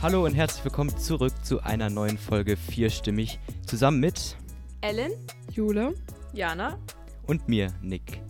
Hallo 0.00 0.24
und 0.24 0.34
herzlich 0.34 0.64
willkommen 0.64 0.96
zurück 0.96 1.32
zu 1.42 1.60
einer 1.64 1.90
neuen 1.90 2.18
Folge 2.18 2.56
Vierstimmig 2.56 3.40
zusammen 3.66 3.98
mit 3.98 4.36
Ellen, 4.80 5.10
Jule, 5.50 5.92
Jana 6.32 6.78
und 7.26 7.48
mir, 7.48 7.74
Nick. 7.82 8.22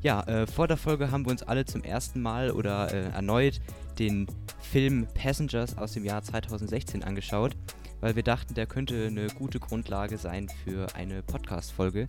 Ja, 0.00 0.22
äh, 0.28 0.46
vor 0.46 0.68
der 0.68 0.76
Folge 0.76 1.10
haben 1.10 1.26
wir 1.26 1.32
uns 1.32 1.42
alle 1.42 1.64
zum 1.64 1.82
ersten 1.82 2.22
Mal 2.22 2.52
oder 2.52 2.94
äh, 2.94 3.08
erneut 3.10 3.60
den 3.98 4.28
Film 4.60 5.08
Passengers 5.12 5.76
aus 5.76 5.94
dem 5.94 6.04
Jahr 6.04 6.22
2016 6.22 7.02
angeschaut, 7.02 7.56
weil 8.00 8.14
wir 8.14 8.22
dachten, 8.22 8.54
der 8.54 8.66
könnte 8.66 9.08
eine 9.08 9.26
gute 9.26 9.58
Grundlage 9.58 10.18
sein 10.18 10.48
für 10.62 10.94
eine 10.94 11.24
Podcast-Folge. 11.24 12.06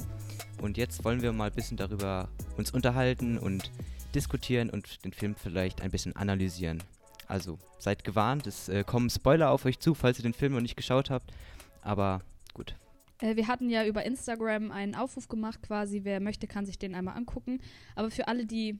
Und 0.61 0.77
jetzt 0.77 1.03
wollen 1.03 1.23
wir 1.23 1.33
mal 1.33 1.47
ein 1.47 1.55
bisschen 1.55 1.77
darüber 1.77 2.29
uns 2.57 2.69
unterhalten 2.69 3.39
und 3.39 3.71
diskutieren 4.13 4.69
und 4.69 5.03
den 5.03 5.13
Film 5.13 5.33
vielleicht 5.35 5.81
ein 5.81 5.89
bisschen 5.89 6.15
analysieren. 6.15 6.83
Also 7.29 7.59
seid 7.77 8.03
gewarnt, 8.03 8.47
es 8.47 8.69
äh, 8.69 8.83
kommen 8.83 9.09
Spoiler 9.09 9.51
auf 9.51 9.63
euch 9.65 9.79
zu, 9.79 9.93
falls 9.93 10.17
ihr 10.17 10.23
den 10.23 10.33
Film 10.33 10.53
noch 10.53 10.61
nicht 10.61 10.75
geschaut 10.75 11.11
habt. 11.11 11.31
Aber 11.81 12.21
gut. 12.55 12.75
Äh, 13.21 13.35
wir 13.35 13.47
hatten 13.47 13.69
ja 13.69 13.85
über 13.85 14.03
Instagram 14.03 14.71
einen 14.71 14.95
Aufruf 14.95 15.27
gemacht, 15.27 15.61
quasi, 15.61 16.01
wer 16.03 16.19
möchte, 16.19 16.47
kann 16.47 16.65
sich 16.65 16.79
den 16.79 16.95
einmal 16.95 17.15
angucken. 17.15 17.61
Aber 17.95 18.09
für 18.09 18.27
alle, 18.27 18.47
die 18.47 18.79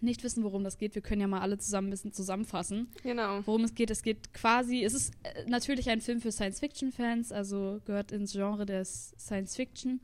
nicht 0.00 0.24
wissen, 0.24 0.42
worum 0.42 0.64
das 0.64 0.78
geht, 0.78 0.96
wir 0.96 1.02
können 1.02 1.20
ja 1.20 1.28
mal 1.28 1.40
alle 1.40 1.58
zusammen 1.58 1.86
ein 1.88 1.90
bisschen 1.90 2.12
zusammenfassen. 2.12 2.88
Genau. 3.04 3.40
Worum 3.46 3.62
es 3.62 3.74
geht, 3.74 3.90
es 3.90 4.02
geht 4.02 4.34
quasi, 4.34 4.82
es 4.82 4.92
ist 4.92 5.14
äh, 5.22 5.48
natürlich 5.48 5.88
ein 5.88 6.00
Film 6.00 6.20
für 6.20 6.32
Science-Fiction-Fans, 6.32 7.30
also 7.30 7.80
gehört 7.84 8.10
ins 8.10 8.32
Genre 8.32 8.66
des 8.66 9.14
Science-Fiction. 9.16 10.00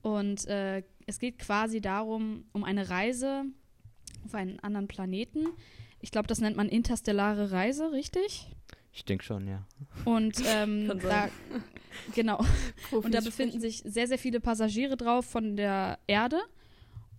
Und 0.00 0.46
äh, 0.46 0.84
es 1.06 1.18
geht 1.18 1.40
quasi 1.40 1.80
darum, 1.80 2.44
um 2.52 2.62
eine 2.62 2.88
Reise 2.88 3.46
auf 4.24 4.34
einen 4.34 4.60
anderen 4.60 4.86
Planeten. 4.86 5.48
Ich 6.00 6.10
glaube, 6.10 6.28
das 6.28 6.40
nennt 6.40 6.56
man 6.56 6.68
interstellare 6.68 7.50
Reise, 7.50 7.92
richtig? 7.92 8.48
Ich 8.92 9.04
denke 9.04 9.24
schon, 9.24 9.46
ja. 9.46 9.66
Und 10.04 10.36
ähm, 10.46 10.98
da, 11.02 11.28
genau. 12.14 12.38
Profis 12.88 13.04
Und 13.04 13.14
da 13.14 13.20
befinden 13.20 13.60
sich 13.60 13.82
sehr, 13.84 14.06
sehr 14.06 14.18
viele 14.18 14.40
Passagiere 14.40 14.96
drauf 14.96 15.26
von 15.26 15.56
der 15.56 15.98
Erde. 16.06 16.40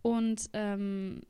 Und 0.01 0.49
ähm, 0.53 1.21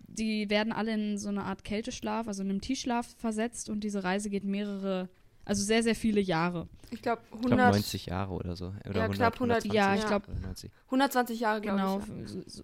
die 0.00 0.48
werden 0.50 0.72
alle 0.72 0.94
in 0.94 1.18
so 1.18 1.28
eine 1.28 1.44
Art 1.44 1.64
Kälteschlaf, 1.64 2.26
also 2.28 2.42
in 2.42 2.50
einem 2.50 2.60
Tiefschlaf 2.60 3.14
versetzt. 3.18 3.70
Und 3.70 3.80
diese 3.84 4.02
Reise 4.04 4.30
geht 4.30 4.44
mehrere, 4.44 5.08
also 5.44 5.62
sehr, 5.62 5.82
sehr 5.82 5.94
viele 5.94 6.20
Jahre. 6.20 6.68
Ich 6.90 7.02
glaube 7.02 7.22
Ich 7.24 7.30
glaube 7.40 7.54
100, 7.54 7.72
90 7.74 8.06
Jahre 8.06 8.34
oder 8.34 8.56
so. 8.56 8.72
Oder 8.88 9.00
Ja, 9.00 9.08
knapp 9.08 9.34
100 9.34 9.64
Ja, 9.66 9.94
ich 9.94 10.04
120 10.04 10.08
glaub- 10.08 10.28
oder 10.28 10.40
90. 10.40 10.70
120 10.86 11.40
Jahre, 11.40 11.60
glaube 11.60 11.78
Genau, 11.78 11.98
ich. 12.00 12.08
Ja. 12.08 12.28
so, 12.28 12.42
so, 12.46 12.62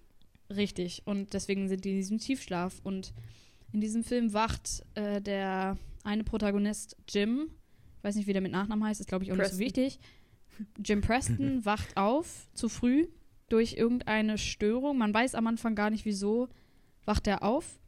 richtig. 0.53 1.01
Und 1.05 1.33
deswegen 1.33 1.67
sind 1.69 1.85
die 1.85 1.91
in 1.91 1.97
diesem 1.97 2.17
Tiefschlaf. 2.19 2.79
Und 2.83 3.13
in 3.73 3.81
diesem 3.81 4.03
Film 4.03 4.33
wacht 4.33 4.83
äh, 4.95 5.21
der 5.21 5.77
eine 6.03 6.23
Protagonist, 6.23 6.95
Jim, 7.09 7.49
ich 7.97 8.03
weiß 8.03 8.15
nicht, 8.15 8.27
wie 8.27 8.33
der 8.33 8.41
mit 8.41 8.51
Nachnamen 8.51 8.85
heißt, 8.85 9.01
ist 9.01 9.07
glaube 9.07 9.23
ich 9.25 9.31
auch 9.31 9.35
nicht 9.35 9.51
so 9.51 9.57
Preston. 9.57 9.65
wichtig. 9.65 9.99
Jim 10.83 11.01
Preston 11.01 11.65
wacht 11.65 11.97
auf 11.97 12.47
zu 12.53 12.69
früh 12.69 13.07
durch 13.49 13.73
irgendeine 13.73 14.37
Störung. 14.37 14.97
Man 14.97 15.13
weiß 15.13 15.35
am 15.35 15.47
Anfang 15.47 15.75
gar 15.75 15.89
nicht 15.89 16.05
wieso, 16.05 16.47
wacht 17.05 17.27
er 17.27 17.43
auf 17.43 17.79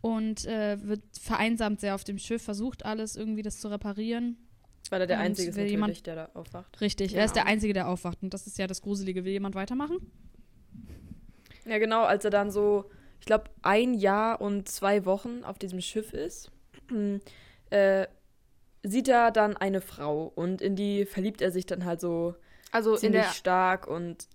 und 0.00 0.44
äh, 0.46 0.76
wird 0.86 1.02
vereinsamt 1.18 1.80
sehr 1.80 1.94
auf 1.94 2.04
dem 2.04 2.18
Schiff, 2.18 2.42
versucht 2.42 2.84
alles 2.84 3.16
irgendwie 3.16 3.42
das 3.42 3.60
zu 3.60 3.68
reparieren. 3.68 4.36
Weil 4.90 5.00
er 5.02 5.06
der 5.06 5.16
Und 5.18 5.22
Einzige 5.24 5.50
ist 5.50 5.70
jemand- 5.70 6.06
der 6.06 6.14
da 6.14 6.30
aufwacht. 6.34 6.80
Richtig, 6.80 7.14
er 7.14 7.24
ist 7.24 7.34
der 7.36 7.46
Einzige, 7.46 7.72
der 7.72 7.88
aufwacht 7.88 8.22
und 8.22 8.34
das 8.34 8.46
ist 8.46 8.58
ja 8.58 8.66
das 8.66 8.82
Gruselige. 8.82 9.24
Will 9.24 9.32
jemand 9.32 9.54
weitermachen? 9.54 9.96
Ja, 11.66 11.78
genau, 11.78 12.02
als 12.04 12.24
er 12.24 12.30
dann 12.30 12.50
so, 12.50 12.90
ich 13.24 13.26
glaube, 13.26 13.44
ein 13.62 13.94
Jahr 13.94 14.42
und 14.42 14.68
zwei 14.68 15.06
Wochen 15.06 15.44
auf 15.44 15.58
diesem 15.58 15.80
Schiff 15.80 16.12
ist, 16.12 16.50
äh, 17.70 18.06
sieht 18.82 19.08
er 19.08 19.30
dann 19.30 19.56
eine 19.56 19.80
Frau 19.80 20.30
und 20.34 20.60
in 20.60 20.76
die 20.76 21.06
verliebt 21.06 21.40
er 21.40 21.50
sich 21.50 21.64
dann 21.64 21.86
halt 21.86 22.02
so 22.02 22.34
Also 22.70 22.92
in 22.92 22.98
ziemlich 22.98 23.22
der, 23.22 23.32
stark 23.32 23.86
und 23.86 24.28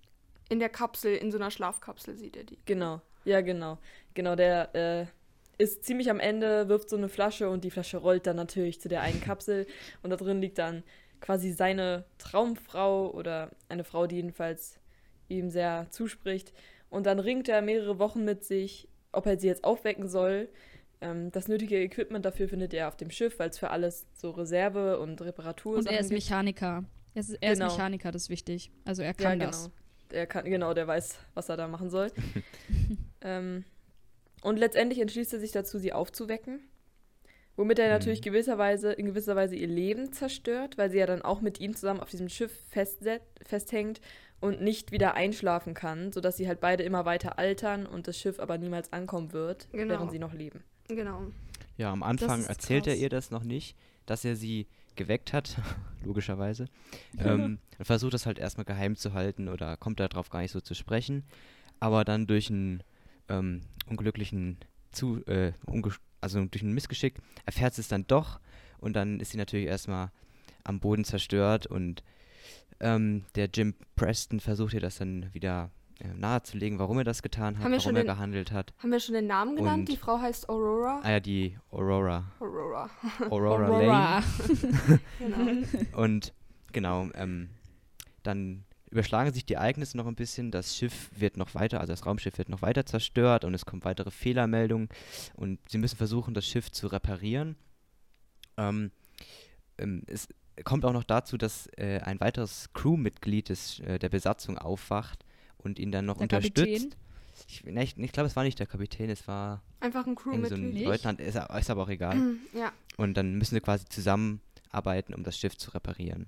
in 0.48 0.58
der 0.58 0.70
Kapsel, 0.70 1.14
in 1.14 1.30
so 1.30 1.38
einer 1.38 1.52
Schlafkapsel 1.52 2.16
sieht 2.16 2.36
er 2.36 2.42
die. 2.42 2.58
Genau, 2.64 3.00
ja, 3.24 3.42
genau. 3.42 3.78
Genau, 4.14 4.34
der 4.34 4.74
äh, 4.74 5.62
ist 5.62 5.84
ziemlich 5.84 6.10
am 6.10 6.18
Ende, 6.18 6.68
wirft 6.68 6.90
so 6.90 6.96
eine 6.96 7.08
Flasche 7.08 7.48
und 7.48 7.62
die 7.62 7.70
Flasche 7.70 7.98
rollt 7.98 8.26
dann 8.26 8.34
natürlich 8.34 8.80
zu 8.80 8.88
der 8.88 9.02
einen 9.02 9.20
Kapsel 9.20 9.68
und 10.02 10.10
da 10.10 10.16
drin 10.16 10.40
liegt 10.40 10.58
dann 10.58 10.82
quasi 11.20 11.52
seine 11.52 12.06
Traumfrau 12.18 13.08
oder 13.12 13.52
eine 13.68 13.84
Frau, 13.84 14.08
die 14.08 14.16
jedenfalls 14.16 14.80
ihm 15.28 15.48
sehr 15.48 15.86
zuspricht. 15.90 16.52
Und 16.90 17.06
dann 17.06 17.18
ringt 17.18 17.48
er 17.48 17.62
mehrere 17.62 17.98
Wochen 17.98 18.24
mit 18.24 18.44
sich, 18.44 18.88
ob 19.12 19.26
er 19.26 19.38
sie 19.38 19.46
jetzt 19.46 19.64
aufwecken 19.64 20.08
soll. 20.08 20.48
Ähm, 21.00 21.30
das 21.32 21.48
nötige 21.48 21.80
Equipment 21.82 22.24
dafür 22.24 22.48
findet 22.48 22.74
er 22.74 22.88
auf 22.88 22.96
dem 22.96 23.10
Schiff, 23.10 23.38
weil 23.38 23.50
es 23.50 23.58
für 23.58 23.70
alles 23.70 24.06
so 24.12 24.30
Reserve 24.32 24.98
und 24.98 25.22
Reparatur 25.22 25.78
Und 25.78 25.86
er 25.86 26.00
ist 26.00 26.12
Mechaniker. 26.12 26.84
Er 27.14 27.20
ist, 27.20 27.30
er 27.40 27.54
Genau. 27.54 27.66
ist 27.68 27.72
Mechaniker, 27.72 28.12
das 28.12 28.22
ist 28.24 28.30
wichtig. 28.30 28.70
Also 28.84 29.02
er 29.02 29.08
Ja, 29.08 29.14
kann 29.14 29.38
genau. 29.38 29.50
das. 29.50 29.70
Der 30.10 30.26
kann, 30.26 30.44
genau, 30.44 30.74
der 30.74 30.86
weiß, 30.86 31.18
was 31.34 31.48
er 31.48 31.56
da 31.56 31.68
machen 31.68 31.88
soll. 31.90 32.10
ähm, 33.22 33.64
und 34.42 34.58
letztendlich 34.58 35.00
entschließt 35.00 35.32
er 35.32 35.40
sich 35.40 35.52
dazu, 35.52 35.78
sie 35.78 35.92
aufzuwecken. 35.92 36.60
Womit 37.60 37.78
er 37.78 37.88
Mhm. 37.88 37.92
natürlich 37.92 38.22
gewisserweise, 38.22 38.90
in 38.92 39.04
gewisser 39.04 39.36
Weise 39.36 39.54
ihr 39.54 39.66
Leben 39.66 40.12
zerstört, 40.14 40.78
weil 40.78 40.90
sie 40.90 40.96
ja 40.96 41.04
dann 41.04 41.20
auch 41.20 41.42
mit 41.42 41.60
ihm 41.60 41.76
zusammen 41.76 42.00
auf 42.00 42.08
diesem 42.08 42.30
Schiff 42.30 42.50
festset, 42.70 43.20
festhängt 43.44 44.00
und 44.40 44.62
nicht 44.62 44.92
wieder 44.92 45.12
einschlafen 45.14 45.74
kann, 45.74 46.10
sodass 46.10 46.38
sie 46.38 46.48
halt 46.48 46.60
beide 46.60 46.84
immer 46.84 47.04
weiter 47.04 47.38
altern 47.38 47.84
und 47.84 48.08
das 48.08 48.16
Schiff 48.18 48.40
aber 48.40 48.56
niemals 48.56 48.94
ankommen 48.94 49.34
wird, 49.34 49.68
Genau. 49.72 49.90
während 49.92 50.10
sie 50.10 50.18
noch 50.18 50.32
leben. 50.32 50.64
Genau. 50.88 51.24
Ja, 51.76 51.92
am 51.92 52.02
Anfang 52.02 52.46
erzählt 52.46 52.86
er 52.86 52.94
krass. 52.94 53.02
ihr 53.02 53.08
das 53.10 53.30
noch 53.30 53.44
nicht, 53.44 53.76
dass 54.06 54.24
er 54.24 54.36
sie 54.36 54.66
geweckt 54.96 55.34
hat, 55.34 55.56
logischerweise. 56.02 56.64
ähm, 57.18 57.58
und 57.78 57.84
versucht 57.84 58.14
das 58.14 58.24
halt 58.24 58.38
erstmal 58.38 58.64
geheim 58.64 58.96
zu 58.96 59.12
halten 59.12 59.48
oder 59.48 59.76
kommt 59.76 60.00
darauf 60.00 60.30
gar 60.30 60.40
nicht 60.40 60.52
so 60.52 60.62
zu 60.62 60.72
sprechen. 60.72 61.24
Aber 61.78 62.06
dann 62.06 62.26
durch 62.26 62.48
einen 62.48 62.82
ähm, 63.28 63.60
unglücklichen 63.86 64.56
zu, 64.92 65.22
äh, 65.26 65.52
unge 65.66 65.90
also 66.20 66.44
durch 66.44 66.62
ein 66.62 66.72
Missgeschick 66.72 67.14
erfährt 67.46 67.74
sie 67.74 67.80
es 67.82 67.88
dann 67.88 68.06
doch 68.06 68.40
und 68.78 68.94
dann 68.94 69.20
ist 69.20 69.30
sie 69.32 69.38
natürlich 69.38 69.66
erstmal 69.66 70.10
am 70.64 70.80
Boden 70.80 71.04
zerstört 71.04 71.66
und 71.66 72.02
ähm, 72.80 73.24
der 73.34 73.48
Jim 73.52 73.74
Preston 73.96 74.40
versucht 74.40 74.74
ihr 74.74 74.80
das 74.80 74.96
dann 74.98 75.32
wieder 75.34 75.70
äh, 76.00 76.08
nahezulegen, 76.14 76.78
warum 76.78 76.96
er 76.98 77.04
das 77.04 77.22
getan 77.22 77.58
hat, 77.58 77.64
warum 77.64 77.78
schon 77.80 77.94
er 77.96 78.02
den- 78.04 78.08
gehandelt 78.08 78.52
hat. 78.52 78.72
Haben 78.78 78.90
wir 78.92 79.00
schon 79.00 79.14
den 79.14 79.26
Namen 79.26 79.56
genannt? 79.56 79.80
Und- 79.80 79.88
die 79.88 79.96
Frau 79.98 80.18
heißt 80.18 80.48
Aurora. 80.48 81.00
Ah 81.02 81.10
ja, 81.10 81.20
die 81.20 81.58
Aurora. 81.70 82.24
Aurora. 82.40 82.88
Aurora, 83.28 83.68
Lane. 83.68 83.74
Aurora. 83.84 84.22
Genau. 85.18 85.98
Und 86.02 86.32
genau, 86.72 87.08
ähm, 87.14 87.50
dann 88.22 88.64
überschlagen 88.90 89.32
sich 89.32 89.44
die 89.46 89.54
Ereignisse 89.54 89.96
noch 89.96 90.06
ein 90.06 90.16
bisschen. 90.16 90.50
Das 90.50 90.76
Schiff 90.76 91.10
wird 91.16 91.36
noch 91.36 91.54
weiter, 91.54 91.80
also 91.80 91.92
das 91.92 92.06
Raumschiff 92.06 92.38
wird 92.38 92.48
noch 92.48 92.62
weiter 92.62 92.84
zerstört 92.86 93.44
und 93.44 93.54
es 93.54 93.64
kommen 93.64 93.84
weitere 93.84 94.10
Fehlermeldungen 94.10 94.88
und 95.34 95.58
sie 95.68 95.78
müssen 95.78 95.96
versuchen, 95.96 96.34
das 96.34 96.46
Schiff 96.46 96.70
zu 96.70 96.88
reparieren. 96.88 97.56
Ähm, 98.56 98.90
ähm, 99.78 100.02
es 100.06 100.28
kommt 100.64 100.84
auch 100.84 100.92
noch 100.92 101.04
dazu, 101.04 101.36
dass 101.38 101.68
äh, 101.76 102.00
ein 102.04 102.20
weiteres 102.20 102.70
Crewmitglied 102.74 103.48
des, 103.48 103.80
äh, 103.80 103.98
der 103.98 104.08
Besatzung 104.08 104.58
aufwacht 104.58 105.24
und 105.56 105.78
ihn 105.78 105.92
dann 105.92 106.06
noch 106.06 106.16
Der 106.16 106.22
unterstützt. 106.24 106.56
Kapitän? 106.56 106.94
Ich, 107.48 107.64
ne, 107.64 107.82
ich, 107.82 107.96
ich 107.96 108.12
glaube, 108.12 108.26
es 108.26 108.36
war 108.36 108.42
nicht 108.42 108.58
der 108.58 108.66
Kapitän, 108.66 109.08
es 109.08 109.26
war 109.26 109.62
Einfach 109.78 110.06
ein 110.06 110.16
irgend 110.16 110.48
so 110.48 110.54
ein 110.54 110.60
Crewmitglied. 110.62 110.84
Leutnant, 110.86 111.20
ist, 111.20 111.36
ist 111.36 111.70
aber 111.70 111.82
auch 111.84 111.88
egal. 111.88 112.16
ja. 112.52 112.72
Und 112.96 113.14
dann 113.14 113.36
müssen 113.36 113.54
sie 113.54 113.60
quasi 113.60 113.86
zusammenarbeiten, 113.86 115.14
um 115.14 115.22
das 115.22 115.38
Schiff 115.38 115.56
zu 115.56 115.70
reparieren. 115.70 116.26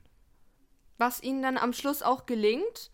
Was 0.98 1.22
ihnen 1.22 1.42
dann 1.42 1.58
am 1.58 1.72
Schluss 1.72 2.02
auch 2.02 2.26
gelingt. 2.26 2.90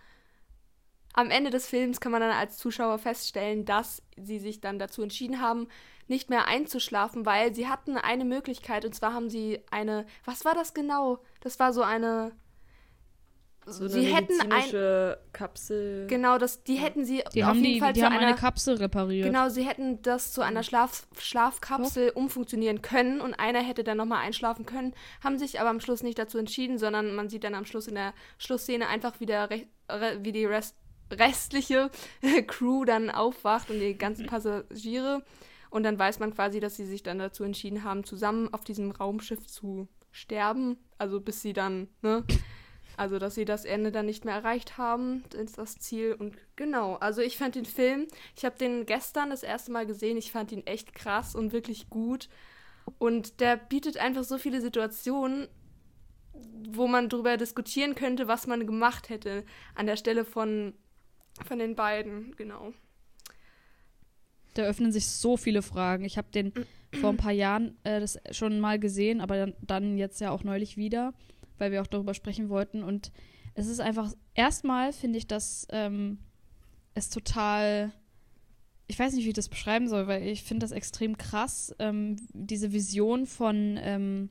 Am 1.14 1.30
Ende 1.30 1.50
des 1.50 1.66
Films 1.66 2.00
kann 2.00 2.12
man 2.12 2.20
dann 2.20 2.30
als 2.30 2.58
Zuschauer 2.58 2.98
feststellen, 2.98 3.64
dass 3.64 4.02
sie 4.16 4.38
sich 4.38 4.60
dann 4.60 4.78
dazu 4.78 5.02
entschieden 5.02 5.40
haben, 5.40 5.68
nicht 6.06 6.30
mehr 6.30 6.46
einzuschlafen, 6.46 7.26
weil 7.26 7.54
sie 7.54 7.68
hatten 7.68 7.96
eine 7.96 8.24
Möglichkeit 8.24 8.84
und 8.84 8.94
zwar 8.94 9.12
haben 9.12 9.28
sie 9.28 9.60
eine, 9.70 10.06
was 10.24 10.44
war 10.44 10.54
das 10.54 10.74
genau? 10.74 11.18
Das 11.40 11.58
war 11.58 11.72
so 11.72 11.82
eine, 11.82 12.32
So 13.70 13.84
eine 13.84 13.92
sie 13.92 14.02
hätten 14.14 14.40
ein, 14.50 15.16
Kapsel. 15.32 16.06
genau, 16.08 16.38
das, 16.38 16.64
die 16.64 16.76
hätten 16.76 17.04
sie 17.04 17.22
Die 17.34 17.42
auf 17.42 17.50
haben, 17.50 17.60
jeden 17.60 17.74
die, 17.74 17.80
Fall 17.80 17.92
die 17.92 18.00
zu 18.00 18.06
haben 18.06 18.16
einer, 18.16 18.28
eine 18.28 18.36
Kapsel 18.36 18.76
repariert. 18.76 19.26
Genau, 19.26 19.48
sie 19.48 19.66
hätten 19.66 20.02
das 20.02 20.32
zu 20.32 20.42
einer 20.42 20.62
Schlaf 20.62 21.06
Schlafkapsel 21.18 22.10
umfunktionieren 22.10 22.82
können 22.82 23.20
und 23.20 23.34
einer 23.34 23.60
hätte 23.60 23.84
dann 23.84 23.96
nochmal 23.98 24.24
einschlafen 24.24 24.66
können, 24.66 24.94
haben 25.22 25.38
sich 25.38 25.60
aber 25.60 25.70
am 25.70 25.80
Schluss 25.80 26.02
nicht 26.02 26.18
dazu 26.18 26.38
entschieden, 26.38 26.78
sondern 26.78 27.14
man 27.14 27.28
sieht 27.28 27.44
dann 27.44 27.54
am 27.54 27.64
Schluss 27.64 27.86
in 27.86 27.94
der 27.94 28.14
Schlussszene 28.38 28.88
einfach 28.88 29.20
wieder 29.20 29.50
re 29.50 29.66
re 29.90 30.18
wie 30.22 30.32
die 30.32 30.44
Rest 30.44 30.76
restliche 31.10 31.90
Crew 32.46 32.84
dann 32.84 33.10
aufwacht 33.10 33.70
und 33.70 33.80
die 33.80 33.96
ganzen 33.96 34.26
Passagiere 34.26 35.22
und 35.70 35.82
dann 35.82 35.98
weiß 35.98 36.18
man 36.18 36.34
quasi, 36.34 36.60
dass 36.60 36.76
sie 36.76 36.86
sich 36.86 37.02
dann 37.02 37.18
dazu 37.18 37.44
entschieden 37.44 37.84
haben, 37.84 38.04
zusammen 38.04 38.52
auf 38.52 38.64
diesem 38.64 38.90
Raumschiff 38.90 39.46
zu 39.46 39.88
sterben, 40.10 40.78
also 40.96 41.20
bis 41.20 41.42
sie 41.42 41.52
dann, 41.52 41.88
ne? 42.02 42.24
Also, 42.98 43.20
dass 43.20 43.36
sie 43.36 43.44
das 43.44 43.64
Ende 43.64 43.92
dann 43.92 44.06
nicht 44.06 44.24
mehr 44.24 44.34
erreicht 44.34 44.76
haben, 44.76 45.22
ist 45.32 45.56
das 45.56 45.78
Ziel. 45.78 46.14
Und 46.14 46.36
genau, 46.56 46.96
also 46.96 47.22
ich 47.22 47.38
fand 47.38 47.54
den 47.54 47.64
Film, 47.64 48.08
ich 48.36 48.44
habe 48.44 48.58
den 48.58 48.86
gestern 48.86 49.30
das 49.30 49.44
erste 49.44 49.70
Mal 49.70 49.86
gesehen, 49.86 50.16
ich 50.16 50.32
fand 50.32 50.50
ihn 50.50 50.66
echt 50.66 50.94
krass 50.94 51.36
und 51.36 51.52
wirklich 51.52 51.90
gut. 51.90 52.28
Und 52.98 53.38
der 53.38 53.56
bietet 53.56 53.98
einfach 53.98 54.24
so 54.24 54.36
viele 54.36 54.60
Situationen, 54.60 55.46
wo 56.70 56.88
man 56.88 57.08
darüber 57.08 57.36
diskutieren 57.36 57.94
könnte, 57.94 58.26
was 58.26 58.48
man 58.48 58.66
gemacht 58.66 59.10
hätte 59.10 59.44
an 59.76 59.86
der 59.86 59.96
Stelle 59.96 60.24
von, 60.24 60.74
von 61.46 61.60
den 61.60 61.76
beiden, 61.76 62.34
genau. 62.34 62.72
Da 64.54 64.62
öffnen 64.62 64.90
sich 64.90 65.06
so 65.06 65.36
viele 65.36 65.62
Fragen. 65.62 66.04
Ich 66.04 66.18
habe 66.18 66.32
den 66.32 66.52
vor 67.00 67.10
ein 67.10 67.16
paar 67.16 67.30
Jahren 67.30 67.76
äh, 67.84 68.00
das 68.00 68.18
schon 68.32 68.58
mal 68.58 68.80
gesehen, 68.80 69.20
aber 69.20 69.36
dann, 69.36 69.54
dann 69.60 69.96
jetzt 69.96 70.20
ja 70.20 70.32
auch 70.32 70.42
neulich 70.42 70.76
wieder, 70.76 71.14
weil 71.58 71.72
wir 71.72 71.82
auch 71.82 71.86
darüber 71.86 72.14
sprechen 72.14 72.48
wollten. 72.48 72.82
Und 72.82 73.12
es 73.54 73.66
ist 73.66 73.80
einfach, 73.80 74.12
erstmal 74.34 74.92
finde 74.92 75.18
ich, 75.18 75.26
dass 75.26 75.66
ähm, 75.70 76.18
es 76.94 77.10
total, 77.10 77.92
ich 78.86 78.98
weiß 78.98 79.14
nicht, 79.14 79.24
wie 79.24 79.28
ich 79.28 79.34
das 79.34 79.48
beschreiben 79.48 79.88
soll, 79.88 80.06
weil 80.06 80.26
ich 80.26 80.42
finde 80.42 80.64
das 80.64 80.72
extrem 80.72 81.16
krass, 81.16 81.74
ähm, 81.78 82.16
diese 82.32 82.72
Vision 82.72 83.26
von 83.26 83.78
ähm, 83.80 84.30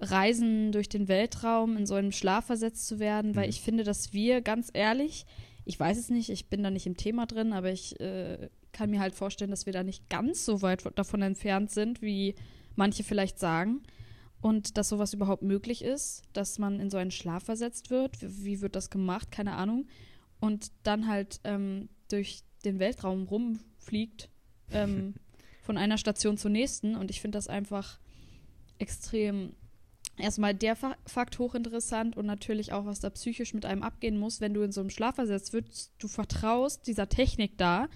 Reisen 0.00 0.72
durch 0.72 0.88
den 0.88 1.08
Weltraum 1.08 1.76
in 1.76 1.86
so 1.86 1.94
einen 1.94 2.12
Schlaf 2.12 2.46
versetzt 2.46 2.86
zu 2.86 2.98
werden, 2.98 3.36
weil 3.36 3.44
Mhm. 3.44 3.50
ich 3.50 3.60
finde, 3.60 3.84
dass 3.84 4.12
wir 4.12 4.40
ganz 4.42 4.70
ehrlich, 4.72 5.26
ich 5.64 5.78
weiß 5.78 5.96
es 5.96 6.10
nicht, 6.10 6.28
ich 6.28 6.48
bin 6.48 6.62
da 6.62 6.70
nicht 6.70 6.86
im 6.86 6.96
Thema 6.96 7.26
drin, 7.26 7.52
aber 7.52 7.70
ich 7.70 8.00
äh, 8.00 8.48
kann 8.72 8.90
mir 8.90 9.00
halt 9.00 9.14
vorstellen, 9.14 9.50
dass 9.50 9.66
wir 9.66 9.72
da 9.72 9.84
nicht 9.84 10.08
ganz 10.08 10.44
so 10.44 10.60
weit 10.62 10.82
davon 10.96 11.22
entfernt 11.22 11.70
sind, 11.70 12.02
wie 12.02 12.34
manche 12.74 13.04
vielleicht 13.04 13.38
sagen. 13.38 13.82
Und 14.42 14.76
dass 14.76 14.90
sowas 14.90 15.14
überhaupt 15.14 15.42
möglich 15.42 15.82
ist, 15.82 16.24
dass 16.34 16.58
man 16.58 16.80
in 16.80 16.90
so 16.90 16.98
einen 16.98 17.12
Schlaf 17.12 17.44
versetzt 17.44 17.90
wird. 17.90 18.20
Wie, 18.20 18.44
wie 18.44 18.60
wird 18.60 18.76
das 18.76 18.90
gemacht? 18.90 19.30
Keine 19.30 19.52
Ahnung. 19.52 19.86
Und 20.40 20.72
dann 20.82 21.06
halt 21.06 21.40
ähm, 21.44 21.88
durch 22.10 22.42
den 22.64 22.80
Weltraum 22.80 23.24
rumfliegt, 23.24 24.28
ähm, 24.72 25.14
von 25.62 25.78
einer 25.78 25.96
Station 25.96 26.36
zur 26.36 26.50
nächsten. 26.50 26.96
Und 26.96 27.10
ich 27.10 27.20
finde 27.20 27.38
das 27.38 27.46
einfach 27.46 28.00
extrem 28.78 29.54
erstmal 30.16 30.54
der 30.54 30.76
Fa 30.76 30.96
Fakt 31.06 31.38
hochinteressant 31.38 32.16
und 32.16 32.26
natürlich 32.26 32.72
auch, 32.72 32.84
was 32.84 33.00
da 33.00 33.10
psychisch 33.10 33.54
mit 33.54 33.64
einem 33.64 33.82
abgehen 33.82 34.18
muss, 34.18 34.40
wenn 34.40 34.54
du 34.54 34.62
in 34.62 34.72
so 34.72 34.80
einem 34.80 34.90
Schlaf 34.90 35.14
versetzt 35.14 35.52
wirst. 35.52 35.92
Du 35.98 36.08
vertraust 36.08 36.86
dieser 36.86 37.08
Technik 37.08 37.56
da, 37.58 37.88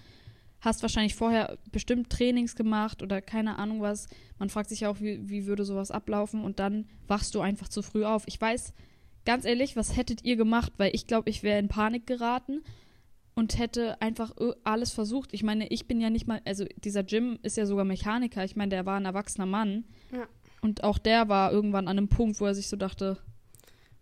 hast 0.60 0.82
wahrscheinlich 0.82 1.14
vorher 1.14 1.58
bestimmt 1.70 2.10
Trainings 2.10 2.56
gemacht 2.56 3.02
oder 3.02 3.20
keine 3.20 3.58
Ahnung 3.58 3.82
was. 3.82 4.08
Man 4.38 4.48
fragt 4.50 4.68
sich 4.70 4.86
auch, 4.86 5.00
wie, 5.00 5.28
wie 5.28 5.46
würde 5.46 5.64
sowas 5.64 5.90
ablaufen 5.90 6.42
und 6.44 6.58
dann 6.58 6.86
wachst 7.06 7.34
du 7.34 7.40
einfach 7.40 7.68
zu 7.68 7.82
früh 7.82 8.04
auf. 8.04 8.24
Ich 8.26 8.40
weiß, 8.40 8.72
ganz 9.24 9.44
ehrlich, 9.44 9.76
was 9.76 9.96
hättet 9.96 10.24
ihr 10.24 10.36
gemacht? 10.36 10.72
Weil 10.76 10.90
ich 10.94 11.06
glaube, 11.06 11.30
ich 11.30 11.42
wäre 11.42 11.58
in 11.58 11.68
Panik 11.68 12.06
geraten 12.06 12.62
und 13.34 13.58
hätte 13.58 14.00
einfach 14.00 14.34
ö- 14.40 14.54
alles 14.64 14.92
versucht. 14.92 15.34
Ich 15.34 15.42
meine, 15.42 15.68
ich 15.68 15.86
bin 15.86 16.00
ja 16.00 16.08
nicht 16.10 16.26
mal, 16.26 16.40
also 16.44 16.64
dieser 16.82 17.02
Jim 17.02 17.38
ist 17.42 17.56
ja 17.58 17.66
sogar 17.66 17.84
Mechaniker. 17.84 18.44
Ich 18.44 18.56
meine, 18.56 18.70
der 18.70 18.86
war 18.86 18.96
ein 18.98 19.04
erwachsener 19.04 19.46
Mann. 19.46 19.84
Ja. 20.10 20.26
Und 20.62 20.84
auch 20.84 20.98
der 20.98 21.28
war 21.28 21.52
irgendwann 21.52 21.86
an 21.86 21.98
einem 21.98 22.08
Punkt, 22.08 22.40
wo 22.40 22.46
er 22.46 22.54
sich 22.54 22.68
so 22.68 22.76
dachte, 22.76 23.18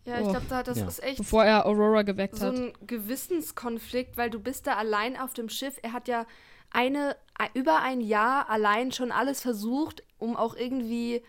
Ja, 0.04 0.20
ich 0.20 0.26
Oh. 0.26 0.30
glaube, 0.30 0.46
da 0.50 0.62
das 0.62 0.78
Ja. 0.78 0.86
ist 0.86 1.02
echt 1.02 1.18
bevor 1.18 1.44
er 1.44 1.64
Aurora 1.66 2.02
geweckt 2.02 2.36
so 2.36 2.46
hat. 2.46 2.54
ein 2.56 2.72
Gewissenskonflikt, 2.86 4.16
weil 4.16 4.30
du 4.30 4.38
bist 4.38 4.66
da 4.66 4.74
allein 4.76 5.16
auf 5.18 5.32
dem 5.34 5.48
Schiff. 5.48 5.78
Er 5.82 5.92
hat 5.92 6.08
ja 6.08 6.26
eine 6.70 7.16
ein- 7.36 7.50
über 7.54 7.80
ein 7.80 8.00
Jahr 8.00 8.48
allein 8.50 8.92
schon 8.92 9.10
alles 9.12 9.40
versucht, 9.40 10.02
um 10.18 10.36
auch 10.36 10.54
irgendwie 10.56 11.22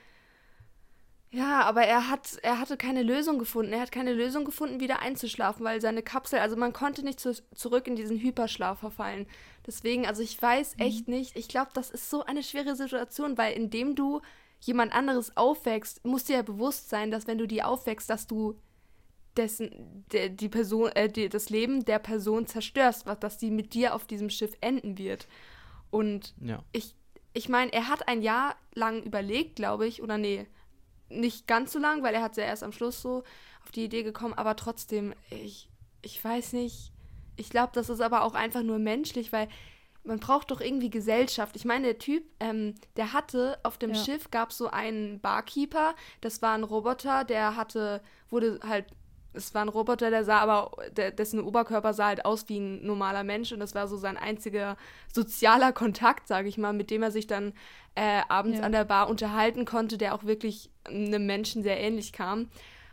ja, 1.31 1.63
aber 1.63 1.83
er 1.83 2.09
hat 2.09 2.37
er 2.43 2.59
hatte 2.59 2.77
keine 2.77 3.03
Lösung 3.03 3.39
gefunden. 3.39 3.73
Er 3.73 3.81
hat 3.81 3.91
keine 3.91 4.13
Lösung 4.13 4.45
gefunden, 4.45 4.79
wieder 4.79 4.99
einzuschlafen, 4.99 5.65
weil 5.65 5.81
seine 5.81 6.01
Kapsel, 6.01 6.39
also 6.39 6.55
man 6.55 6.71
konnte 6.71 7.03
nicht 7.03 7.19
zu, 7.19 7.33
zurück 7.53 7.87
in 7.87 7.95
diesen 7.97 8.17
Hyperschlaf 8.19 8.79
verfallen. 8.79 9.27
Deswegen, 9.67 10.05
also 10.05 10.21
ich 10.21 10.41
weiß 10.41 10.75
echt 10.77 11.07
nicht. 11.09 11.35
Ich 11.35 11.47
glaube, 11.49 11.71
das 11.73 11.89
ist 11.91 12.09
so 12.09 12.23
eine 12.23 12.41
schwere 12.43 12.75
Situation, 12.75 13.37
weil 13.37 13.53
indem 13.53 13.95
du 13.95 14.21
jemand 14.61 14.93
anderes 14.93 15.35
aufwächst, 15.35 16.05
musst 16.05 16.29
dir 16.29 16.37
ja 16.37 16.41
bewusst 16.41 16.89
sein, 16.89 17.11
dass 17.11 17.27
wenn 17.27 17.37
du 17.37 17.47
die 17.47 17.63
aufwächst, 17.63 18.09
dass 18.09 18.27
du 18.27 18.55
dessen, 19.37 20.05
der, 20.11 20.29
die 20.29 20.49
Person, 20.49 20.89
äh, 20.93 21.09
die, 21.09 21.29
das 21.29 21.49
Leben 21.49 21.85
der 21.85 21.99
Person 21.99 22.47
zerstörst, 22.47 23.05
was, 23.05 23.19
dass 23.19 23.37
die 23.37 23.51
mit 23.51 23.73
dir 23.73 23.95
auf 23.95 24.05
diesem 24.05 24.29
Schiff 24.29 24.53
enden 24.61 24.97
wird. 24.97 25.27
Und 25.91 26.33
Ja. 26.41 26.63
ich, 26.71 26.95
ich 27.33 27.49
meine, 27.49 27.71
er 27.73 27.87
hat 27.87 28.07
ein 28.07 28.21
Jahr 28.21 28.55
lang 28.73 29.03
überlegt, 29.03 29.55
glaube 29.55 29.87
ich, 29.87 30.01
oder 30.01 30.17
nee, 30.17 30.47
nicht 31.09 31.47
ganz 31.47 31.71
so 31.71 31.79
lang, 31.79 32.03
weil 32.03 32.15
er 32.15 32.21
hat 32.21 32.37
ja 32.37 32.43
erst 32.43 32.63
am 32.63 32.71
Schluss 32.71 33.01
so 33.01 33.23
auf 33.63 33.71
die 33.71 33.85
Idee 33.85 34.03
gekommen, 34.03 34.33
aber 34.33 34.55
trotzdem, 34.55 35.13
ich, 35.29 35.69
ich 36.01 36.23
weiß 36.23 36.53
nicht. 36.53 36.91
Ich 37.35 37.49
glaube, 37.49 37.71
das 37.73 37.89
ist 37.89 38.01
aber 38.01 38.23
auch 38.23 38.33
einfach 38.33 38.63
nur 38.63 38.79
menschlich, 38.79 39.31
weil 39.33 39.49
man 40.03 40.19
braucht 40.19 40.51
doch 40.51 40.61
irgendwie 40.61 40.89
Gesellschaft. 40.89 41.55
Ich 41.55 41.65
meine, 41.65 41.85
der 41.87 41.97
Typ, 41.97 42.23
ähm, 42.39 42.75
der 42.95 43.11
hatte 43.11 43.59
auf 43.63 43.77
dem 43.77 43.89
Ja. 43.91 43.95
Schiff 43.95 44.29
gab 44.31 44.51
es 44.51 44.57
so 44.57 44.67
einen 44.69 45.19
Barkeeper, 45.19 45.95
das 46.21 46.41
war 46.41 46.53
ein 46.53 46.63
Roboter, 46.63 47.23
der 47.23 47.55
hatte, 47.55 48.01
wurde 48.29 48.59
halt, 48.63 48.85
es 49.35 49.53
war 49.53 49.61
ein 49.63 49.69
Roboter, 49.69 50.09
der 50.09 50.23
sah 50.25 50.39
aber, 50.39 50.71
der, 50.91 51.11
dessen 51.11 51.39
Oberkörper 51.39 51.93
sah 51.93 52.07
halt 52.07 52.25
aus 52.25 52.47
wie 52.49 52.59
ein 52.59 52.85
normaler 52.85 53.23
Mensch 53.23 53.51
und 53.51 53.59
das 53.59 53.75
war 53.75 53.87
so 53.87 53.97
sein 53.97 54.17
einziger 54.17 54.77
sozialer 55.13 55.73
Kontakt, 55.73 56.27
sage 56.27 56.47
ich 56.47 56.57
mal, 56.57 56.73
mit 56.73 56.89
dem 56.91 57.03
er 57.03 57.11
sich 57.11 57.27
dann 57.27 57.53
äh, 57.95 58.21
abends 58.29 58.59
Ja. 58.59 58.65
an 58.65 58.71
der 58.71 58.85
Bar 58.85 59.09
unterhalten 59.09 59.65
konnte, 59.65 59.97
der 59.97 60.15
auch 60.15 60.23
wirklich 60.23 60.69
einem 60.85 61.25
Menschen 61.25 61.63
sehr 61.63 61.79
ähnlich 61.79 62.13
kam. 62.13 62.49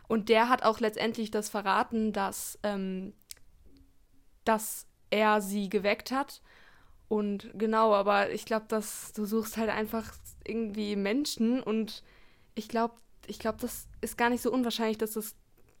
Und 0.07 0.29
der 0.29 0.49
hat 0.49 0.63
auch 0.63 0.79
letztendlich 0.79 1.31
das 1.31 1.49
verraten, 1.49 2.11
dass, 2.13 2.59
ähm, 2.63 3.13
dass 4.45 4.87
er 5.09 5.41
sie 5.41 5.69
geweckt 5.69 6.11
hat. 6.11 6.41
Und 7.07 7.51
genau, 7.53 7.93
aber 7.93 8.31
ich 8.31 8.45
glaube, 8.45 8.65
dass 8.67 9.13
du 9.13 9.25
suchst 9.25 9.57
halt 9.57 9.69
einfach 9.69 10.13
irgendwie 10.45 10.95
Menschen 10.95 11.61
und 11.61 12.03
ich 12.55 12.67
glaube, 12.67 12.95
ich 13.27 13.39
glaube, 13.39 13.57
das 13.61 13.87
ist 14.01 14.17
gar 14.17 14.29
nicht 14.29 14.41
so 14.41 14.51
unwahrscheinlich, 14.51 14.97
dass 14.97 15.13
das, 15.13 15.35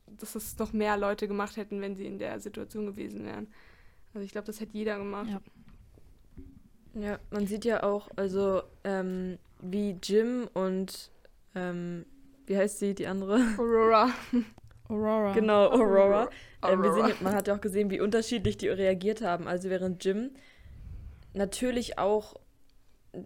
dass 0.07 0.33
das 0.33 0.57
noch 0.57 0.73
mehr 0.73 0.97
Leute 0.97 1.27
gemacht 1.27 1.57
hätten, 1.57 1.81
wenn 1.81 1.95
sie 1.95 2.05
in 2.05 2.19
der 2.19 2.39
Situation 2.39 2.85
gewesen 2.85 3.25
wären. 3.25 3.47
Also 4.13 4.25
ich 4.25 4.31
glaube, 4.31 4.47
das 4.47 4.59
hätte 4.59 4.77
jeder 4.77 4.97
gemacht. 4.97 5.29
Ja. 5.29 5.41
Ja, 6.95 7.19
man 7.31 7.47
sieht 7.47 7.65
ja 7.65 7.81
auch, 7.81 8.07
also 8.15 8.61
ähm, 8.83 9.39
wie 9.61 9.97
Jim 10.03 10.47
und 10.53 11.09
ähm, 11.55 12.05
wie 12.45 12.55
heißt 12.57 12.79
sie, 12.79 12.93
die 12.93 13.07
andere? 13.07 13.39
Aurora. 13.57 14.11
Aurora. 14.89 15.33
Genau, 15.33 15.71
Aurora. 15.71 16.29
Ähm, 16.61 16.83
wir 16.83 16.91
Aurora. 16.91 17.07
sehen, 17.07 17.17
man 17.21 17.33
hat 17.33 17.47
ja 17.47 17.55
auch 17.55 17.61
gesehen, 17.61 17.89
wie 17.89 17.99
unterschiedlich 17.99 18.57
die 18.57 18.67
reagiert 18.67 19.21
haben. 19.21 19.47
Also 19.47 19.71
während 19.71 20.05
Jim 20.05 20.31
natürlich 21.33 21.97
auch 21.97 22.35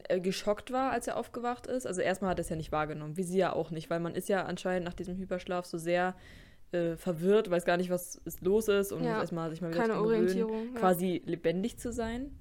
äh, 0.08 0.22
geschockt 0.22 0.72
war, 0.72 0.92
als 0.92 1.08
er 1.08 1.18
aufgewacht 1.18 1.68
ist. 1.68 1.86
Also 1.86 2.02
erstmal 2.02 2.32
hat 2.32 2.40
er 2.40 2.44
es 2.44 2.50
ja 2.50 2.56
nicht 2.56 2.72
wahrgenommen, 2.72 3.18
wie 3.18 3.24
sie 3.24 3.38
ja 3.38 3.52
auch 3.52 3.72
nicht, 3.72 3.90
weil 3.90 4.00
man 4.00 4.16
ist 4.16 4.30
ja 4.30 4.46
anscheinend 4.46 4.86
nach 4.86 4.94
diesem 4.94 5.18
Hyperschlaf 5.18 5.66
so 5.66 5.78
sehr 5.78 6.16
äh, 6.72 6.96
verwirrt, 6.96 7.50
weiß 7.50 7.66
gar 7.66 7.78
nicht, 7.78 7.90
was 7.90 8.16
ist 8.26 8.42
los 8.42 8.68
ist 8.68 8.92
und 8.92 9.04
Ja, 9.04 9.12
muss 9.14 9.22
erstmal 9.22 9.50
sich 9.50 9.62
mal 9.62 9.70
wieder 9.72 9.80
Keine 9.82 10.00
Orientierung. 10.00 10.74
ja. 10.74 10.80
quasi 10.80 11.22
lebendig 11.26 11.78
zu 11.80 11.92
sein. 11.94 12.38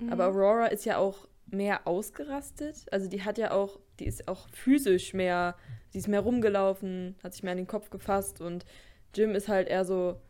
Mhm. 0.00 0.12
Aber 0.12 0.26
Aurora 0.26 0.66
ist 0.66 0.84
ja 0.84 0.98
auch 0.98 1.28
mehr 1.46 1.86
ausgerastet. 1.86 2.86
Also 2.90 3.08
die 3.08 3.22
hat 3.22 3.38
ja 3.38 3.52
auch, 3.52 3.78
die 4.00 4.06
ist 4.06 4.28
auch 4.28 4.48
physisch 4.50 5.14
mehr, 5.14 5.56
sie 5.90 5.98
ist 5.98 6.08
mehr 6.08 6.20
rumgelaufen, 6.20 7.16
hat 7.22 7.32
sich 7.34 7.42
mehr 7.42 7.52
an 7.52 7.58
den 7.58 7.66
Kopf 7.66 7.90
gefasst 7.90 8.40
und 8.40 8.64
Jim 9.14 9.34
ist 9.34 9.48
halt 9.48 9.68
eher 9.68 9.84
so, 9.84 10.20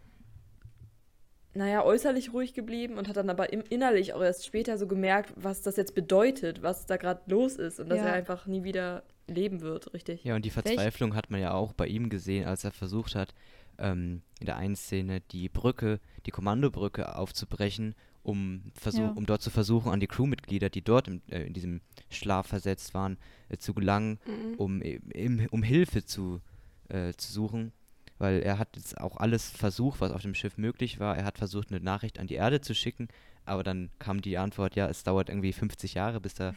naja, 1.55 1.85
äußerlich 1.85 2.33
ruhig 2.33 2.55
geblieben 2.55 2.99
und 2.99 3.09
hat 3.09 3.17
dann 3.17 3.31
aber 3.31 3.52
im, 3.52 3.62
innerlich 3.69 4.12
auch 4.14 4.23
erst 4.23 4.47
später 4.47 4.78
so 4.78 4.87
gemerkt, 4.87 5.33
was 5.37 5.62
das 5.62 5.76
jetzt 5.76 5.95
bedeutet, 5.95 6.62
was 6.62 6.87
da 6.87 6.97
gerade 6.97 7.23
los 7.26 7.57
ist 7.57 7.81
und 7.81 7.88
dass 7.88 7.99
Ja. 7.99 8.07
er 8.07 8.12
einfach 8.12 8.47
nie 8.47 8.62
wieder 8.62 9.02
leben 9.29 9.61
wird, 9.61 9.93
richtig. 9.95 10.25
Ja, 10.25 10.35
und 10.37 10.45
die 10.45 10.51
Verzweiflung 10.51 11.15
hat 11.15 11.31
man 11.31 11.41
ja 11.41 11.53
auch 11.53 11.73
bei 11.73 11.87
ihm 11.87 12.09
gesehen, 12.09 12.47
als 12.47 12.65
er 12.65 12.71
versucht 12.73 13.15
hat, 13.15 13.35
ähm, 13.79 14.23
in 14.41 14.47
der 14.47 14.57
einen 14.57 14.75
Szene 14.77 15.21
die 15.31 15.49
Brücke, 15.49 16.01
die 16.27 16.31
Kommandobrücke 16.31 17.15
aufzubrechen, 17.17 17.95
um, 18.25 18.63
versuch, 18.75 19.01
Ja. 19.03 19.13
um 19.13 19.25
dort 19.27 19.41
zu 19.43 19.51
versuchen, 19.51 19.91
an 19.93 20.01
die 20.01 20.07
Crewmitglieder, 20.07 20.69
die 20.71 20.83
dort 20.83 21.09
im, 21.09 21.23
äh, 21.31 21.43
in 21.45 21.53
diesem 21.55 21.81
Schlaf 22.11 22.47
versetzt 22.49 22.93
waren, 22.95 23.17
äh, 23.49 23.57
zu 23.57 23.73
gelangen, 23.75 24.19
Mhm. 24.27 24.55
um, 24.57 24.83
im, 24.83 25.47
um 25.51 25.63
Hilfe 25.63 26.05
zu, 26.05 26.41
äh, 26.89 27.13
zu 27.15 27.33
suchen. 27.33 27.73
Weil 28.19 28.43
er 28.43 28.59
hat 28.59 28.75
jetzt 28.77 29.01
auch 29.01 29.17
alles 29.19 29.49
versucht, 29.49 30.01
was 30.01 30.11
auf 30.11 30.23
dem 30.23 30.35
Schiff 30.35 30.59
möglich 30.59 30.99
war. 30.99 31.17
Er 31.17 31.25
hat 31.25 31.39
versucht, 31.39 31.71
eine 31.71 31.81
Nachricht 31.81 32.19
an 32.19 32.27
die 32.27 32.35
Erde 32.35 32.61
zu 32.61 32.75
schicken, 32.75 33.07
aber 33.45 33.63
dann 33.63 33.91
kam 34.01 34.21
die 34.21 34.37
Antwort, 34.39 34.75
ja, 34.75 34.89
es 34.89 35.05
dauert 35.05 35.29
irgendwie 35.29 35.53
50 35.53 35.95
Jahre, 35.95 36.21
bis, 36.21 36.35
da, 36.35 36.55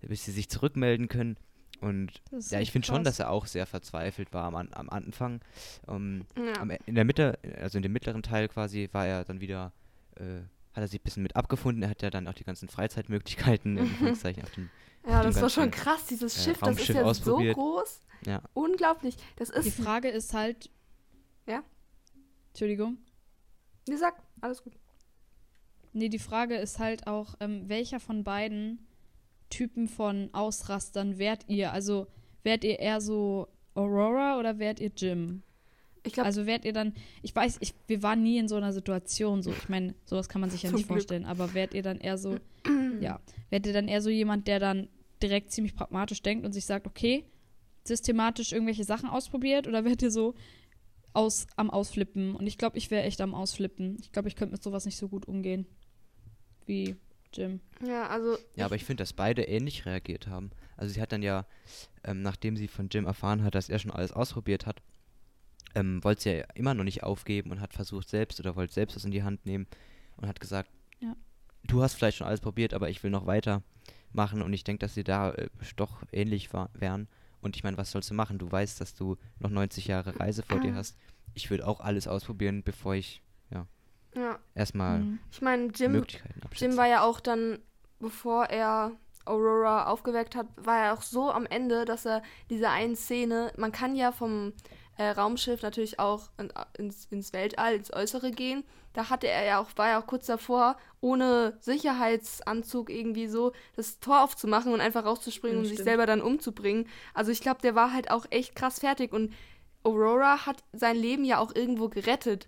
bis 0.00 0.24
sie 0.24 0.32
sich 0.32 0.48
zurückmelden 0.48 1.08
können. 1.08 1.36
Und 1.84 2.12
ja, 2.50 2.60
ich 2.60 2.72
finde 2.72 2.86
schon, 2.86 3.04
dass 3.04 3.18
er 3.18 3.28
auch 3.30 3.46
sehr 3.46 3.66
verzweifelt 3.66 4.32
war 4.32 4.44
am, 4.44 4.54
am 4.56 4.88
Anfang. 4.90 5.40
Ähm, 5.86 6.24
Ja. 6.36 6.60
am, 6.60 6.70
E- 6.70 6.78
in 6.86 6.94
der 6.94 7.04
Mitte, 7.04 7.38
also 7.60 7.78
in 7.78 7.82
dem 7.82 7.92
mittleren 7.92 8.22
Teil 8.22 8.48
quasi, 8.48 8.88
war 8.92 9.06
er 9.06 9.24
dann 9.24 9.40
wieder, 9.40 9.72
äh, 10.16 10.40
hat 10.72 10.82
er 10.82 10.88
sich 10.88 11.00
ein 11.00 11.04
bisschen 11.04 11.22
mit 11.22 11.36
abgefunden. 11.36 11.82
Er 11.82 11.90
hat 11.90 12.00
ja 12.02 12.10
dann 12.10 12.26
auch 12.26 12.32
die 12.34 12.44
ganzen 12.44 12.68
Freizeitmöglichkeiten, 12.68 13.76
in 13.76 13.84
Anführungszeichen, 13.84 14.42
auf 14.42 14.50
dem, 14.52 14.70
Ja, 15.06 15.22
dem 15.22 15.32
das 15.32 15.42
war 15.42 15.50
schon 15.50 15.70
krass, 15.70 16.06
dieses 16.06 16.38
äh, 16.38 16.42
Schiff, 16.42 16.58
das 16.60 16.78
ist 16.78 16.88
ja 16.88 17.12
so 17.14 17.36
groß. 17.36 18.00
ja. 18.26 18.40
Unglaublich. 18.54 19.16
Das 19.36 19.50
Die 19.50 19.68
ist. 19.68 19.80
Frage 19.80 20.08
ist 20.08 20.32
halt. 20.32 20.70
Ja? 21.46 21.62
Entschuldigung. 22.52 22.96
Nee, 23.88 23.96
sag, 23.96 24.14
alles 24.40 24.62
gut. 24.62 24.72
Nee, 25.92 26.08
die 26.08 26.18
Frage 26.18 26.56
ist 26.56 26.78
halt 26.78 27.06
auch, 27.06 27.34
ähm, 27.40 27.68
welcher 27.68 28.00
von 28.00 28.24
beiden 28.24 28.86
Typen 29.50 29.88
von 29.88 30.30
Ausrastern 30.32 31.18
wärt 31.18 31.44
ihr? 31.48 31.72
Also, 31.72 32.06
wärt 32.42 32.64
ihr 32.64 32.78
eher 32.78 33.00
so 33.00 33.48
Aurora 33.74 34.38
oder 34.38 34.58
wärt 34.58 34.80
ihr 34.80 34.90
Jim? 34.96 35.42
Ich 36.06 36.12
glaube, 36.12 36.26
Also 36.26 36.44
wärt 36.46 36.64
ihr 36.66 36.72
dann, 36.74 36.92
ich 37.22 37.34
weiß, 37.34 37.58
ich, 37.60 37.72
wir 37.86 38.02
waren 38.02 38.22
nie 38.22 38.38
in 38.38 38.46
so 38.48 38.56
einer 38.56 38.72
Situation 38.72 39.42
so. 39.42 39.50
Ich 39.50 39.68
meine, 39.70 39.94
sowas 40.04 40.28
kann 40.28 40.40
man 40.40 40.50
sich 40.50 40.62
ja 40.62 40.70
nicht 40.70 40.86
Glück. 40.86 40.98
vorstellen, 40.98 41.24
aber 41.24 41.54
wärt 41.54 41.72
ihr 41.72 41.82
dann 41.82 41.98
eher 41.98 42.18
so, 42.18 42.36
ja, 43.00 43.20
wärt 43.50 43.66
ihr 43.66 43.72
dann 43.72 43.88
eher 43.88 44.02
so 44.02 44.10
jemand, 44.10 44.46
der 44.46 44.60
dann 44.60 44.88
direkt 45.22 45.50
ziemlich 45.50 45.74
pragmatisch 45.74 46.20
denkt 46.20 46.44
und 46.44 46.52
sich 46.52 46.66
sagt, 46.66 46.86
okay, 46.86 47.24
systematisch 47.84 48.52
irgendwelche 48.52 48.84
Sachen 48.84 49.08
ausprobiert 49.08 49.66
oder 49.66 49.84
wärt 49.84 50.02
ihr 50.02 50.10
so 50.10 50.34
aus, 51.14 51.46
am 51.56 51.70
Ausflippen? 51.70 52.34
Und 52.34 52.46
ich 52.46 52.58
glaube, 52.58 52.76
ich 52.76 52.90
wäre 52.90 53.04
echt 53.04 53.22
am 53.22 53.34
Ausflippen. 53.34 53.96
Ich 54.02 54.12
glaube, 54.12 54.28
ich 54.28 54.36
könnte 54.36 54.52
mit 54.52 54.62
sowas 54.62 54.84
nicht 54.84 54.98
so 54.98 55.08
gut 55.08 55.26
umgehen 55.26 55.66
wie 56.66 56.96
Jim. 57.34 57.60
ja, 57.86 58.06
also 58.08 58.36
Ja, 58.56 58.64
aber 58.66 58.76
ich 58.76 58.84
finde, 58.84 59.02
dass 59.02 59.12
beide 59.12 59.42
ähnlich 59.44 59.86
reagiert 59.86 60.26
haben. 60.26 60.50
Also 60.76 60.92
sie 60.94 61.00
hat 61.00 61.12
dann 61.12 61.22
ja, 61.22 61.46
ähm, 62.04 62.22
nachdem 62.22 62.56
sie 62.56 62.68
von 62.68 62.88
Jim 62.90 63.06
erfahren 63.06 63.42
hat, 63.42 63.54
dass 63.54 63.68
er 63.68 63.78
schon 63.78 63.90
alles 63.90 64.12
ausprobiert 64.12 64.66
hat, 64.66 64.82
ähm, 65.74 66.02
wollte 66.04 66.22
sie 66.22 66.30
ja 66.38 66.44
immer 66.54 66.74
noch 66.74 66.84
nicht 66.84 67.02
aufgeben 67.02 67.50
und 67.50 67.60
hat 67.60 67.72
versucht 67.74 68.08
selbst 68.08 68.38
oder 68.40 68.56
wollte 68.56 68.72
selbst 68.72 68.96
was 68.96 69.04
in 69.04 69.10
die 69.10 69.22
Hand 69.22 69.44
nehmen 69.46 69.66
und 70.16 70.28
hat 70.28 70.40
gesagt, 70.40 70.70
Ja. 71.00 71.16
du 71.64 71.82
hast 71.82 71.94
vielleicht 71.94 72.18
schon 72.18 72.26
alles 72.26 72.40
probiert, 72.40 72.74
aber 72.74 72.88
ich 72.90 73.02
will 73.02 73.10
noch 73.10 73.26
weiter 73.26 73.62
machen 74.12 74.42
und 74.42 74.52
ich 74.52 74.62
denke, 74.64 74.78
dass 74.80 74.94
sie 74.94 75.04
da 75.04 75.32
äh, 75.32 75.48
doch 75.76 76.02
ähnlich 76.12 76.52
war, 76.52 76.70
wären. 76.74 77.08
Und 77.40 77.56
ich 77.56 77.64
meine, 77.64 77.76
was 77.76 77.90
sollst 77.90 78.08
du 78.10 78.14
machen? 78.14 78.38
Du 78.38 78.50
weißt, 78.50 78.80
dass 78.80 78.94
du 78.94 79.16
noch 79.38 79.50
90 79.50 79.86
Jahre 79.88 80.18
Reise 80.18 80.42
vor 80.42 80.60
dir 80.60 80.74
hast. 80.74 80.96
Ich 81.34 81.50
würde 81.50 81.66
auch 81.66 81.80
alles 81.80 82.06
ausprobieren, 82.08 82.62
bevor 82.62 82.94
ich 82.94 83.20
ja, 84.16 84.38
erstmal 84.54 85.00
Mhm. 85.00 85.18
ich 85.30 85.42
meine, 85.42 85.66
Jim, 85.74 85.92
Möglichkeiten 85.92 86.42
abschätze. 86.44 86.64
Jim 86.66 86.76
war 86.76 86.86
ja 86.86 87.02
auch 87.02 87.20
dann, 87.20 87.58
bevor 88.00 88.46
er 88.46 88.92
Aurora 89.26 89.86
aufgeweckt 89.86 90.36
hat, 90.36 90.46
war 90.56 90.78
er 90.78 90.92
auch 90.94 91.02
so 91.02 91.30
am 91.30 91.46
Ende, 91.46 91.84
dass 91.86 92.04
er 92.04 92.22
diese 92.50 92.68
einen 92.68 92.94
Szene, 92.96 93.52
man 93.56 93.72
kann 93.72 93.96
ja 93.96 94.12
vom 94.12 94.52
äh, 94.98 95.08
Raumschiff 95.10 95.62
natürlich 95.62 95.98
auch 95.98 96.28
in, 96.38 96.52
ins, 96.78 97.06
ins 97.06 97.32
Weltall, 97.32 97.74
ins 97.74 97.92
Äußere 97.92 98.30
gehen. 98.30 98.64
Da 98.92 99.10
hatte 99.10 99.26
er 99.26 99.44
ja 99.44 99.58
auch, 99.60 99.70
war 99.76 99.88
ja 99.88 100.00
auch 100.00 100.06
kurz 100.06 100.26
davor, 100.26 100.76
ohne 101.00 101.56
Sicherheitsanzug 101.60 102.90
irgendwie 102.90 103.26
so 103.26 103.52
das 103.76 103.98
Tor 104.00 104.22
aufzumachen 104.22 104.72
und 104.72 104.80
einfach 104.80 105.04
rauszuspringen 105.04 105.56
Mhm, 105.56 105.62
und 105.62 105.66
sich 105.66 105.76
stimmt. 105.76 105.88
selber 105.88 106.06
dann 106.06 106.20
umzubringen. 106.22 106.86
Also 107.12 107.32
ich 107.32 107.40
glaube, 107.40 107.60
der 107.62 107.74
war 107.74 107.92
halt 107.92 108.10
auch 108.10 108.26
echt 108.30 108.54
krass 108.54 108.80
fertig 108.80 109.12
und 109.12 109.32
Aurora 109.82 110.46
hat 110.46 110.62
sein 110.72 110.96
Leben 110.96 111.24
ja 111.24 111.38
auch 111.38 111.54
irgendwo 111.54 111.88
gerettet. 111.88 112.46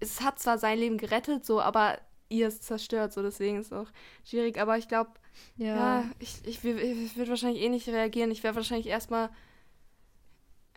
Es 0.00 0.20
hat 0.20 0.38
zwar 0.38 0.58
sein 0.58 0.78
Leben 0.78 0.98
gerettet, 0.98 1.44
so, 1.44 1.60
aber 1.60 1.98
ihr 2.28 2.48
ist 2.48 2.64
zerstört, 2.64 3.12
so 3.12 3.22
deswegen 3.22 3.58
ist 3.58 3.66
es 3.66 3.72
auch 3.72 3.88
schwierig. 4.24 4.58
Aber 4.60 4.78
ich 4.78 4.88
glaube, 4.88 5.10
Ja. 5.56 6.02
ja, 6.02 6.10
ich, 6.18 6.40
ich, 6.46 6.64
ich, 6.64 6.80
ich 6.80 7.16
würde 7.16 7.30
wahrscheinlich 7.30 7.62
eh 7.62 7.68
nicht 7.68 7.88
reagieren. 7.88 8.30
Ich 8.30 8.42
wäre 8.42 8.54
wahrscheinlich 8.56 8.86
erstmal. 8.88 9.30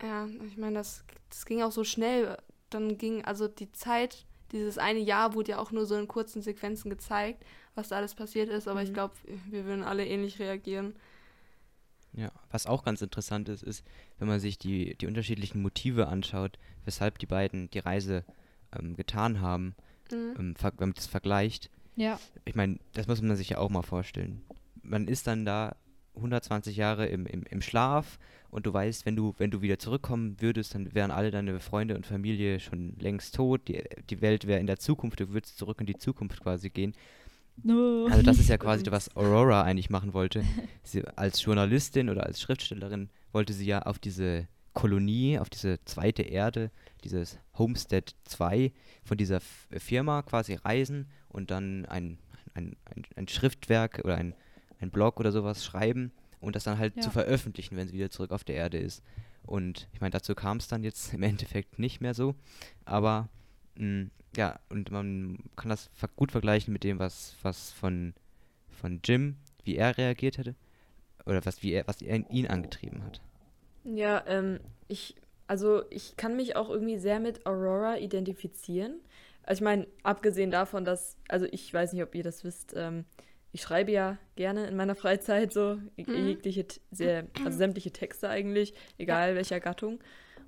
Ja, 0.01 0.27
ich 0.47 0.57
meine, 0.57 0.75
das, 0.75 1.03
das 1.29 1.45
ging 1.45 1.61
auch 1.61 1.71
so 1.71 1.83
schnell. 1.83 2.37
Dann 2.69 2.97
ging, 2.97 3.23
also 3.25 3.47
die 3.47 3.71
Zeit, 3.71 4.25
dieses 4.51 4.77
eine 4.77 4.99
Jahr 4.99 5.33
wurde 5.33 5.51
ja 5.51 5.59
auch 5.59 5.71
nur 5.71 5.85
so 5.85 5.95
in 5.95 6.07
kurzen 6.07 6.41
Sequenzen 6.41 6.89
gezeigt, 6.89 7.43
was 7.75 7.89
da 7.89 7.97
alles 7.97 8.13
passiert 8.15 8.49
ist. 8.49 8.67
Aber 8.67 8.83
ich 8.83 8.89
Mhm. 8.89 8.93
glaube, 8.93 9.15
wir 9.49 9.65
würden 9.65 9.83
alle 9.83 10.05
ähnlich 10.05 10.39
reagieren. 10.39 10.95
Ja, 12.13 12.31
was 12.49 12.65
auch 12.65 12.83
ganz 12.83 13.01
interessant 13.01 13.47
ist, 13.49 13.63
ist, 13.63 13.85
wenn 14.17 14.27
man 14.27 14.39
sich 14.39 14.57
die, 14.57 14.95
die 14.97 15.07
unterschiedlichen 15.07 15.61
Motive 15.61 16.07
anschaut, 16.07 16.57
weshalb 16.85 17.19
die 17.19 17.25
beiden 17.27 17.69
die 17.69 17.79
Reise 17.79 18.23
ähm, 18.77 18.95
getan 18.95 19.41
haben, 19.41 19.75
Mhm. 20.11 20.35
ähm, 20.39 20.55
wenn 20.61 20.73
man 20.79 20.93
das 20.93 21.05
vergleicht. 21.07 21.69
ja. 21.95 22.17
Ich 22.45 22.55
meine, 22.55 22.79
das 22.93 23.07
muss 23.07 23.21
man 23.21 23.35
sich 23.35 23.49
ja 23.49 23.57
auch 23.57 23.69
mal 23.69 23.81
vorstellen. 23.81 24.41
Man 24.83 25.07
ist 25.09 25.27
dann 25.27 25.43
da 25.45 25.75
120 26.15 26.77
Jahre 26.77 27.07
im, 27.07 27.25
im, 27.25 27.43
im 27.43 27.61
Schlaf 27.61 28.17
und 28.49 28.65
du 28.65 28.73
weißt, 28.73 29.05
wenn 29.05 29.15
du, 29.17 29.35
wenn 29.37 29.51
du 29.51 29.61
wieder 29.61 29.77
zurückkommen 29.79 30.37
würdest, 30.39 30.73
dann 30.75 30.93
wären 30.95 31.11
alle 31.11 31.29
deine 31.29 31.59
Freunde 31.59 31.95
und 31.95 32.05
Familie 32.07 32.59
schon 32.61 32.95
längst 32.99 33.35
tot. 33.35 33.67
Die, 33.67 33.83
die 34.09 34.21
Welt 34.21 34.47
wäre 34.47 34.59
in 34.61 34.65
der 34.67 34.79
Zukunft, 34.79 35.19
du 35.19 35.29
würdest 35.29 35.57
zurück 35.57 35.79
in 35.81 35.85
die 35.87 35.97
Zukunft 35.97 36.39
quasi 36.41 36.69
gehen. 36.69 36.93
No. 37.63 38.07
Also 38.09 38.21
das 38.23 38.39
ist 38.39 38.49
ja 38.49 38.57
quasi, 38.57 38.85
was 38.91 39.15
Aurora 39.15 39.63
eigentlich 39.63 39.89
machen 39.89 40.13
wollte. 40.13 40.43
Sie, 40.83 41.03
als 41.17 41.43
Journalistin 41.43 42.09
oder 42.09 42.25
als 42.25 42.39
Schriftstellerin 42.39 43.09
wollte 43.33 43.51
sie 43.53 43.65
ja 43.65 43.81
auf 43.81 43.99
diese 43.99 44.47
Kolonie, 44.77 45.39
auf 45.39 45.49
diese 45.49 45.83
zweite 45.85 46.23
Erde, 46.23 46.71
dieses 47.03 47.39
Homestead 47.57 48.15
2 48.25 48.71
von 49.03 49.17
dieser 49.17 49.37
F 49.37 49.67
Firma 49.77 50.21
quasi 50.21 50.53
reisen 50.55 51.07
und 51.29 51.51
dann 51.51 51.85
ein, 51.85 52.17
ein, 52.53 52.75
ein, 52.85 53.03
ein 53.15 53.27
Schriftwerk 53.27 54.01
oder 54.03 54.15
ein, 54.15 54.33
ein 54.79 54.91
Blog 54.91 55.19
oder 55.19 55.31
sowas 55.31 55.65
schreiben 55.65 56.11
und 56.39 56.55
das 56.55 56.63
dann 56.63 56.77
halt 56.77 56.95
Ja. 56.95 57.01
zu 57.01 57.11
veröffentlichen, 57.11 57.75
wenn 57.75 57.87
sie 57.87 57.93
wieder 57.93 58.09
zurück 58.09 58.31
auf 58.31 58.43
der 58.43 58.55
Erde 58.55 58.77
ist. 58.77 59.03
Und 59.43 59.87
ich 59.93 60.01
meine, 60.01 60.11
dazu 60.11 60.35
kam 60.35 60.57
es 60.57 60.67
dann 60.67 60.83
jetzt 60.83 61.13
im 61.13 61.23
Endeffekt 61.23 61.79
nicht 61.79 62.01
mehr 62.01 62.13
so, 62.13 62.35
aber 62.85 63.29
mh, 63.75 64.07
ja, 64.35 64.59
und 64.69 64.91
man 64.91 65.39
kann 65.55 65.69
das 65.69 65.89
ver 65.93 66.09
gut 66.15 66.31
vergleichen 66.31 66.71
mit 66.73 66.83
dem, 66.83 66.99
was, 66.99 67.35
was 67.41 67.71
von, 67.71 68.13
von 68.69 68.99
Jim, 69.03 69.37
wie 69.63 69.75
er 69.77 69.97
reagiert 69.97 70.37
hätte, 70.37 70.55
oder 71.25 71.43
was, 71.45 71.63
wie 71.63 71.71
er, 71.71 71.87
was 71.87 72.01
er, 72.01 72.29
ihn 72.29 72.47
angetrieben 72.47 73.03
hat. 73.03 73.21
Ja, 73.95 74.23
ähm, 74.27 74.59
ich, 74.87 75.15
also 75.47 75.83
ich 75.89 76.17
kann 76.17 76.35
mich 76.35 76.55
auch 76.55 76.69
irgendwie 76.69 76.97
sehr 76.97 77.19
mit 77.19 77.45
Aurora 77.45 77.97
identifizieren. 77.97 78.99
Also 79.43 79.59
ich 79.59 79.63
meine, 79.63 79.87
abgesehen 80.03 80.51
davon, 80.51 80.83
dass, 80.83 81.15
also 81.29 81.45
ich 81.51 81.73
weiß 81.73 81.93
nicht, 81.93 82.03
ob 82.03 82.13
ihr 82.15 82.23
das 82.23 82.43
wisst, 82.43 82.73
ähm, 82.75 83.05
ich 83.53 83.61
schreibe 83.61 83.91
ja 83.91 84.17
gerne 84.35 84.67
in 84.67 84.75
meiner 84.75 84.93
Freizeit 84.95 85.53
so 85.53 85.79
Mhm. 85.95 86.27
jegliche, 86.27 86.65
sehr, 86.91 87.27
also 87.45 87.57
sämtliche 87.57 87.91
Texte 87.91 88.29
eigentlich, 88.29 88.73
egal 88.97 89.35
welcher 89.35 89.59
Gattung. 89.61 89.99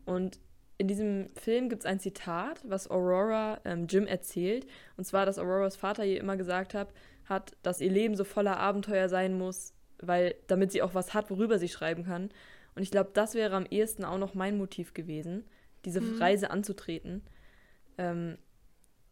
Und 0.05 0.39
in 0.77 0.87
diesem 0.87 1.29
Film 1.35 1.69
gibt 1.69 1.83
es 1.83 1.85
ein 1.85 1.99
Zitat, 1.99 2.61
was 2.65 2.89
Aurora 2.91 3.59
ähm, 3.65 3.87
Jim 3.87 4.05
erzählt. 4.05 4.67
Und 4.97 5.05
zwar, 5.05 5.25
dass 5.25 5.39
Auroras 5.39 5.75
Vater 5.75 6.05
ihr 6.05 6.19
immer 6.19 6.37
gesagt 6.37 6.73
hat, 6.73 6.93
hat, 7.25 7.55
dass 7.63 7.79
ihr 7.81 7.91
Leben 7.91 8.15
so 8.15 8.23
voller 8.25 8.57
Abenteuer 8.57 9.07
sein 9.07 9.37
muss, 9.37 9.73
weil 10.01 10.35
damit 10.47 10.71
sie 10.71 10.81
auch 10.81 10.93
was 10.93 11.13
hat, 11.13 11.29
worüber 11.29 11.57
sie 11.57 11.69
schreiben 11.69 12.05
kann. 12.05 12.29
Und 12.75 12.83
ich 12.83 12.91
glaube, 12.91 13.11
das 13.13 13.35
wäre 13.35 13.55
am 13.55 13.65
ehesten 13.69 14.05
auch 14.05 14.17
noch 14.17 14.33
mein 14.33 14.57
Motiv 14.57 14.93
gewesen, 14.93 15.45
diese 15.85 16.01
Mhm. 16.01 16.17
Reise 16.19 16.51
anzutreten. 16.51 17.23
Ähm, 17.97 18.37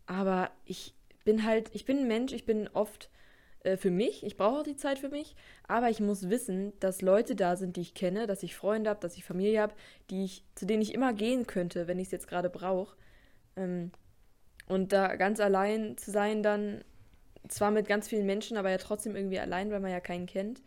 aber 0.06 0.52
ich 0.66 0.96
bin 1.26 1.44
halt, 1.46 1.70
ich 1.74 1.86
bin 1.86 2.00
ein 2.00 2.08
Mensch, 2.08 2.34
ich 2.34 2.46
bin 2.46 2.70
oft 2.70 3.10
äh, 3.64 3.78
für 3.78 3.92
mich, 3.92 4.24
ich 4.26 4.38
brauche 4.38 4.60
auch 4.60 4.64
die 4.64 4.76
Zeit 4.78 5.00
für 5.00 5.10
mich, 5.10 5.36
aber 5.68 5.90
ich 5.90 6.00
muss 6.00 6.30
wissen, 6.30 6.74
dass 6.80 7.02
Leute 7.02 7.36
da 7.36 7.56
sind, 7.56 7.76
die 7.76 7.82
ich 7.82 7.94
kenne, 7.94 8.28
dass 8.28 8.44
ich 8.44 8.56
Freunde 8.56 8.90
habe, 8.90 9.00
dass 9.02 9.18
ich 9.18 9.26
Familie 9.26 9.62
habe, 9.62 9.76
die 10.10 10.24
ich, 10.26 10.44
zu 10.56 10.66
denen 10.66 10.82
ich 10.82 10.94
immer 10.94 11.14
gehen 11.14 11.48
könnte, 11.48 11.88
wenn 11.88 12.00
ich 12.00 12.08
es 12.08 12.12
jetzt 12.12 12.28
gerade 12.28 12.50
brauche. 12.50 12.96
Ähm, 13.58 13.92
und 14.68 14.94
da 14.94 15.16
ganz 15.16 15.40
allein 15.40 15.98
zu 15.98 16.12
sein, 16.12 16.44
dann 16.44 16.84
zwar 17.48 17.72
mit 17.72 17.88
ganz 17.88 18.08
vielen 18.10 18.26
Menschen, 18.26 18.58
aber 18.58 18.70
ja 18.70 18.78
trotzdem 18.78 19.16
irgendwie 19.16 19.40
allein, 19.40 19.72
weil 19.72 19.80
man 19.80 19.92
ja 19.92 20.00
keinen 20.00 20.26
kennt. 20.26 20.62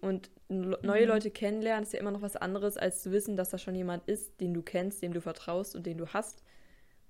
Und 0.00 0.30
neue 0.48 1.02
Mhm. 1.02 1.08
Leute 1.08 1.30
kennenlernen 1.30 1.82
ist 1.84 1.92
ja 1.92 2.00
immer 2.00 2.10
noch 2.12 2.22
was 2.22 2.36
anderes, 2.36 2.76
als 2.76 3.02
zu 3.02 3.10
wissen, 3.12 3.36
dass 3.36 3.50
da 3.50 3.58
schon 3.58 3.74
jemand 3.74 4.08
ist, 4.08 4.40
den 4.40 4.54
du 4.54 4.62
kennst, 4.62 5.02
dem 5.02 5.12
du 5.12 5.20
vertraust 5.20 5.74
und 5.74 5.86
den 5.86 5.98
du 5.98 6.06
hast. 6.08 6.42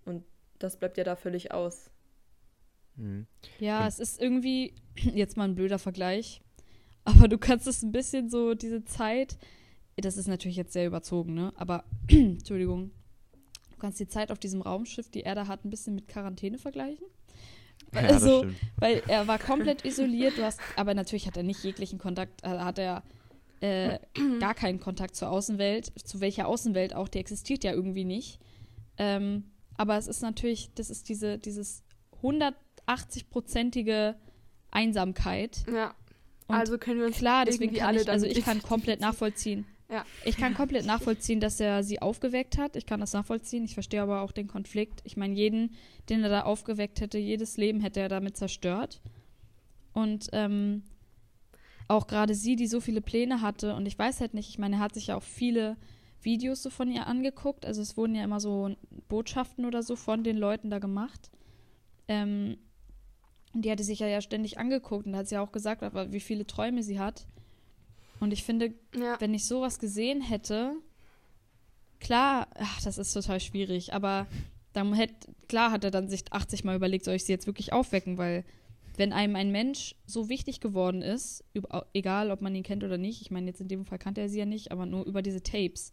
Und 0.05 0.25
das 0.59 0.79
bleibt 0.79 0.97
ja 0.97 1.05
da 1.05 1.17
völlig 1.17 1.53
aus. 1.53 1.91
Mhm. 2.97 3.27
Ja, 3.59 3.83
Und- 3.83 3.89
es 3.89 3.99
ist 4.01 4.21
irgendwie 4.21 4.75
jetzt 4.97 5.37
mal 5.37 5.45
ein 5.45 5.55
blöder 5.55 5.79
Vergleich, 5.79 6.41
aber 7.05 7.29
du 7.29 7.39
kannst 7.39 7.67
es 7.67 7.83
ein 7.83 7.93
bisschen 7.93 8.31
so 8.31 8.55
diese 8.55 8.85
Zeit, 8.85 9.37
das 9.97 10.17
ist 10.17 10.29
natürlich 10.29 10.57
jetzt 10.57 10.73
sehr 10.73 10.87
überzogen, 10.87 11.35
ne? 11.35 11.53
Aber 11.57 11.85
Entschuldigung, 12.09 12.91
du 13.71 13.77
kannst 13.79 14.01
die 14.01 14.09
Zeit 14.09 14.33
auf 14.33 14.39
diesem 14.39 14.63
Raumschiff, 14.63 15.11
die 15.11 15.25
er 15.25 15.35
da 15.35 15.47
hat, 15.47 15.65
ein 15.65 15.71
bisschen 15.71 15.95
mit 15.95 16.09
Quarantäne 16.09 16.59
vergleichen. 16.59 17.07
Ja, 17.95 18.01
Also, 18.01 18.47
weil 18.79 19.03
er 19.07 19.27
war 19.29 19.39
komplett 19.53 19.85
isoliert, 19.85 20.39
du 20.39 20.43
hast, 20.45 20.59
aber 20.77 20.95
natürlich 20.95 21.27
hat 21.27 21.37
er 21.37 21.43
nicht 21.43 21.63
jeglichen 21.63 21.99
Kontakt, 21.99 22.43
äh, 22.43 22.49
hat 22.49 22.79
er 22.79 23.03
äh, 23.61 23.99
gar 24.41 24.55
keinen 24.55 24.81
Kontakt 24.81 25.17
zur 25.17 25.31
Außenwelt, 25.31 25.93
zu 26.05 26.21
welcher 26.21 26.49
Außenwelt 26.49 26.95
auch, 26.95 27.09
die 27.09 27.19
existiert 27.19 27.65
ja 27.65 27.73
irgendwie 27.73 28.05
nicht. 28.05 28.39
Ähm, 28.99 29.45
aber 29.77 29.97
es 29.97 30.07
ist 30.07 30.23
natürlich, 30.23 30.71
das 30.75 30.91
ist 30.91 31.09
diese, 31.09 31.39
dieses 31.39 31.83
180-prozentige 32.23 34.15
Einsamkeit. 34.71 35.65
Ja. 35.73 35.95
Und 36.47 36.55
also 36.55 36.79
können 36.79 37.01
wir 37.01 37.07
uns 37.07 37.17
Klar, 37.17 37.45
deswegen 37.45 37.75
kann 37.75 37.89
alle 37.89 38.03
ich, 38.03 38.09
also 38.09 38.27
ich 38.27 38.45
kann 38.45 38.63
komplett 38.63 39.01
nachvollziehen. 39.03 39.67
Ja. 39.91 40.05
Ich 40.25 40.37
kann 40.37 40.55
komplett 40.55 40.85
nachvollziehen, 40.85 41.39
dass 41.39 41.61
er 41.61 41.83
sie 41.85 42.03
aufgeweckt 42.03 42.59
hat. 42.59 42.75
Ich 42.75 42.87
kann 42.87 43.01
das 43.01 43.13
nachvollziehen. 43.13 43.65
Ich 43.65 43.75
verstehe 43.75 44.03
aber 44.03 44.23
auch 44.23 44.33
den 44.33 44.49
Konflikt. 44.49 45.01
Ich 45.05 45.17
meine, 45.17 45.35
jeden, 45.35 45.77
den 46.09 46.23
er 46.25 46.29
da 46.29 46.43
aufgeweckt 46.43 47.01
hätte, 47.01 47.19
jedes 47.19 47.57
Leben 47.57 47.81
hätte 47.81 48.01
er 48.01 48.09
damit 48.09 48.37
zerstört. 48.37 49.01
Und 49.93 50.29
ähm, 50.33 50.83
auch 51.89 52.07
gerade 52.07 52.35
sie, 52.35 52.57
die 52.57 52.67
so 52.67 52.81
viele 52.81 53.01
Pläne 53.01 53.41
hatte. 53.43 53.75
Und 53.75 53.87
ich 53.87 53.99
weiß 53.99 54.21
halt 54.21 54.35
nicht, 54.35 54.49
ich 54.49 54.59
meine, 54.59 54.77
er 54.77 54.81
hat 54.81 54.95
sich 54.95 55.09
ja 55.09 55.17
auch 55.17 55.23
viele 55.23 55.77
Videos 56.23 56.63
so 56.63 56.71
von 56.71 56.91
ihr 56.91 57.07
angeguckt. 57.07 57.65
Also 57.65 57.83
es 57.83 57.97
wurden 57.97 58.15
ja 58.15 58.25
immer 58.25 58.41
so 58.41 58.75
Botschaften 59.09 59.65
oder 59.65 59.83
so 59.83 59.95
von 59.97 60.25
den 60.25 60.37
Leuten 60.37 60.71
da 60.71 60.79
gemacht. 60.79 61.31
Ähm, 62.09 62.57
und 63.55 63.65
die 63.65 63.71
hatte 63.71 63.85
sich 63.85 64.01
ja, 64.01 64.07
ja 64.09 64.21
ständig 64.21 64.59
angeguckt 64.59 65.07
und 65.07 65.17
hat 65.17 65.29
sie 65.29 65.37
ja 65.37 65.41
auch 65.41 65.53
gesagt, 65.53 65.83
wie 66.13 66.21
viele 66.21 66.47
Träume 66.47 66.83
sie 66.83 66.99
hat. 66.99 67.27
Und 68.21 68.33
ich 68.33 68.45
finde, 68.45 68.75
Ja. 68.95 69.21
wenn 69.21 69.35
ich 69.35 69.47
sowas 69.47 69.79
gesehen 69.79 70.21
hätte, 70.21 70.73
klar, 72.01 72.49
ach, 72.59 72.83
das 72.83 72.99
ist 72.99 73.13
total 73.13 73.41
schwierig, 73.41 73.93
aber 73.93 74.27
dann 74.73 74.93
hätte, 74.95 75.15
klar 75.49 75.71
hat 75.71 75.85
er 75.85 75.91
dann 75.91 76.09
sich 76.09 76.31
80 76.33 76.65
Mal 76.65 76.77
überlegt, 76.77 77.05
soll 77.05 77.15
ich 77.15 77.25
sie 77.25 77.33
jetzt 77.33 77.47
wirklich 77.47 77.73
aufwecken, 77.73 78.19
weil 78.19 78.45
wenn 78.99 79.13
einem 79.13 79.37
ein 79.37 79.51
Mensch 79.53 79.95
so 80.07 80.29
wichtig 80.29 80.61
geworden 80.61 81.03
ist, 81.03 81.45
über, 81.53 81.87
egal 81.93 82.31
ob 82.31 82.41
man 82.41 82.55
ihn 82.55 82.63
kennt 82.63 82.83
oder 82.85 82.99
nicht, 82.99 83.21
ich 83.23 83.31
meine, 83.31 83.47
jetzt 83.49 83.61
in 83.61 83.69
dem 83.69 83.85
Fall 83.85 83.99
kannte 83.99 84.21
er 84.21 84.29
sie 84.29 84.39
ja 84.39 84.47
nicht, 84.47 84.73
aber 84.73 84.87
nur 84.87 85.05
über 85.05 85.23
diese 85.23 85.43
Tapes, 85.43 85.93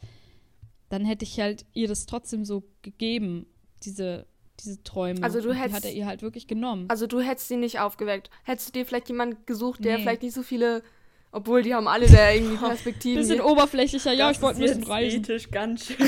dann 0.90 1.06
hätte 1.06 1.26
ich 1.26 1.40
halt 1.40 1.66
ihr 1.74 1.88
das 1.88 2.06
trotzdem 2.06 2.46
so 2.46 2.64
gegeben, 2.82 3.46
diese, 3.84 4.26
diese 4.60 4.84
Träume. 4.84 5.24
Also 5.24 5.42
du 5.42 5.50
Und 5.50 5.56
die 5.56 5.60
hättest- 5.62 5.76
hat 5.76 5.86
er 5.86 5.92
ihr 5.94 6.06
halt 6.06 6.22
wirklich 6.22 6.48
genommen. 6.48 6.86
Also 6.90 7.08
du 7.08 7.20
hättest 7.20 7.48
sie 7.48 7.58
nicht 7.58 7.80
aufgeweckt. 7.80 8.30
Hättest 8.44 8.70
du 8.70 8.72
dir 8.80 8.86
vielleicht 8.86 9.10
jemanden 9.10 9.38
gesucht, 9.46 9.84
der 9.84 9.98
Nee. 9.98 10.04
vielleicht 10.04 10.22
nicht 10.24 10.34
so 10.36 10.44
viele, 10.44 10.84
obwohl 11.32 11.64
die 11.64 11.74
haben 11.74 11.88
alle 11.88 12.06
da 12.08 12.32
irgendwie 12.32 12.58
Perspektiven. 12.66 13.18
bisschen 13.22 13.42
oberflächlicher, 13.42 14.14
ja, 14.14 14.28
Das 14.28 14.38
ich 14.38 14.44
wollte 14.44 14.60
ein 14.60 14.62
bisschen 14.68 14.84
reisen. 14.84 15.20
ethisch 15.22 15.50
ganz 15.50 15.86
schön. 15.88 15.98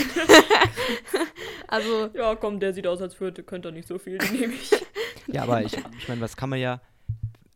also 1.67 2.09
ja, 2.13 2.35
komm, 2.35 2.59
der 2.59 2.73
sieht 2.73 2.87
aus, 2.87 3.01
als 3.01 3.19
würde, 3.19 3.43
könnte 3.43 3.69
er 3.69 3.71
nicht 3.71 3.87
so 3.87 3.97
viel, 3.97 4.17
den 4.17 4.33
nehme 4.39 4.53
ich. 4.53 4.69
Ja, 5.31 5.43
aber 5.43 5.63
ich, 5.63 5.73
ich 5.97 6.07
meine, 6.07 6.21
was 6.21 6.37
kann 6.37 6.49
man 6.49 6.59
ja 6.59 6.81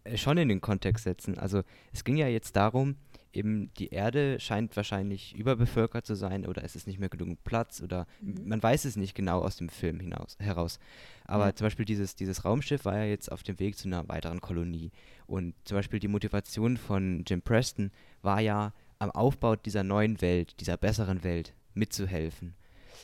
äh, 0.04 0.18
schon 0.18 0.38
in 0.38 0.50
den 0.50 0.62
Kontext 0.62 1.04
setzen. 1.04 1.38
Also 1.38 1.64
es 1.94 2.04
ging 2.04 2.18
ja 2.18 2.28
jetzt 2.28 2.56
darum, 2.56 2.96
eben 3.32 3.72
die 3.76 3.90
Erde 3.90 4.40
scheint 4.40 4.76
wahrscheinlich 4.76 5.36
überbevölkert 5.36 6.04
zu 6.06 6.16
sein 6.16 6.48
oder 6.48 6.64
es 6.64 6.76
ist 6.76 6.88
nicht 6.88 7.00
mehr 7.00 7.10
genug 7.10 7.44
Platz 7.44 7.80
oder 7.82 8.08
Mhm. 8.22 8.48
man 8.48 8.64
weiß 8.64 8.86
es 8.86 8.96
nicht 8.96 9.14
genau 9.14 9.42
aus 9.44 9.58
dem 9.58 9.70
Film 9.70 10.00
hinaus, 10.00 10.36
heraus. 10.40 10.80
Aber 11.26 11.46
Ja. 11.48 11.56
zum 11.56 11.66
Beispiel 11.66 11.86
dieses, 11.86 12.16
dieses 12.16 12.44
Raumschiff 12.44 12.86
war 12.86 12.98
ja 12.98 13.04
jetzt 13.06 13.32
auf 13.32 13.44
dem 13.44 13.60
Weg 13.60 13.78
zu 13.78 13.88
einer 13.88 14.08
weiteren 14.10 14.42
Kolonie. 14.42 14.92
Und 15.28 15.54
zum 15.64 15.78
Beispiel 15.78 16.00
die 16.00 16.08
Motivation 16.08 16.78
von 16.78 17.24
Jim 17.28 17.42
Preston 17.44 17.92
war 18.24 18.40
ja 18.42 18.74
am 18.98 19.12
Aufbau 19.12 19.56
dieser 19.56 19.84
neuen 19.84 20.20
Welt, 20.22 20.60
dieser 20.60 20.76
besseren 20.78 21.24
Welt 21.24 21.54
mitzuhelfen. 21.76 22.56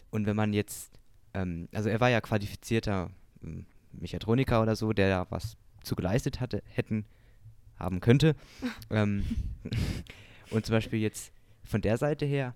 Und 0.10 0.25
wenn 0.25 0.36
man 0.36 0.53
jetzt, 0.53 0.91
ähm, 1.36 1.69
also 1.72 1.88
er 1.89 2.00
war 2.00 2.10
ja 2.10 2.19
qualifizierter 2.19 3.12
Mechatroniker 4.00 4.62
oder 4.62 4.75
so, 4.75 4.94
der 4.94 5.10
da 5.10 5.28
was 5.30 5.58
zu 5.84 5.96
geleistet 5.96 6.40
hatte, 6.40 6.64
hätten, 6.68 7.06
haben 7.78 8.00
könnte. 8.00 8.36
ähm, 8.90 9.25
und 10.50 10.66
zum 10.66 10.74
Beispiel 10.74 11.00
jetzt 11.00 11.32
von 11.64 11.82
der 11.82 11.98
Seite 11.98 12.25
her 12.25 12.54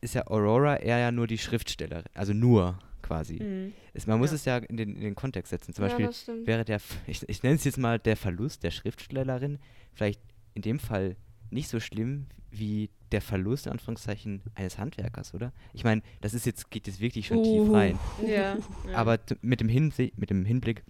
ist 0.00 0.14
ja 0.14 0.26
Aurora 0.26 0.76
eher 0.76 0.98
ja 0.98 1.12
nur 1.12 1.26
die 1.26 1.38
Schriftstellerin, 1.38 2.04
also 2.14 2.32
nur 2.32 2.78
quasi. 3.02 3.42
Mhm. 3.42 3.72
Es, 3.94 4.06
man 4.06 4.18
muss 4.18 4.30
Ja. 4.30 4.36
es 4.36 4.44
ja 4.44 4.56
in 4.58 4.76
den, 4.76 4.94
in 4.96 5.00
den 5.02 5.14
Kontext 5.14 5.50
setzen. 5.50 5.74
Zum 5.74 5.86
ja, 5.86 5.96
Beispiel 5.96 6.46
wäre 6.46 6.64
der, 6.64 6.80
ich, 7.06 7.28
ich 7.28 7.42
nenne 7.42 7.56
es 7.56 7.64
jetzt 7.64 7.78
mal 7.78 7.98
der 7.98 8.16
Verlust 8.16 8.62
der 8.62 8.70
Schriftstellerin 8.70 9.58
vielleicht 9.92 10.20
in 10.54 10.62
dem 10.62 10.78
Fall 10.78 11.16
nicht 11.50 11.68
so 11.68 11.80
schlimm 11.80 12.26
wie 12.50 12.90
der 13.12 13.20
Verlust, 13.20 13.66
in 13.66 13.72
Anführungszeichen, 13.72 14.42
eines 14.54 14.78
Handwerkers, 14.78 15.34
oder? 15.34 15.52
Ich 15.72 15.84
meine, 15.84 16.02
das 16.20 16.34
ist 16.34 16.46
jetzt, 16.46 16.70
geht 16.70 16.86
jetzt 16.86 17.00
wirklich 17.00 17.26
schon 17.26 17.42
tief 17.42 17.68
Oh. 17.68 17.72
rein. 17.74 17.98
Ja. 18.26 18.56
ja. 18.56 18.58
Aber 18.94 19.18
mit 19.40 19.60
dem, 19.60 19.68
Hinse 19.68 20.10
mit 20.16 20.30
dem 20.30 20.44
Hinblick 20.44 20.82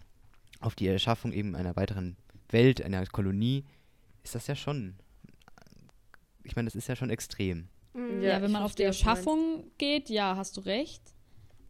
auf 0.60 0.74
die 0.74 0.86
Erschaffung 0.86 1.32
eben 1.32 1.54
einer 1.56 1.74
weiteren 1.76 2.16
Welt, 2.50 2.82
einer 2.82 3.04
Kolonie, 3.06 3.64
ist 4.22 4.34
das 4.34 4.46
ja 4.46 4.54
schon, 4.54 4.94
ich 6.44 6.54
meine, 6.56 6.66
das 6.66 6.74
ist 6.76 6.88
ja 6.88 6.96
schon 6.96 7.10
extrem. 7.10 7.68
Mhm. 7.94 8.22
Ja, 8.22 8.30
Ja, 8.34 8.42
wenn 8.42 8.52
man 8.52 8.62
auf 8.62 8.74
die. 8.74 8.82
Erschaffung 8.84 9.64
geht, 9.78 10.08
ja, 10.08 10.36
hast 10.36 10.56
du 10.56 10.60
recht. 10.62 11.02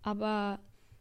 Aber 0.03 0.61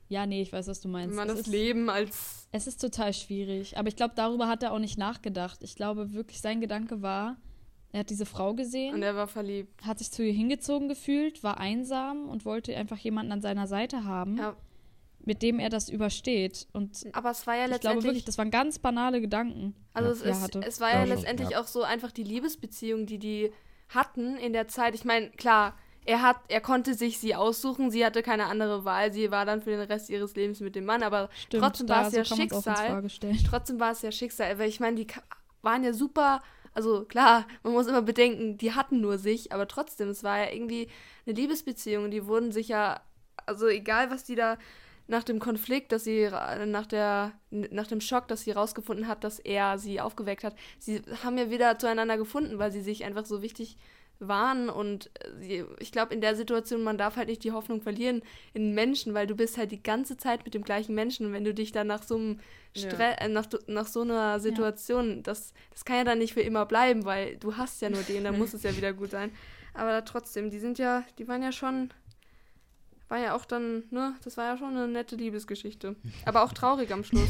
ja, 0.10 0.26
nee, 0.26 0.42
ich 0.42 0.52
weiß, 0.54 0.68
was 0.68 0.80
du 0.82 0.88
Wenn 0.88 0.92
meinst. 0.94 1.16
man 1.16 1.28
das 1.28 1.40
ist, 1.42 1.48
Leben 1.48 1.90
als 1.90 2.48
es 2.52 2.68
ist 2.68 2.82
total 2.82 3.14
schwierig. 3.14 3.78
Aber 3.78 3.88
ich 3.88 3.96
glaube, 3.96 4.14
darüber 4.16 4.48
hat 4.48 4.62
er 4.64 4.74
auch 4.74 4.80
nicht 4.80 4.98
nachgedacht. 4.98 5.64
Ich 5.64 5.76
glaube 5.76 6.14
wirklich, 6.14 6.42
sein 6.42 6.60
Gedanke 6.62 7.02
war, 7.02 7.38
er 7.92 8.02
hat 8.02 8.10
diese 8.10 8.26
Frau 8.26 8.54
gesehen, 8.54 8.96
und 8.96 9.04
er 9.04 9.16
war 9.16 9.28
verliebt. 9.28 9.86
hat 9.86 10.00
sich 10.00 10.12
zu 10.12 10.24
ihr 10.24 10.34
hingezogen 10.34 10.88
gefühlt, 10.88 11.44
war 11.44 11.60
einsam 11.60 12.30
und 12.30 12.46
wollte 12.46 12.76
einfach 12.76 12.98
jemanden 12.98 13.32
an 13.32 13.42
seiner 13.42 13.68
Seite 13.68 14.06
haben, 14.06 14.38
Ja. 14.38 14.56
mit 15.24 15.42
dem 15.42 15.60
er 15.60 15.70
das 15.70 15.90
übersteht. 15.90 16.68
Und 16.74 17.06
Aber 17.14 17.32
es 17.32 17.46
war 17.48 17.56
ja 17.56 17.62
ich 17.62 17.68
glaube 17.68 17.76
letztendlich, 17.76 18.04
wirklich, 18.06 18.26
das 18.26 18.38
waren 18.38 18.52
ganz 18.52 18.80
banale 18.80 19.22
Gedanken. 19.22 19.76
also 19.94 20.08
Ja. 20.26 20.32
es, 20.32 20.38
ist, 20.38 20.44
hatte. 20.44 20.62
es 20.66 20.80
war 20.80 20.90
Ja, 20.90 20.96
ja 20.96 21.02
schon, 21.08 21.16
letztendlich 21.16 21.50
ja. 21.52 21.62
auch 21.62 21.68
so 21.68 21.84
einfach 21.84 22.12
die 22.12 22.24
Liebesbeziehung, 22.24 23.06
die 23.06 23.20
die 23.20 23.52
hatten 23.90 24.38
in 24.38 24.54
der 24.54 24.68
Zeit. 24.70 24.96
Ich 24.96 25.04
meine, 25.04 25.30
klar, 25.32 25.76
er 26.06 26.22
hat, 26.24 26.38
er 26.48 26.62
konnte 26.62 26.94
sich 26.96 27.20
sie 27.20 27.36
aussuchen, 27.36 27.92
sie 27.92 28.04
hatte 28.06 28.24
keine 28.24 28.46
andere 28.46 28.86
Wahl, 28.86 29.14
sie 29.14 29.30
war 29.32 29.46
dann 29.46 29.62
für 29.62 29.70
den 29.72 29.82
Rest 29.82 30.10
ihres 30.10 30.34
Lebens 30.36 30.60
mit 30.62 30.76
dem 30.76 30.86
Mann, 30.86 31.04
aber 31.04 31.30
Stimmt, 31.38 31.62
Trotzdem 31.64 31.88
da 31.88 31.96
war 31.98 32.08
es 32.08 32.14
ja 32.14 32.24
so 32.26 32.36
Schicksal. 32.36 33.04
Trotzdem 33.48 33.80
war 33.80 33.92
es 33.92 34.02
ja 34.02 34.12
Schicksal, 34.12 34.58
weil 34.58 34.70
ich 34.70 34.80
meine, 34.80 34.96
die 34.96 35.08
waren 35.62 35.84
ja 35.84 35.94
super, 35.94 36.42
also 36.74 37.06
klar, 37.06 37.48
man 37.64 37.74
muss 37.74 37.88
immer 37.88 38.02
bedenken, 38.02 38.58
die 38.58 38.74
hatten 38.74 39.02
nur 39.02 39.18
sich, 39.18 39.52
aber 39.52 39.68
trotzdem, 39.68 40.10
es 40.10 40.24
war 40.24 40.40
ja 40.40 40.52
irgendwie 40.52 40.88
eine 41.26 41.36
Liebesbeziehung 41.36 42.12
die 42.12 42.26
wurden 42.28 42.52
sich 42.52 42.70
ja, 42.70 43.02
also 43.46 43.68
egal 43.68 44.10
was 44.12 44.24
die 44.24 44.36
da 44.36 44.58
nach 45.08 45.24
dem 45.24 45.40
Konflikt, 45.40 45.92
dass 45.92 46.06
sie 46.06 46.30
nach 46.30 46.86
der 46.86 47.34
nach 47.50 47.88
dem 47.88 48.00
Schock, 48.00 48.28
dass 48.30 48.42
sie 48.42 48.52
rausgefunden 48.52 49.08
hat, 49.08 49.24
dass 49.24 49.40
er 49.40 49.78
sie 49.78 50.00
aufgeweckt 50.00 50.44
hat, 50.44 50.56
sie 50.80 51.02
haben 51.24 51.38
ja 51.38 51.50
wieder 51.50 51.78
zueinander 51.78 52.18
gefunden, 52.18 52.60
weil 52.60 52.72
sie 52.72 52.82
sich 52.82 53.04
einfach 53.04 53.26
so 53.26 53.42
wichtig 53.42 53.78
waren 54.28 54.70
und 54.70 55.10
äh, 55.42 55.64
ich 55.80 55.92
glaube 55.92 56.14
in 56.14 56.22
der 56.22 56.36
Situation 56.36 56.84
man 56.84 56.98
darf 56.98 57.16
halt 57.16 57.28
nicht 57.28 57.44
die 57.44 57.52
Hoffnung 57.52 57.82
verlieren 57.82 58.22
in 58.54 58.74
Menschen, 58.74 59.14
weil 59.14 59.28
du 59.28 59.36
bist 59.36 59.58
halt 59.58 59.72
die 59.72 59.82
ganze 59.82 60.18
Zeit 60.18 60.46
mit 60.46 60.54
dem 60.54 60.64
gleichen 60.64 60.94
Menschen 60.96 61.26
und 61.26 61.34
wenn 61.34 61.44
du 61.44 61.54
dich 61.54 61.72
dann 61.72 61.88
nach 61.88 62.04
so 62.04 62.16
einem 62.16 62.40
Ja. 62.76 62.90
Stre 62.90 63.18
äh, 63.20 63.28
nach, 63.28 63.48
nach 63.68 63.88
so 63.88 64.02
einer 64.02 64.40
Situation, 64.40 65.24
das, 65.24 65.54
das 65.72 65.84
kann 65.86 65.98
ja 65.98 66.04
dann 66.04 66.20
nicht 66.20 66.34
für 66.34 66.42
immer 66.42 66.66
bleiben, 66.66 67.04
weil 67.06 67.38
du 67.38 67.58
hast 67.58 67.82
ja 67.82 67.90
nur 67.90 68.04
den, 68.04 68.24
dann 68.24 68.38
muss 68.38 68.54
es 68.54 68.64
ja 68.64 68.76
wieder 68.78 68.94
gut 68.94 69.12
sein. 69.12 69.32
Aber 69.74 70.04
trotzdem, 70.06 70.50
die 70.50 70.60
sind 70.60 70.80
ja, 70.80 71.04
die 71.18 71.28
waren 71.28 71.42
ja 71.44 71.52
schon, 71.52 71.90
war 73.10 73.20
ja 73.20 73.36
auch 73.36 73.46
dann, 73.46 73.84
ne, 73.90 74.16
das 74.24 74.38
war 74.38 74.46
ja 74.46 74.58
schon 74.58 74.70
eine 74.76 74.88
nette 74.88 75.16
Liebesgeschichte. 75.16 75.96
Aber 76.26 76.44
auch 76.44 76.54
traurig 76.54 76.92
am 76.92 77.04
Schluss. 77.04 77.30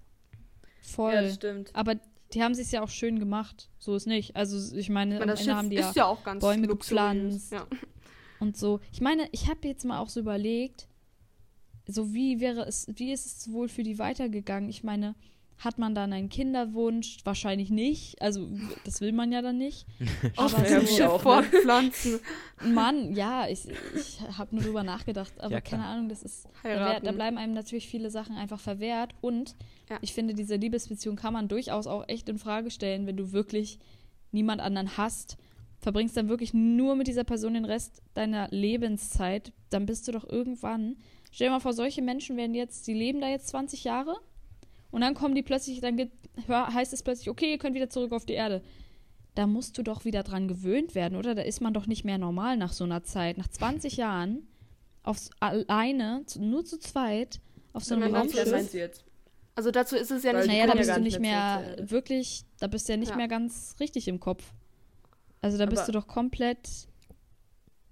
Voll. 0.82 1.12
ja, 1.14 1.22
das 1.22 1.34
stimmt. 1.34 1.70
Aber 1.74 1.94
die 2.32 2.42
haben 2.42 2.54
sich 2.54 2.72
ja 2.72 2.82
auch 2.82 2.88
schön 2.88 3.18
gemacht. 3.18 3.70
So 3.78 3.94
ist 3.94 4.06
nicht. 4.06 4.36
Also 4.36 4.76
ich 4.76 4.88
meine, 4.88 5.14
Ich 5.14 5.20
meine, 5.20 5.32
das 5.32 5.44
Schiff 5.44 5.54
haben 5.54 5.70
die 5.70 5.76
ja 5.76 5.92
ja 5.94 6.16
Bäume 6.40 6.66
gepflanzt. 6.66 7.52
Ja. 7.52 7.66
und 8.40 8.56
so. 8.56 8.80
Ich 8.92 9.00
meine, 9.00 9.28
ich 9.32 9.48
habe 9.48 9.66
jetzt 9.68 9.84
mal 9.84 10.00
auch 10.00 10.08
so 10.08 10.20
überlegt, 10.20 10.88
so 11.86 12.12
wie 12.12 12.40
wäre 12.40 12.66
es, 12.66 12.86
wie 12.94 13.12
ist 13.12 13.26
es 13.26 13.52
wohl 13.52 13.68
für 13.68 13.82
die 13.82 13.98
weitergegangen? 13.98 14.68
Ich 14.68 14.82
meine, 14.82 15.14
hat 15.58 15.78
man 15.78 15.94
dann 15.94 16.12
einen 16.12 16.28
Kinderwunsch? 16.28 17.18
Wahrscheinlich 17.24 17.70
nicht. 17.70 18.20
Also 18.20 18.48
das 18.84 19.00
will 19.00 19.12
man 19.12 19.32
ja 19.32 19.40
dann 19.40 19.56
nicht. 19.58 19.86
Auf 20.36 20.54
Aber 20.54 20.68
ja, 20.68 20.80
so, 20.80 20.86
Schiff 20.86 21.06
auch, 21.06 21.16
ne? 21.18 21.22
fortpflanzen. 21.22 22.20
Mann, 22.62 23.14
ja, 23.14 23.48
ich, 23.48 23.66
ich 23.94 24.20
habe 24.36 24.54
nur 24.54 24.64
drüber 24.64 24.82
nachgedacht, 24.82 25.32
aber 25.40 25.54
Ja, 25.54 25.60
keine 25.60 25.84
Ahnung, 25.84 26.08
das 26.08 26.22
ist 26.22 26.46
da, 26.62 27.00
da 27.00 27.12
bleiben 27.12 27.38
einem 27.38 27.54
natürlich 27.54 27.88
viele 27.88 28.10
Sachen 28.10 28.36
einfach 28.36 28.60
verwehrt 28.60 29.14
und 29.20 29.56
Ja. 29.88 29.98
ich 30.02 30.12
finde, 30.12 30.34
diese 30.34 30.56
Liebesbeziehung 30.56 31.16
kann 31.16 31.32
man 31.32 31.48
durchaus 31.48 31.86
auch 31.86 32.04
echt 32.08 32.28
in 32.28 32.38
Frage 32.38 32.70
stellen, 32.70 33.06
wenn 33.06 33.16
du 33.16 33.32
wirklich 33.32 33.78
niemand 34.32 34.60
anderen 34.60 34.96
hast, 34.98 35.36
verbringst 35.78 36.16
dann 36.16 36.28
wirklich 36.28 36.52
nur 36.54 36.96
mit 36.96 37.06
dieser 37.06 37.24
Person 37.24 37.54
den 37.54 37.64
Rest 37.64 38.02
deiner 38.14 38.48
Lebenszeit, 38.50 39.52
dann 39.70 39.86
bist 39.86 40.06
du 40.08 40.12
doch 40.12 40.28
irgendwann, 40.28 40.96
stell 41.30 41.48
dir 41.48 41.52
mal 41.52 41.60
vor, 41.60 41.72
solche 41.72 42.02
Menschen 42.02 42.36
werden 42.36 42.54
jetzt, 42.54 42.86
die 42.86 42.94
leben 42.94 43.20
da 43.20 43.28
jetzt 43.28 43.48
20 43.48 43.84
Jahre 43.84 44.16
und 44.90 45.00
dann 45.00 45.14
kommen 45.14 45.34
die 45.34 45.42
plötzlich, 45.42 45.80
dann 45.80 45.98
hör- 46.46 46.72
heißt 46.72 46.92
es 46.92 47.02
plötzlich, 47.02 47.28
okay, 47.30 47.50
ihr 47.52 47.58
könnt 47.58 47.74
wieder 47.74 47.90
zurück 47.90 48.12
auf 48.12 48.24
die 48.26 48.34
Erde. 48.34 48.62
Da 49.34 49.46
musst 49.46 49.76
du 49.76 49.82
doch 49.82 50.04
wieder 50.04 50.22
dran 50.22 50.48
gewöhnt 50.48 50.94
werden, 50.94 51.16
oder? 51.16 51.34
Da 51.34 51.42
ist 51.42 51.60
man 51.60 51.74
doch 51.74 51.86
nicht 51.86 52.04
mehr 52.04 52.16
normal 52.18 52.56
nach 52.56 52.72
so 52.72 52.84
einer 52.84 53.02
Zeit. 53.04 53.36
Nach 53.36 53.48
20 53.48 53.96
Jahren 53.98 54.46
aufs, 55.02 55.30
alleine, 55.40 56.22
zu, 56.26 56.40
nur 56.42 56.64
zu 56.64 56.78
zweit, 56.78 57.40
auf 57.74 57.84
so 57.84 57.94
einem 57.94 58.12
Was 58.12 58.20
Raumschiff. 58.22 58.50
meinst 58.50 58.72
du 58.74 58.78
jetzt? 58.78 59.04
Also 59.54 59.70
dazu 59.70 59.96
ist 59.96 60.10
es 60.10 60.22
ja 60.22 60.32
nicht 60.32 60.46
Naja, 60.46 60.66
da 60.66 60.72
ja 60.72 60.78
bist 60.78 60.96
du 60.96 61.00
nicht 61.00 61.20
mehr 61.20 61.76
wirklich, 61.80 62.44
da 62.60 62.66
bist 62.66 62.88
du 62.88 62.92
ja 62.92 62.96
nicht 62.98 63.10
Ja. 63.10 63.16
mehr 63.16 63.28
ganz 63.28 63.76
richtig 63.80 64.08
im 64.08 64.20
Kopf. 64.20 64.52
Also 65.42 65.58
da 65.58 65.66
bist 65.66 65.82
Aber- 65.82 65.92
du 65.92 65.98
doch 65.98 66.06
komplett, 66.06 66.68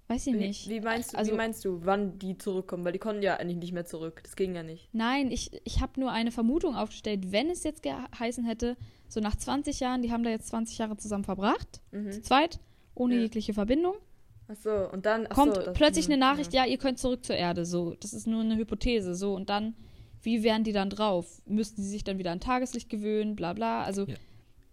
weiß 0.07 0.27
ich 0.27 0.33
Wie, 0.33 0.37
nicht. 0.37 0.69
wie, 0.69 0.79
meinst 0.81 1.13
du, 1.13 1.17
Also- 1.17 1.31
wie 1.31 1.35
meinst 1.35 1.65
du, 1.65 1.79
wann 1.83 2.19
die 2.19 2.37
zurückkommen? 2.37 2.85
Weil 2.85 2.91
die 2.93 2.99
konnten 2.99 3.21
ja 3.23 3.37
eigentlich 3.37 3.57
nicht 3.57 3.73
mehr 3.73 3.85
zurück. 3.85 4.21
Das 4.23 4.35
ging 4.35 4.53
ja 4.55 4.63
nicht. 4.63 4.89
Nein, 4.93 5.31
ich, 5.31 5.49
ich 5.63 5.81
habe 5.81 5.99
nur 5.99 6.11
eine 6.11 6.31
Vermutung 6.31 6.75
aufgestellt, 6.75 7.31
wenn 7.31 7.49
es 7.49 7.63
jetzt 7.63 7.81
geheißen 7.83 8.45
hätte, 8.45 8.77
so 9.07 9.19
nach 9.19 9.35
20 9.35 9.79
Jahren, 9.79 10.01
die 10.01 10.11
haben 10.11 10.23
da 10.23 10.29
jetzt 10.29 10.47
20 10.47 10.77
Jahre 10.77 10.97
zusammen 10.97 11.23
verbracht, 11.23 11.81
zu 11.91 11.97
Mhm. 11.97 12.23
zweit, 12.23 12.59
ohne 12.93 13.15
Ja. 13.15 13.21
jegliche 13.21 13.53
Verbindung, 13.53 13.95
Achso, 14.47 14.89
und 14.91 15.07
dann. 15.07 15.25
Ach 15.29 15.35
kommt 15.35 15.55
so, 15.55 15.61
das- 15.61 15.73
plötzlich 15.73 16.07
mhm, 16.07 16.13
eine 16.13 16.19
Nachricht, 16.19 16.53
ja. 16.53 16.65
ihr 16.65 16.77
könnt 16.77 16.99
zurück 16.99 17.25
zur 17.25 17.35
Erde, 17.35 17.65
so. 17.65 17.95
Das 17.99 18.13
ist 18.13 18.27
nur 18.27 18.41
eine 18.41 18.55
Hypothese, 18.57 19.15
so. 19.15 19.33
Und 19.33 19.49
dann, 19.49 19.73
wie 20.21 20.43
wären 20.43 20.63
die 20.63 20.71
dann 20.71 20.91
drauf? 20.91 21.41
Müssten 21.47 21.81
sie 21.81 21.89
sich 21.89 22.03
dann 22.03 22.19
wieder 22.19 22.31
an 22.31 22.39
Tageslicht 22.39 22.87
gewöhnen, 22.89 23.35
bla 23.35 23.53
bla, 23.53 23.83
also 23.83 24.05
Ja. 24.05 24.15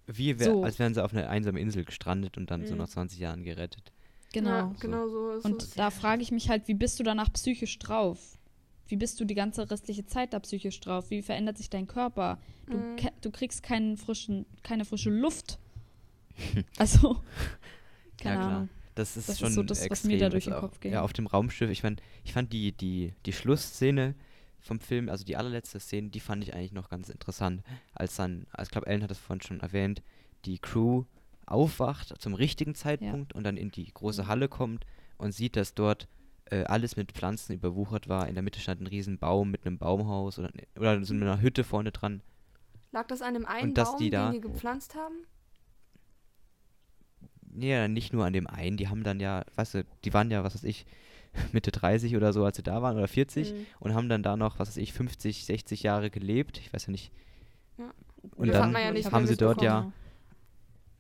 Wie 0.07 0.39
wär, 0.39 0.47
So. 0.47 0.63
als 0.65 0.79
wären 0.79 0.93
sie 0.95 1.03
auf 1.03 1.15
einer 1.15 1.29
einsamen 1.31 1.61
Insel 1.63 1.85
gestrandet 1.85 2.37
und 2.37 2.51
dann 2.51 2.67
so 2.67 2.73
Mhm. 2.75 2.81
nach 2.81 2.89
20 2.89 3.19
Jahren 3.21 3.45
gerettet. 3.45 3.93
Genau. 4.33 4.51
Ja, 4.51 4.75
genau 4.81 5.09
so 5.09 5.31
ist 5.33 5.45
Und 5.45 5.63
es. 5.63 5.71
da 5.71 5.91
frage 5.91 6.23
ich 6.23 6.31
mich 6.33 6.49
halt, 6.49 6.69
wie 6.69 6.75
bist 6.75 6.99
du 6.99 7.03
danach 7.05 7.33
psychisch 7.33 7.79
drauf? 7.79 8.39
Wie 8.87 8.97
bist 8.97 9.19
du 9.21 9.25
die 9.25 9.35
ganze 9.35 9.71
restliche 9.71 10.05
Zeit 10.07 10.33
da 10.33 10.41
psychisch 10.41 10.81
drauf? 10.81 11.11
Wie 11.11 11.23
verändert 11.23 11.57
sich 11.59 11.71
dein 11.71 11.87
Körper? 11.87 12.39
Du, 12.67 12.77
Mhm. 12.77 12.97
ke- 12.97 13.13
du 13.21 13.31
kriegst 13.31 13.63
keinen 13.63 13.97
frischen, 13.97 14.45
keine 14.63 14.85
frische 14.85 15.11
Luft. 15.11 15.59
Also, 16.79 17.21
Keine 18.19 18.35
ja, 18.37 18.41
klar. 18.41 18.57
Ahnung. 18.57 18.69
Das 18.95 19.17
ist 19.17 19.29
Das 19.29 19.35
ist 19.37 19.41
schon 19.41 19.53
so 19.53 19.63
das, 19.63 19.79
was 19.81 19.87
extrem. 19.87 20.11
mir 20.13 20.19
da 20.19 20.29
durch 20.29 20.47
ist 20.47 20.53
den 20.53 20.61
Kopf 20.61 20.81
ging. 20.81 20.93
Ja, 20.93 21.01
auf 21.03 21.13
dem 21.15 21.27
Raumschiff. 21.27 21.71
Ich 21.71 21.81
fand, 21.81 22.03
ich 22.25 22.33
fand 22.35 22.53
die, 22.53 22.73
die, 22.73 23.15
die 23.25 23.33
Schlussszene 23.33 24.15
vom 24.61 24.81
Film, 24.81 25.09
also 25.09 25.25
die 25.25 25.37
allerletzte 25.37 25.81
Szene, 25.81 26.11
die 26.11 26.21
fand 26.21 26.45
ich 26.45 26.55
eigentlich 26.55 26.73
noch 26.73 26.91
ganz 26.91 27.09
interessant. 27.09 27.63
Als 27.95 28.17
dann, 28.17 28.47
also 28.53 28.69
ich 28.69 28.71
glaube, 28.71 28.87
Ellen 28.87 29.03
hat 29.03 29.11
es 29.11 29.19
vorhin 29.19 29.41
schon 29.41 29.61
erwähnt, 29.61 30.03
die 30.45 30.59
Crew 30.59 31.05
aufwacht 31.47 32.15
zum 32.21 32.35
richtigen 32.35 32.75
Zeitpunkt 32.75 33.33
und 33.35 33.45
dann 33.45 33.57
in 33.57 33.71
die 33.71 33.93
große 33.93 34.27
Halle 34.27 34.49
kommt 34.49 34.85
und 35.19 35.33
sieht, 35.33 35.57
dass 35.57 35.75
dort 35.75 36.09
äh, 36.47 36.65
alles 36.65 36.97
mit 36.97 37.13
Pflanzen 37.13 37.53
überwuchert 37.55 38.09
war. 38.09 38.29
In 38.29 38.35
der 38.35 38.43
Mitte 38.43 38.61
stand 38.61 38.81
ein 38.81 38.87
riesen 38.87 39.19
Baum 39.19 39.51
mit 39.51 39.67
einem 39.67 39.79
Baumhaus 39.79 40.39
oder, 40.39 40.51
oder 40.77 41.03
so 41.05 41.15
einer 41.15 41.41
Hütte 41.41 41.65
vorne 41.65 41.93
dran. 41.93 42.23
Lag 42.93 43.07
das 43.07 43.23
an 43.23 43.35
dem 43.35 43.47
einen 43.47 43.69
Und 43.71 43.75
Baum, 43.75 43.99
die 43.99 44.11
da- 44.11 44.31
den 44.31 44.41
die 44.43 44.49
gepflanzt 44.49 44.95
haben? 44.95 45.15
Ja, 47.55 47.87
nicht 47.89 48.13
nur 48.13 48.25
an 48.25 48.33
dem 48.33 48.47
einen, 48.47 48.77
die 48.77 48.89
haben 48.89 49.03
dann 49.03 49.21
ja, 49.21 49.45
weißt 49.57 49.75
du, 49.75 49.85
die 50.05 50.15
waren 50.15 50.31
ja, 50.31 50.43
was 50.43 50.55
weiß 50.55 50.65
ich, 50.65 50.87
Mitte 51.53 51.71
30 51.71 52.17
oder 52.17 52.33
so, 52.33 52.45
als 52.45 52.57
sie 52.57 52.63
da 52.63 52.83
waren, 52.83 52.97
oder 52.97 53.09
40 53.09 53.53
Mhm. 53.53 53.67
und 53.81 53.95
haben 53.95 54.09
dann 54.09 54.23
da 54.23 54.37
noch, 54.37 54.59
was 54.59 54.69
weiß 54.69 54.77
ich, 54.79 54.93
50, 54.93 55.45
60 55.45 55.83
Jahre 55.83 56.11
gelebt. 56.11 56.59
Ich 56.59 56.73
weiß 56.73 56.87
ja 56.87 56.91
nicht. 56.93 57.13
Ja. 57.79 57.93
Und 58.37 58.49
Das 58.49 58.57
dann 58.59 58.73
ja 58.73 59.11
haben 59.13 59.27
sie 59.27 59.37
dort 59.37 59.63
ja 59.63 59.81
mitbekommen. 59.83 60.02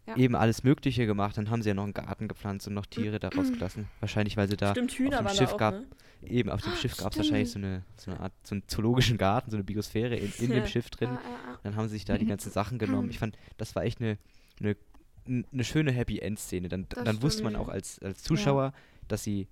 Ja. 0.06 0.16
eben 0.16 0.34
alles 0.34 0.64
Mögliche 0.64 1.06
gemacht. 1.06 1.36
Dann 1.38 1.48
haben 1.50 1.62
sie 1.62 1.68
ja 1.68 1.74
noch 1.74 1.84
einen 1.84 1.94
Garten 1.94 2.26
gepflanzt 2.26 2.66
und 2.66 2.74
noch 2.74 2.86
Tiere 2.86 3.20
da 3.20 3.28
rausgelassen. 3.28 3.86
Wahrscheinlich, 4.00 4.36
weil 4.36 4.48
sie 4.48 4.56
da 4.56 4.72
Stimmt, 4.72 4.90
auf 5.14 5.18
dem 5.26 5.28
Schiff 5.28 5.52
auch, 5.52 5.56
gab, 5.58 5.74
ne? 5.74 5.86
eben 6.26 6.50
auf 6.50 6.60
dem 6.62 6.72
Schiff 6.74 6.96
gab 6.96 7.12
es 7.12 7.18
wahrscheinlich 7.18 7.50
so 7.52 7.58
eine, 7.58 7.84
so 7.96 8.10
eine 8.10 8.18
Art, 8.20 8.32
so 8.42 8.54
einen 8.56 8.64
zoologischen 8.66 9.16
Garten, 9.16 9.50
so 9.52 9.56
eine 9.56 9.62
Biosphäre 9.64 10.16
in, 10.16 10.32
in 10.38 10.50
dem 10.50 10.58
Ja. 10.62 10.66
Schiff 10.66 10.90
drin. 10.90 11.10
Ah, 11.10 11.20
ah, 11.24 11.52
ah. 11.52 11.58
Dann 11.62 11.76
haben 11.76 11.86
sie 11.88 11.94
sich 11.94 12.04
da 12.04 12.18
die 12.18 12.26
ganzen 12.26 12.50
Sachen 12.50 12.78
genommen. 12.78 13.10
Ich 13.10 13.18
fand, 13.20 13.38
das 13.58 13.76
war 13.76 13.84
echt 13.84 14.00
eine, 14.00 14.18
eine, 14.60 14.76
eine 15.52 15.64
schöne 15.64 15.92
Happy 15.92 16.18
End 16.18 16.38
Szene. 16.40 16.68
Dann, 16.68 16.86
Das 16.88 17.04
dann 17.04 17.22
wusste 17.22 17.44
man 17.44 17.54
auch 17.54 17.68
als, 17.68 18.00
als 18.00 18.24
Zuschauer, 18.24 18.72
dass 19.06 19.22
sie 19.22 19.46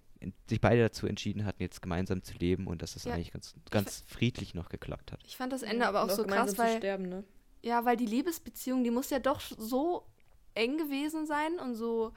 sich 0.48 0.60
beide 0.60 0.82
dazu 0.82 1.06
entschieden 1.06 1.44
hatten, 1.46 1.62
jetzt 1.62 1.80
gemeinsam 1.80 2.22
zu 2.24 2.34
leben 2.34 2.66
und 2.66 2.82
dass 2.82 2.94
das 2.94 3.04
Ja. 3.04 3.14
eigentlich 3.14 3.30
ganz, 3.32 3.54
ganz 3.70 4.02
friedlich 4.06 4.54
noch 4.54 4.68
geklappt 4.68 5.12
hat. 5.12 5.20
Ich 5.26 5.36
fand 5.36 5.52
das 5.52 5.62
Ende 5.62 5.86
aber 5.86 6.02
auch 6.02 6.10
so 6.10 6.24
krass, 6.24 6.50
zu 6.52 6.58
weil 6.58 6.76
sterben, 6.76 7.08
ne? 7.08 7.24
Ja, 7.62 7.84
weil 7.84 7.96
die 7.96 8.06
Liebesbeziehung, 8.06 8.84
die 8.84 8.90
muss 8.90 9.10
ja 9.10 9.18
doch 9.18 9.40
so 9.40 10.06
eng 10.54 10.78
gewesen 10.78 11.26
sein 11.26 11.58
und 11.58 11.74
so 11.74 12.12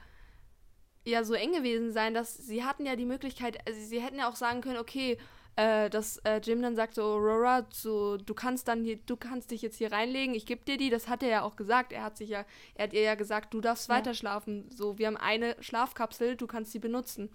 ja 1.06 1.22
so 1.24 1.34
eng 1.34 1.52
gewesen 1.52 1.92
sein, 1.92 2.14
dass 2.14 2.36
sie 2.36 2.64
hatten 2.64 2.86
ja 2.86 2.96
die 2.96 3.04
Möglichkeit, 3.04 3.58
also 3.66 3.78
sie 3.80 4.00
hätten 4.00 4.18
ja 4.18 4.28
auch 4.28 4.36
sagen 4.36 4.62
können, 4.62 4.78
okay, 4.78 5.18
äh, 5.56 5.88
dass 5.90 6.16
äh, 6.24 6.40
Jim 6.42 6.62
dann 6.62 6.74
sagt 6.76 6.94
so 6.94 7.02
Aurora, 7.02 7.66
so 7.70 8.16
du 8.16 8.34
kannst 8.34 8.68
dann 8.68 8.82
hier, 8.84 8.96
du 8.96 9.16
kannst 9.16 9.50
dich 9.50 9.62
jetzt 9.62 9.76
hier 9.76 9.92
reinlegen, 9.92 10.34
ich 10.34 10.46
gebe 10.46 10.64
dir 10.64 10.78
die, 10.78 10.90
das 10.90 11.06
hat 11.08 11.22
er 11.22 11.28
ja 11.28 11.42
auch 11.42 11.56
gesagt, 11.56 11.92
er 11.92 12.02
hat 12.02 12.16
sich 12.16 12.30
ja, 12.30 12.44
er 12.74 12.84
hat 12.84 12.92
ihr 12.94 13.02
ja 13.02 13.14
gesagt, 13.14 13.52
du 13.54 13.60
darfst 13.60 13.88
Ja. 13.88 13.96
weiter 13.96 14.14
schlafen, 14.14 14.70
so 14.70 14.98
wir 14.98 15.06
haben 15.06 15.16
eine 15.18 15.56
Schlafkapsel, 15.60 16.36
du 16.36 16.46
kannst 16.46 16.72
sie 16.72 16.78
benutzen. 16.80 17.30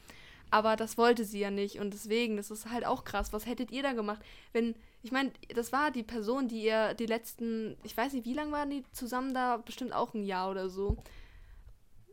Aber 0.51 0.75
das 0.75 0.97
wollte 0.97 1.25
sie 1.25 1.39
ja 1.39 1.51
nicht 1.51 1.79
und 1.79 1.93
deswegen, 1.93 2.35
das 2.35 2.49
ist 2.49 2.71
halt 2.71 2.83
auch 2.83 3.03
krass. 3.03 3.31
Was 3.33 3.45
hättet 3.45 3.69
ihr 3.71 3.83
da 3.83 3.93
gemacht, 3.93 4.21
wenn 4.51 4.75
ich 5.01 5.11
meine, 5.11 5.31
das 5.55 5.71
war 5.71 5.91
die 5.91 6.03
Person, 6.03 6.47
die 6.47 6.63
ihr 6.63 6.93
die 6.93 7.05
letzten, 7.05 7.77
ich 7.83 7.95
weiß 7.95 8.13
nicht, 8.13 8.25
wie 8.25 8.33
lange 8.33 8.51
waren 8.51 8.69
die 8.69 8.83
zusammen 8.91 9.33
da? 9.33 9.57
Bestimmt 9.57 9.93
auch 9.93 10.13
ein 10.13 10.23
Jahr 10.25 10.49
oder 10.51 10.69
so. 10.69 10.97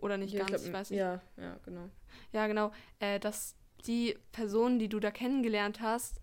Oder 0.01 0.19
nicht 0.19 0.33
Ja, 0.35 0.41
ganz, 0.41 0.51
glaub, 0.51 0.63
ich 0.67 0.73
weiß 0.73 0.91
nicht. 0.91 0.99
Ja, 1.01 1.21
ja, 1.37 1.57
genau. 1.65 1.89
Ja, 2.33 2.47
genau. 2.47 2.71
Äh, 3.01 3.19
dass 3.19 3.57
die 3.87 4.17
Person, 4.33 4.79
die 4.79 4.89
du 4.89 5.01
da 5.01 5.11
kennengelernt 5.11 5.81
hast, 5.81 6.21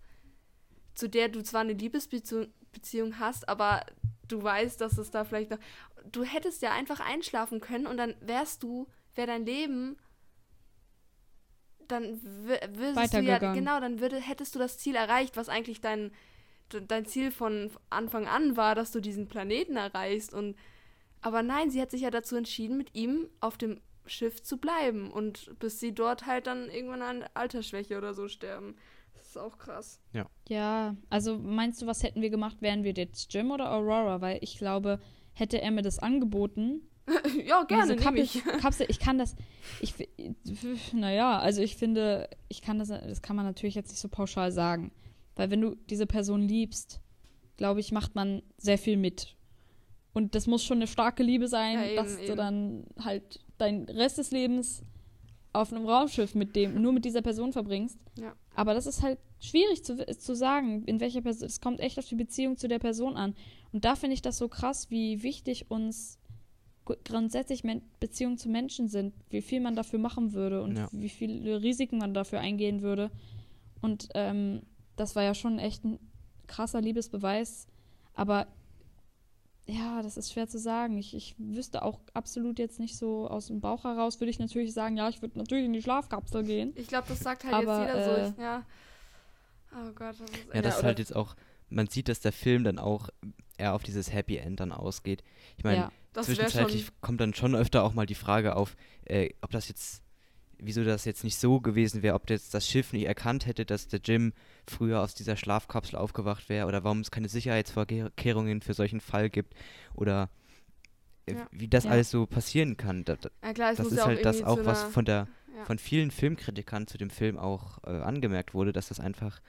zu 0.94 1.08
der 1.08 1.28
du 1.28 1.42
zwar 1.42 1.62
eine 1.62 1.72
Liebesbeziehung 1.72 2.48
Beziehung 2.72 3.20
hast, 3.20 3.48
aber 3.48 3.86
du 4.26 4.42
weißt, 4.42 4.80
dass 4.80 4.98
es 4.98 5.10
da 5.12 5.24
vielleicht 5.24 5.50
noch. 5.50 5.58
Du 6.10 6.24
hättest 6.24 6.60
ja 6.60 6.72
einfach 6.72 6.98
einschlafen 6.98 7.60
können 7.60 7.86
und 7.86 7.96
dann 7.98 8.16
wärst 8.20 8.64
du, 8.64 8.88
wäre 9.14 9.28
dein 9.28 9.46
Leben. 9.46 9.96
Dann 11.86 12.04
wür- 12.46 12.60
würdest 12.76 12.96
du 13.12 13.18
ja, 13.26 13.38
genau, 13.54 13.78
dann 13.80 14.00
würde, 14.00 14.16
hättest 14.18 14.54
du 14.54 14.58
das 14.58 14.78
Ziel 14.78 14.96
erreicht, 14.96 15.36
was 15.36 15.48
eigentlich 15.48 15.80
dein, 15.82 16.10
de- 16.10 16.12
dein 16.68 17.06
Ziel 17.06 17.30
von 17.30 17.70
Anfang 17.90 18.26
an 18.26 18.56
war, 18.56 18.74
dass 18.74 18.90
du 18.90 19.00
diesen 19.00 19.28
Planeten 19.28 19.76
erreichst. 19.76 20.32
Und 20.32 20.56
aber 21.20 21.42
nein, 21.42 21.70
sie 21.70 21.80
hat 21.80 21.90
sich 21.90 22.02
ja 22.02 22.10
dazu 22.10 22.36
entschieden, 22.36 22.76
mit 22.76 22.94
ihm 22.94 23.28
auf 23.40 23.56
dem 23.56 23.80
Schiff 24.06 24.42
zu 24.42 24.58
bleiben 24.58 25.10
und 25.10 25.58
bis 25.58 25.80
sie 25.80 25.94
dort 25.94 26.26
halt 26.26 26.46
dann 26.46 26.68
irgendwann 26.68 27.02
an 27.02 27.24
Altersschwäche 27.34 27.96
oder 27.96 28.12
so 28.12 28.28
sterben. 28.28 28.76
Das 29.14 29.28
ist 29.28 29.38
auch 29.38 29.56
krass. 29.58 30.00
Ja, 30.48 30.96
also 31.08 31.38
meinst 31.38 31.80
du, 31.80 31.86
was 31.86 32.02
hätten 32.02 32.20
wir 32.20 32.30
gemacht, 32.30 32.58
wären 32.60 32.84
wir 32.84 32.92
jetzt 32.92 33.32
Jim 33.32 33.50
oder 33.50 33.72
Aurora? 33.72 34.20
Weil 34.20 34.38
ich 34.42 34.58
glaube, 34.58 35.00
hätte 35.32 35.62
er 35.62 35.70
mir 35.70 35.82
das 35.82 35.98
angeboten, 35.98 36.82
ja, 37.44 37.64
gerne, 37.64 37.96
diese 37.96 38.04
nehme 38.04 38.20
ich. 38.20 38.44
Kapsel, 38.44 38.60
Kapsel, 38.60 38.86
ich 38.88 38.98
kann 38.98 39.18
das, 39.18 39.36
ich, 39.80 39.94
naja, 40.92 41.38
also 41.38 41.60
ich 41.60 41.76
finde, 41.76 42.28
ich 42.48 42.62
kann 42.62 42.78
das, 42.78 42.88
das 42.88 43.22
kann 43.22 43.36
man 43.36 43.44
natürlich 43.44 43.74
jetzt 43.74 43.90
nicht 43.90 44.00
so 44.00 44.08
pauschal 44.08 44.52
sagen. 44.52 44.90
Weil 45.36 45.50
wenn 45.50 45.60
du 45.60 45.74
diese 45.90 46.06
Person 46.06 46.42
liebst, 46.42 47.00
glaube 47.56 47.80
ich, 47.80 47.92
macht 47.92 48.14
man 48.14 48.42
sehr 48.58 48.78
viel 48.78 48.96
mit. 48.96 49.36
Und 50.12 50.34
das 50.34 50.46
muss 50.46 50.62
schon 50.64 50.78
eine 50.78 50.86
starke 50.86 51.22
Liebe 51.22 51.48
sein, 51.48 51.74
Ja, 51.78 51.86
eben, 51.86 51.96
dass 51.96 52.16
du 52.16 52.22
eben. 52.22 52.36
dann 52.36 52.84
halt 53.00 53.40
deinen 53.58 53.84
Rest 53.88 54.18
des 54.18 54.30
Lebens 54.30 54.82
auf 55.52 55.72
einem 55.72 55.86
Raumschiff 55.86 56.34
mit 56.34 56.54
dem, 56.56 56.80
nur 56.80 56.92
mit 56.92 57.04
dieser 57.04 57.22
Person 57.22 57.52
verbringst. 57.52 57.98
Ja. 58.18 58.34
Aber 58.54 58.74
das 58.74 58.86
ist 58.86 59.02
halt 59.02 59.18
schwierig 59.40 59.84
zu, 59.84 59.96
zu 60.18 60.34
sagen, 60.34 60.84
in 60.86 61.00
welcher 61.00 61.20
Person, 61.20 61.46
es 61.46 61.60
kommt 61.60 61.80
echt 61.80 61.98
auf 61.98 62.06
die 62.06 62.14
Beziehung 62.16 62.56
zu 62.56 62.66
der 62.68 62.78
Person 62.78 63.16
an. 63.16 63.34
Und 63.72 63.84
da 63.84 63.94
finde 63.96 64.14
ich 64.14 64.22
das 64.22 64.38
so 64.38 64.48
krass, 64.48 64.90
wie 64.90 65.22
wichtig 65.22 65.70
uns 65.70 66.18
grundsätzlich 67.04 67.64
Men 67.64 67.82
Beziehungen 67.98 68.36
zu 68.36 68.48
Menschen 68.48 68.88
sind, 68.88 69.14
wie 69.30 69.40
viel 69.42 69.60
man 69.60 69.74
dafür 69.74 69.98
machen 69.98 70.32
würde 70.32 70.62
und 70.62 70.76
Ja. 70.76 70.88
wie 70.92 71.08
viele 71.08 71.62
Risiken 71.62 71.98
man 71.98 72.14
dafür 72.14 72.40
eingehen 72.40 72.82
würde. 72.82 73.10
Und 73.80 74.08
ähm, 74.14 74.62
das 74.96 75.16
war 75.16 75.22
ja 75.22 75.34
schon 75.34 75.58
echt 75.58 75.84
ein 75.84 75.98
krasser 76.46 76.80
Liebesbeweis. 76.80 77.66
Aber 78.14 78.46
ja, 79.66 80.02
das 80.02 80.16
ist 80.18 80.32
schwer 80.32 80.46
zu 80.46 80.58
sagen. 80.58 80.98
Ich, 80.98 81.14
ich 81.14 81.34
wüsste 81.38 81.82
auch 81.82 81.98
absolut 82.12 82.58
jetzt 82.58 82.78
nicht 82.78 82.96
so 82.98 83.28
aus 83.28 83.46
dem 83.46 83.60
Bauch 83.60 83.84
heraus, 83.84 84.20
würde 84.20 84.30
ich 84.30 84.38
natürlich 84.38 84.74
sagen, 84.74 84.96
ja, 84.96 85.08
ich 85.08 85.22
würde 85.22 85.38
natürlich 85.38 85.64
in 85.64 85.72
die 85.72 85.82
Schlafkapsel 85.82 86.44
gehen. 86.44 86.72
Ich 86.76 86.86
glaube, 86.88 87.06
das 87.08 87.20
sagt 87.20 87.44
halt 87.44 87.54
Aber, 87.54 87.80
jetzt 87.86 87.94
jeder 87.94 88.04
so. 88.04 88.20
äh, 88.20 88.28
Ich, 88.28 88.36
ja. 88.38 88.62
Oh 89.72 89.90
Gott, 89.94 90.20
das 90.20 90.30
ist 90.30 90.36
Ja, 90.48 90.52
echt- 90.52 90.64
das 90.66 90.74
ist 90.74 90.78
oder- 90.80 90.86
halt 90.88 90.98
jetzt 90.98 91.16
auch, 91.16 91.34
man 91.70 91.86
sieht, 91.88 92.08
dass 92.08 92.20
der 92.20 92.32
Film 92.32 92.62
dann 92.62 92.78
auch 92.78 93.08
eher 93.56 93.74
auf 93.74 93.82
dieses 93.82 94.12
Happy 94.12 94.36
End 94.36 94.60
dann 94.60 94.70
ausgeht. 94.70 95.24
Ich 95.56 95.64
meine, 95.64 95.90
ja. 96.14 96.22
zwischenzeitlich 96.22 96.88
kommt 97.00 97.20
dann 97.20 97.32
schon 97.34 97.54
öfter 97.56 97.82
auch 97.84 97.94
mal 97.94 98.06
die 98.06 98.14
Frage 98.14 98.54
auf, 98.56 98.76
äh, 99.06 99.30
ob 99.40 99.50
das 99.50 99.68
jetzt, 99.68 100.02
wieso 100.58 100.84
das 100.84 101.04
jetzt 101.04 101.24
nicht 101.24 101.36
so 101.38 101.60
gewesen 101.60 102.02
wäre, 102.02 102.14
ob 102.14 102.28
jetzt 102.30 102.54
das 102.54 102.66
Schiff 102.68 102.92
nicht 102.92 103.06
erkannt 103.06 103.46
hätte, 103.46 103.64
dass 103.64 103.88
der 103.88 104.00
Jim 104.04 104.32
früher 104.66 105.00
aus 105.00 105.14
dieser 105.14 105.36
Schlafkapsel 105.36 105.96
aufgewacht 105.98 106.48
wäre 106.48 106.66
oder 106.66 106.84
warum 106.84 107.00
es 107.00 107.10
keine 107.10 107.28
Sicherheitsvorkehrungen 107.28 108.60
für 108.62 108.74
solchen 108.74 109.00
Fall 109.00 109.30
gibt 109.30 109.54
oder 109.94 110.30
äh, 111.26 111.34
Ja. 111.34 111.48
wie 111.52 111.68
das 111.68 111.84
Ja. 111.84 111.90
alles 111.90 112.10
so 112.10 112.26
passieren 112.26 112.76
kann. 112.76 113.04
Da, 113.04 113.16
da, 113.16 113.30
Ja, 113.42 113.52
klar, 113.52 113.70
es 113.72 113.78
das 113.78 113.84
muss 113.84 113.92
ist 113.94 114.04
halt 114.06 114.24
das 114.24 114.42
auch, 114.42 114.64
was 114.64 114.82
von 114.84 115.04
der 115.04 115.28
ja. 115.56 115.64
von 115.64 115.78
vielen 115.78 116.10
Filmkritikern 116.10 116.86
zu 116.86 116.98
dem 116.98 117.10
Film 117.10 117.38
auch 117.38 117.78
äh, 117.84 117.90
angemerkt 117.90 118.54
wurde, 118.54 118.72
dass 118.72 118.88
das 118.88 119.00
einfach 119.00 119.40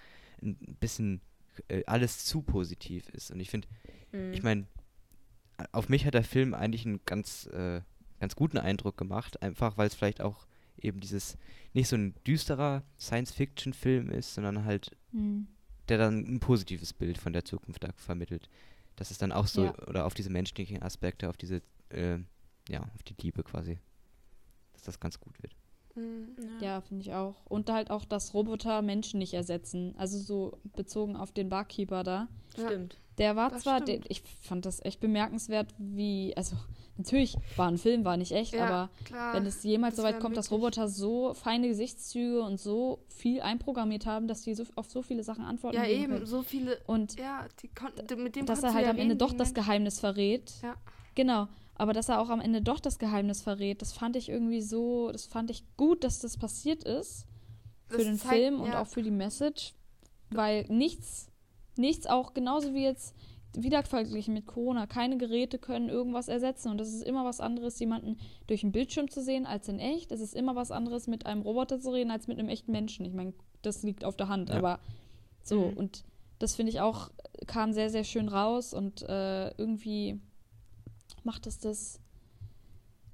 ein 0.41 0.55
bisschen 0.79 1.21
äh, 1.67 1.83
alles 1.85 2.25
zu 2.25 2.41
positiv 2.41 3.09
ist. 3.09 3.31
Und 3.31 3.39
ich 3.39 3.49
finde, 3.49 3.67
Mhm. 4.11 4.33
ich 4.33 4.43
meine, 4.43 4.65
auf 5.71 5.89
mich 5.89 6.05
hat 6.05 6.13
der 6.13 6.23
Film 6.23 6.53
eigentlich 6.53 6.85
einen 6.85 6.99
ganz, 7.05 7.47
äh, 7.47 7.81
ganz 8.19 8.35
guten 8.35 8.57
Eindruck 8.57 8.97
gemacht, 8.97 9.41
einfach 9.41 9.77
weil 9.77 9.87
es 9.87 9.95
vielleicht 9.95 10.21
auch 10.21 10.45
eben 10.81 10.99
dieses 10.99 11.37
nicht 11.73 11.87
so 11.87 11.95
ein 11.95 12.13
düsterer 12.25 12.83
Science-Fiction-Film 12.99 14.09
ist, 14.09 14.33
sondern 14.33 14.65
halt 14.65 14.91
Hm. 15.11 15.47
der 15.89 15.97
dann 15.97 16.19
ein 16.25 16.39
positives 16.39 16.93
Bild 16.93 17.17
von 17.17 17.33
der 17.33 17.45
Zukunft 17.45 17.83
da 17.83 17.91
vermittelt. 17.95 18.49
Dass 18.95 19.11
es 19.11 19.17
dann 19.17 19.31
auch 19.31 19.47
so, 19.47 19.65
Ja. 19.65 19.87
oder 19.87 20.05
auf 20.05 20.13
diese 20.13 20.29
menschlichen 20.29 20.81
Aspekte, 20.81 21.29
auf 21.29 21.37
diese, 21.37 21.61
äh, 21.89 22.17
ja, 22.69 22.81
auf 22.95 23.03
die 23.03 23.15
Liebe 23.21 23.43
quasi, 23.43 23.77
dass 24.73 24.83
das 24.83 24.99
ganz 24.99 25.19
gut 25.19 25.41
wird. 25.43 25.53
Mhm. 25.95 26.35
Ja, 26.61 26.81
finde 26.81 27.01
ich 27.03 27.13
auch. 27.13 27.45
Und 27.45 27.69
halt 27.69 27.89
auch, 27.91 28.03
dass 28.05 28.33
Roboter 28.33 28.81
Menschen 28.81 29.17
nicht 29.19 29.33
ersetzen. 29.33 29.93
Also 29.97 30.17
so 30.17 30.59
bezogen 30.75 31.15
auf 31.15 31.31
den 31.31 31.49
Barkeeper 31.49 32.03
da. 32.03 32.27
Ja. 32.57 32.67
Stimmt. 32.67 32.99
Der 33.17 33.35
war 33.35 33.49
Das 33.49 33.63
zwar, 33.63 33.79
der, 33.81 33.99
ich 34.09 34.21
fand 34.41 34.65
das 34.65 34.83
echt 34.83 34.99
bemerkenswert, 34.99 35.73
wie, 35.77 36.33
also 36.35 36.55
natürlich 36.97 37.37
war 37.55 37.67
ein 37.69 37.77
Film, 37.77 38.03
war 38.03 38.17
nicht 38.17 38.33
echt, 38.33 38.53
Ja, 38.53 38.65
aber 38.65 38.89
klar. 39.05 39.33
wenn 39.33 39.45
es 39.45 39.63
jemals 39.63 39.95
so 39.95 40.03
weit 40.03 40.19
kommt, 40.19 40.35
dass. 40.35 40.51
Roboter 40.51 40.87
so 40.89 41.33
feine 41.33 41.67
Gesichtszüge 41.69 42.41
und 42.41 42.59
so 42.59 42.99
viel 43.07 43.41
einprogrammiert 43.41 44.05
haben, 44.05 44.27
dass 44.27 44.41
die 44.41 44.53
so, 44.53 44.63
auf 44.75 44.89
so 44.89 45.01
viele 45.01 45.23
Sachen 45.23 45.45
antworten 45.45 45.77
ja, 45.77 45.85
eben, 45.87 46.13
können. 46.13 46.25
so 46.25 46.41
viele. 46.43 46.77
Und 46.87 47.17
Ja, 47.19 47.45
die 47.61 47.69
konnten, 47.69 48.21
mit 48.23 48.35
dem 48.35 48.45
dass 48.45 48.63
er 48.63 48.73
halt 48.73 48.85
ja 48.85 48.91
am 48.91 48.97
Ende 48.97 49.15
doch 49.15 49.31
wie 49.33 49.37
das. 49.37 49.53
Geheimnis 49.53 49.99
verrät. 49.99 50.51
Ja. 50.61 50.75
Genau. 51.15 51.47
Aber 51.77 51.91
dass 51.93 52.07
er 52.09 52.19
auch 52.21 52.29
am 52.29 52.39
Ende 52.41 52.61
doch 52.61 52.79
das 52.79 52.99
Geheimnis 52.99 53.41
verrät, 53.41 53.81
das 53.81 53.91
fand 53.93 54.15
ich 54.15 54.29
irgendwie 54.29 54.61
so, 54.61 55.11
das 55.11 55.25
fand 55.25 55.49
ich 55.51 55.63
gut, 55.77 56.03
dass 56.05 56.19
das 56.19 56.37
passiert 56.37 56.83
ist. 56.83 57.25
Für 57.87 57.97
Das 57.97 58.05
den 58.07 58.17
zeigt- 58.17 58.33
Film 58.33 58.59
und 58.61 58.69
ja. 58.69 58.81
auch 58.81 58.87
für 58.87 59.03
die 59.03 59.11
Message. 59.11 59.73
Weil 60.31 60.65
nichts, 60.69 61.27
nichts 61.77 62.05
auch 62.07 62.33
genauso 62.33 62.73
wie 62.73 62.83
jetzt 62.83 63.15
wieder 63.57 63.83
verglichen 63.83 64.33
mit 64.33 64.45
Corona, 64.47 64.85
keine 64.85 65.17
Geräte 65.17 65.57
können 65.59 65.87
irgendwas 65.87 66.27
ersetzen. 66.27 66.69
Und 66.71 66.77
das 66.77 66.89
ist 66.89 67.03
immer 67.03 67.23
was 67.23 67.39
anderes, 67.39 67.79
jemanden 67.79 68.17
durch 68.47 68.63
einen 68.63 68.73
Bildschirm 68.73 69.09
zu 69.09 69.21
sehen 69.23 69.45
als 69.45 69.69
in 69.69 69.79
echt. 69.79 70.11
Es 70.11 70.19
ist 70.19 70.35
immer 70.35 70.55
was 70.57 70.71
anderes, 70.71 71.07
mit 71.07 71.25
einem 71.25 71.41
Roboter 71.41 71.79
zu 71.79 71.91
reden, 71.93 72.11
als 72.11 72.27
mit 72.27 72.37
einem 72.37 72.49
echten 72.49 72.73
Menschen. 72.73 73.05
Ich 73.05 73.13
meine, 73.13 73.33
das 73.61 73.81
liegt 73.83 74.03
auf 74.03 74.17
der 74.17 74.27
Hand. 74.27 74.49
Ja. 74.49 74.55
Aber 74.57 74.79
so, 75.41 75.67
Mhm. 75.71 75.77
und 75.77 76.03
das 76.39 76.55
finde 76.55 76.71
ich 76.73 76.81
auch, 76.81 77.11
kam 77.47 77.71
sehr, 77.71 77.89
sehr 77.89 78.03
schön 78.03 78.27
raus 78.27 78.73
und 78.73 79.03
äh, 79.03 79.51
irgendwie 79.51 80.19
macht 81.23 81.47
es 81.47 81.57
das 81.59 82.01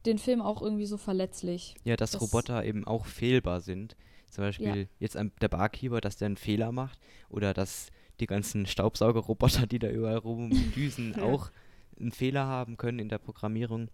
den 0.07 0.17
Film 0.17 0.41
auch 0.41 0.61
irgendwie 0.63 0.87
so 0.87 0.97
verletzlich. 0.97 1.75
Ja, 1.83 1.95
dass 1.95 2.11
Das- 2.11 2.21
Roboter 2.21 2.65
eben 2.65 2.87
auch 2.87 3.05
fehlbar 3.05 3.61
sind. 3.61 3.95
Zum 4.31 4.43
Beispiel 4.43 4.75
Ja. 4.83 4.87
jetzt 4.99 5.15
der 5.41 5.49
Barkeeper, 5.49 6.01
dass 6.01 6.17
der 6.17 6.27
einen 6.27 6.37
Fehler 6.37 6.71
macht. 6.71 6.99
Oder 7.29 7.53
dass 7.53 7.91
die 8.21 8.27
ganzen 8.27 8.65
Staubsaugerroboter, 8.65 9.67
die 9.67 9.79
da 9.79 9.89
überall 9.89 10.17
rumdüsen, 10.17 11.13
Ja. 11.17 11.23
auch 11.23 11.51
einen 11.99 12.11
Fehler 12.11 12.45
haben 12.45 12.77
können 12.77 12.99
in 12.99 13.09
der 13.09 13.17
Programmierung. 13.17 13.89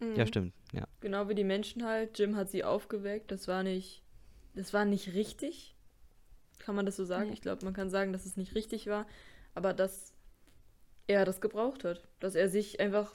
Ja, 0.00 0.24
Mhm. 0.24 0.26
stimmt. 0.26 0.54
Ja. 0.72 0.86
Genau 1.00 1.28
wie 1.28 1.34
die 1.34 1.44
Menschen 1.44 1.84
halt. 1.84 2.18
Jim 2.18 2.34
hat 2.36 2.48
sie 2.50 2.64
aufgeweckt. 2.64 3.30
Das 3.30 3.46
war 3.46 3.62
nicht, 3.62 4.02
das 4.54 4.72
war 4.72 4.84
nicht 4.84 5.12
richtig. 5.14 5.76
Kann 6.58 6.74
man 6.74 6.86
das 6.86 6.96
so 6.96 7.04
sagen? 7.04 7.28
Nee. 7.28 7.34
Ich 7.34 7.40
glaube, 7.40 7.64
man 7.64 7.74
kann 7.74 7.90
sagen, 7.90 8.12
dass 8.12 8.24
es 8.26 8.36
nicht 8.36 8.54
richtig 8.54 8.86
war, 8.86 9.06
aber 9.54 9.74
dass 9.74 10.12
er 11.06 11.24
das 11.24 11.40
gebraucht 11.40 11.84
hat. 11.84 12.08
Dass 12.20 12.34
er 12.34 12.48
sich 12.48 12.80
einfach, 12.80 13.12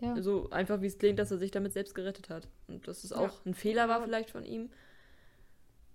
Ja. 0.00 0.20
so 0.22 0.50
einfach 0.50 0.80
wie 0.80 0.86
es 0.86 0.98
klingt, 0.98 1.18
dass 1.20 1.30
er 1.30 1.38
sich 1.38 1.50
damit 1.52 1.72
selbst 1.72 1.94
gerettet 1.94 2.30
hat. 2.30 2.48
Und 2.66 2.88
dass 2.88 3.04
es 3.04 3.10
Ja. 3.10 3.16
auch 3.18 3.44
ein 3.46 3.54
Fehler 3.54 3.88
war 3.88 3.98
Ja. 3.98 4.04
vielleicht 4.04 4.30
von 4.30 4.44
ihm. 4.44 4.70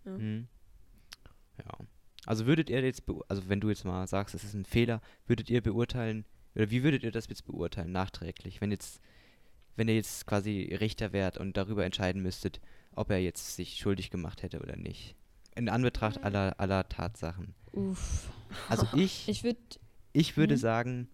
Mhm. 0.05 0.47
Ja. 1.58 1.77
Also 2.25 2.45
würdet 2.45 2.69
ihr 2.69 2.82
jetzt, 2.82 3.03
also 3.27 3.47
wenn 3.49 3.60
du 3.62 3.69
jetzt 3.69 3.86
mal 3.86 4.05
sagst, 4.08 4.36
es 4.36 4.43
ist 4.43 4.53
ein 4.53 4.65
Fehler, 4.65 5.01
würdet 5.25 5.49
ihr 5.49 5.62
beurteilen, 5.62 6.25
oder 6.55 6.69
wie 6.69 6.84
würdet 6.84 7.03
ihr 7.03 7.12
das 7.12 7.27
jetzt 7.29 7.45
beurteilen, 7.45 7.91
nachträglich, 7.91 8.60
wenn 8.62 8.71
jetzt, 8.71 8.99
wenn 9.75 9.88
ihr 9.88 9.95
jetzt 9.95 10.27
quasi 10.27 10.75
Richter 10.79 11.13
wärt 11.13 11.38
und 11.38 11.55
darüber 11.58 11.86
entscheiden 11.86 12.21
müsstet, 12.21 12.60
ob 12.93 13.10
er 13.12 13.19
jetzt 13.19 13.55
sich 13.55 13.77
schuldig 13.77 14.10
gemacht 14.10 14.43
hätte 14.43 14.60
oder 14.60 14.75
nicht? 14.75 15.15
In 15.55 15.69
Anbetracht 15.69 16.23
aller, 16.23 16.60
aller 16.60 16.88
Tatsachen. 16.89 17.53
Uff. 17.71 18.29
Also 18.67 18.86
ich, 18.95 19.27
Ich 19.29 19.43
würde, 19.43 19.60
ich 20.13 20.38
würde 20.38 20.55
Mhm. 20.55 20.60
sagen, 20.60 21.10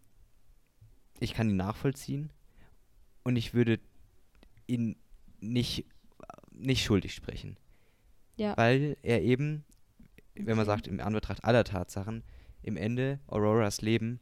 ich 1.19 1.33
kann 1.33 1.49
ihn 1.49 1.55
nachvollziehen 1.55 2.31
und 3.23 3.35
ich 3.35 3.53
würde 3.53 3.79
ihn 4.67 4.95
nicht, 5.39 5.85
nicht 6.51 6.83
schuldig 6.83 7.13
sprechen. 7.13 7.57
ja, 8.37 8.57
Weil 8.57 8.97
er 9.03 9.21
eben, 9.21 9.63
wenn 10.35 10.57
man 10.57 10.59
Okay. 10.59 10.65
sagt, 10.65 10.87
im 10.87 10.99
Anbetracht 10.99 11.43
aller 11.43 11.63
Tatsachen, 11.63 12.23
im 12.61 12.77
Ende 12.77 13.19
Auroras 13.27 13.81
Leben 13.81 14.19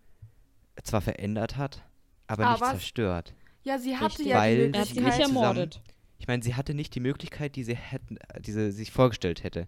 zwar 0.84 1.02
verändert 1.02 1.58
hat, 1.58 1.84
aber 2.28 2.52
nicht 2.52 2.62
Aber- 2.62 2.71
zerstört. 2.71 3.34
Ja, 3.63 3.78
sie 3.80 3.95
hatte 3.95 4.06
Richtig. 4.08 4.26
ja 4.28 4.38
Weil 4.38 4.71
die 4.71 4.80
hat 4.80 4.88
sie 4.88 4.93
sie 4.95 4.99
nicht 4.99 5.06
Möglichkeit. 5.06 5.28
zusammen- 5.28 5.45
ermordet. 5.45 5.82
Ich 6.19 6.28
meine, 6.28 6.43
sie 6.43 6.56
hatte 6.56 6.73
nicht 6.73 6.93
die 6.95 6.99
Möglichkeit, 6.99 7.56
die 7.56 7.63
sie 7.63 7.76
hätten, 7.76 8.17
die 8.41 8.52
sie 8.52 8.71
sich 8.71 8.91
vorgestellt 8.91 9.43
hätte. 9.43 9.67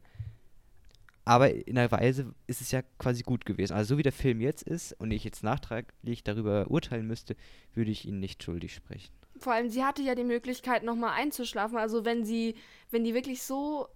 Aber 1.28 1.52
in 1.54 1.78
einer 1.78 1.92
Weise 1.92 2.34
ist 2.46 2.62
es 2.62 2.72
ja 2.72 2.84
quasi 3.00 3.24
gut 3.24 3.46
gewesen. 3.46 3.74
Also 3.74 3.96
so 3.96 3.98
wie 3.98 4.04
der 4.04 4.12
Film 4.12 4.42
jetzt 4.42 4.62
ist 4.64 4.94
und 4.94 5.12
ich 5.12 5.24
jetzt 5.24 5.44
nachträglich 5.44 6.24
darüber 6.24 6.70
urteilen 6.70 7.08
müsste, 7.08 7.36
würde 7.74 7.90
ich 7.92 8.06
ihn 8.06 8.20
nicht 8.20 8.44
schuldig 8.44 8.76
sprechen. 8.76 9.12
Vor 9.38 9.54
allem, 9.54 9.70
sie 9.70 9.84
hatte 9.84 10.02
ja 10.04 10.14
die 10.16 10.24
Möglichkeit, 10.24 10.84
nochmal 10.84 11.14
einzuschlafen. 11.20 11.78
Also 11.78 12.06
wenn 12.06 12.24
sie, 12.26 12.56
wenn 12.92 13.04
die 13.04 13.14
wirklich 13.14 13.42
so, 13.42 13.88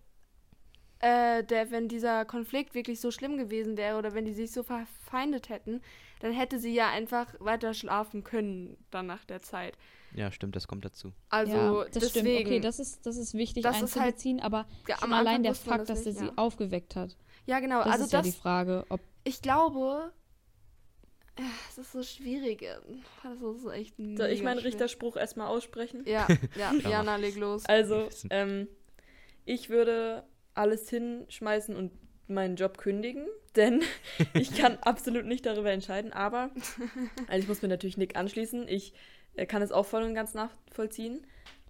äh, 1.00 1.44
der, 1.44 1.72
wenn 1.72 1.88
dieser 1.88 2.26
Konflikt 2.26 2.74
wirklich 2.76 3.00
so 3.00 3.12
schlimm 3.12 3.38
gewesen 3.38 3.78
wäre 3.78 3.98
oder 3.98 4.14
wenn 4.14 4.26
die 4.26 4.34
sich 4.34 4.52
so 4.52 4.64
verfeindet 4.64 5.50
hätten, 5.50 5.82
dann 6.20 6.34
hätte 6.34 6.60
sie 6.60 6.74
ja 6.74 6.90
einfach 6.90 7.34
weiter 7.40 7.74
schlafen 7.74 8.24
können 8.24 8.78
dann 8.92 9.06
nach 9.08 9.24
der 9.26 9.42
Zeit. 9.42 9.78
Ja, 10.14 10.32
stimmt, 10.32 10.56
das 10.56 10.68
kommt 10.68 10.84
dazu. 10.84 11.14
Also 11.30 11.54
ja, 11.56 11.84
das 11.86 11.92
deswegen. 12.12 12.28
stimmt. 12.38 12.48
Okay, 12.48 12.60
das 12.60 12.80
ist, 12.80 13.06
das 13.06 13.16
ist 13.16 13.34
wichtig 13.36 13.64
Das 13.64 13.82
ist 13.82 13.96
halt- 13.96 14.08
einzubeziehen, 14.08 14.40
aber 14.42 14.66
Ja, 14.88 14.98
schon 14.98 15.14
allein 15.14 15.44
der 15.44 15.54
Fakt, 15.56 15.82
das 15.90 16.04
dass 16.04 16.06
er 16.08 16.14
sie 16.14 16.26
ja. 16.26 16.34
aufgeweckt 16.36 16.96
hat. 16.96 17.16
ja, 17.46 17.60
genau. 17.60 17.84
Das 17.84 17.94
also 17.94 18.06
ist 18.06 18.14
ja 18.14 18.20
das, 18.22 18.28
die 18.28 18.38
Frage, 18.42 18.86
ob 18.90 19.00
ich 19.24 19.42
glaube, 19.42 20.12
es 21.70 21.78
ist 21.78 21.92
so 21.94 22.04
schwierig. 22.04 22.66
Das 23.24 23.42
ist 23.42 23.66
echt 23.72 23.96
Soll 23.98 24.28
ich 24.30 24.44
meinen. 24.44 24.60
Richterspruch 24.60 25.16
erstmal 25.16 25.48
aussprechen? 25.48 26.04
Ja, 26.06 26.28
ja, 26.58 26.74
Ja, 26.84 26.90
Jana, 26.90 27.16
leg 27.18 27.38
los. 27.38 27.66
Also, 27.68 28.10
ähm, 28.30 28.68
ich 29.46 29.70
würde 29.70 30.24
alles 30.54 30.90
hinschmeißen 30.90 31.76
und 31.76 31.92
meinen 32.28 32.56
Job 32.56 32.78
kündigen, 32.78 33.28
denn 33.56 33.82
ich 34.34 34.56
kann 34.56 34.78
absolut 34.78 35.26
nicht 35.26 35.46
darüber 35.46 35.72
entscheiden. 35.72 36.14
Aber, 36.14 36.52
also 37.28 37.40
ich 37.40 37.48
muss 37.48 37.62
mir 37.62 37.68
natürlich 37.68 37.98
Nick 37.98 38.16
anschließen. 38.16 38.68
Ich 38.68 38.94
äh, 39.36 39.46
kann 39.46 39.62
es 39.62 39.72
auch 39.72 39.86
voll 39.86 40.04
und 40.04 40.14
ganz 40.14 40.34
nachvollziehen. 40.34 41.26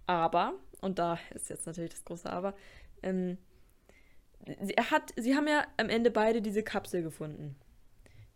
Aber, 0.06 0.54
und 0.80 0.98
da 0.98 1.18
ist 1.34 1.50
jetzt 1.50 1.66
natürlich 1.66 1.90
das 1.90 2.04
große 2.04 2.30
Aber, 2.30 2.54
ähm, 3.02 3.38
sie, 4.60 4.74
er 4.74 4.90
hat, 4.90 5.12
sie 5.16 5.34
haben 5.34 5.48
ja 5.48 5.66
am 5.76 5.88
Ende 5.88 6.10
beide 6.10 6.42
diese 6.42 6.62
Kapsel 6.62 7.02
gefunden. 7.02 7.56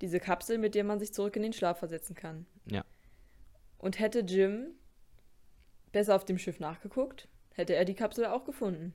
Diese 0.00 0.20
Kapsel, 0.20 0.58
mit 0.58 0.74
der 0.74 0.84
man 0.84 0.98
sich 0.98 1.12
zurück 1.12 1.36
in 1.36 1.42
den 1.42 1.52
Schlaf 1.52 1.78
versetzen 1.78 2.14
kann. 2.14 2.46
Ja. 2.66 2.84
Und 3.78 3.98
hätte 3.98 4.20
Jim 4.20 4.74
besser 5.92 6.16
auf 6.16 6.24
dem 6.24 6.38
Schiff 6.38 6.58
nachgeguckt, 6.58 7.28
hätte 7.54 7.74
er 7.74 7.84
die 7.84 7.94
Kapsel 7.94 8.26
auch 8.26 8.44
gefunden. 8.44 8.94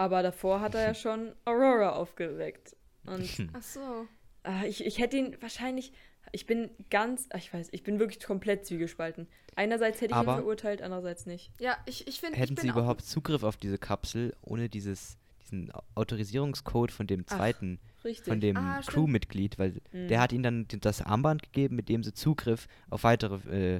Aber 0.00 0.22
davor 0.22 0.60
hat 0.62 0.74
er 0.74 0.82
ja 0.82 0.94
schon 1.04 1.32
Aurora 1.44 1.90
aufgeweckt. 1.90 2.74
Und 3.04 3.28
Ach 3.52 3.62
so. 3.62 4.06
ah, 4.44 4.64
ich, 4.64 4.84
ich 4.86 4.98
hätte 4.98 5.16
ihn 5.18 5.36
wahrscheinlich. 5.40 5.92
Ich 6.32 6.46
bin 6.46 6.70
ganz. 6.90 7.26
ah, 7.30 7.36
Ich 7.36 7.52
weiß, 7.52 7.68
ich 7.72 7.82
bin 7.82 7.98
wirklich 7.98 8.22
komplett 8.24 8.64
zwiegespalten. 8.64 9.26
Einerseits 9.56 10.00
hätte 10.00 10.12
ich 10.12 10.16
Aber- 10.16 10.32
ihn 10.34 10.38
verurteilt, 10.38 10.80
andererseits 10.80 11.26
nicht. 11.26 11.50
Ja, 11.60 11.76
ich, 11.86 12.06
ich 12.08 12.18
finde. 12.20 12.38
Hätten 12.38 12.52
ich 12.52 12.56
bin 12.56 12.62
sie 12.62 12.70
überhaupt 12.70 13.02
Zugriff 13.04 13.42
auf 13.42 13.56
diese 13.58 13.76
Kapsel 13.78 14.34
ohne 14.40 14.68
dieses, 14.70 15.18
diesen 15.42 15.70
Au- 15.74 15.82
Autorisierungscode 15.96 16.92
von 16.92 17.06
dem 17.06 17.24
Ach, 17.28 17.36
zweiten, 17.36 17.78
Richtig. 18.04 18.26
von 18.28 18.40
dem 18.40 18.56
Ah. 18.56 18.80
Crewmitglied, 18.86 19.58
weil 19.58 19.80
Mhm. 19.92 20.08
der 20.08 20.20
hat 20.20 20.32
ihnen 20.32 20.42
dann 20.66 20.80
das 20.80 21.02
Armband 21.02 21.42
gegeben, 21.42 21.76
mit 21.76 21.88
dem 21.90 22.02
sie 22.04 22.14
Zugriff 22.14 22.68
auf 22.88 23.02
weitere 23.04 23.36
äh, 23.50 23.76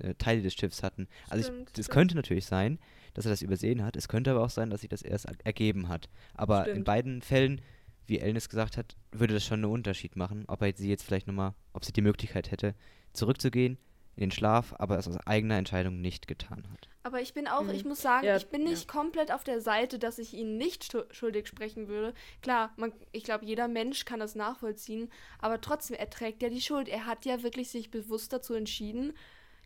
äh, 0.00 0.14
Teile 0.18 0.42
des 0.42 0.54
Schiffs 0.54 0.82
hatten. 0.82 1.06
Also 1.28 1.44
Stimmt, 1.44 1.70
ich, 1.72 1.78
es 1.78 1.84
stimmt. 1.84 1.94
könnte 1.94 2.14
natürlich 2.16 2.46
sein, 2.46 2.78
dass 3.14 3.26
er 3.26 3.30
das 3.30 3.42
übersehen 3.42 3.84
hat. 3.84 3.96
Es 3.96 4.08
könnte 4.08 4.30
aber 4.30 4.42
auch 4.42 4.50
sein, 4.50 4.70
dass 4.70 4.80
sich 4.82 4.90
das 4.90 5.02
erst 5.02 5.26
er- 5.26 5.36
ergeben 5.44 5.88
hat. 5.88 6.08
Aber 6.34 6.64
in 6.66 6.72
Stimmt. 6.72 6.84
beiden 6.86 7.22
Fällen, 7.22 7.60
wie 8.06 8.18
Elnis 8.18 8.48
gesagt 8.48 8.76
hat, 8.76 8.96
würde 9.12 9.34
das 9.34 9.44
schon 9.44 9.62
einen 9.64 9.72
Unterschied 9.72 10.16
machen, 10.16 10.44
ob 10.48 10.62
er 10.62 10.72
sie 10.76 10.88
jetzt 10.88 11.04
vielleicht 11.04 11.26
nochmal, 11.26 11.54
ob 11.72 11.84
sie 11.84 11.92
die 11.92 12.02
Möglichkeit 12.02 12.50
hätte, 12.50 12.74
zurückzugehen 13.12 13.78
in 14.16 14.20
den 14.20 14.30
Schlaf, 14.30 14.74
aber 14.78 14.98
es 14.98 15.08
aus 15.08 15.16
eigener 15.26 15.56
Entscheidung 15.56 16.00
nicht 16.02 16.28
getan 16.28 16.68
hat. 16.70 16.88
Aber 17.02 17.22
ich 17.22 17.32
bin 17.32 17.48
auch, 17.48 17.62
Mhm. 17.62 17.70
ich 17.70 17.84
muss 17.86 18.02
sagen, 18.02 18.26
Ja, 18.26 18.36
ich 18.36 18.48
bin 18.48 18.62
nicht 18.64 18.86
komplett 18.86 19.32
auf 19.32 19.42
der 19.42 19.60
Seite, 19.62 19.98
dass 19.98 20.18
ich 20.18 20.34
ihn 20.34 20.58
nicht 20.58 20.84
schu- 20.84 21.10
schuldig 21.12 21.46
sprechen 21.48 21.88
würde. 21.88 22.12
Klar, 22.42 22.72
man, 22.76 22.92
ich 23.12 23.24
glaube, 23.24 23.46
jeder 23.46 23.68
Mensch 23.68 24.04
kann 24.04 24.20
das 24.20 24.34
nachvollziehen, 24.34 25.08
aber 25.38 25.60
trotzdem, 25.62 25.96
er 25.96 26.10
trägt 26.10 26.42
ja 26.42 26.50
die 26.50 26.60
Schuld. 26.60 26.88
Er 26.88 27.06
hat 27.06 27.24
ja 27.24 27.42
wirklich 27.42 27.70
sich 27.70 27.90
bewusst 27.90 28.32
dazu 28.34 28.52
entschieden, 28.52 29.14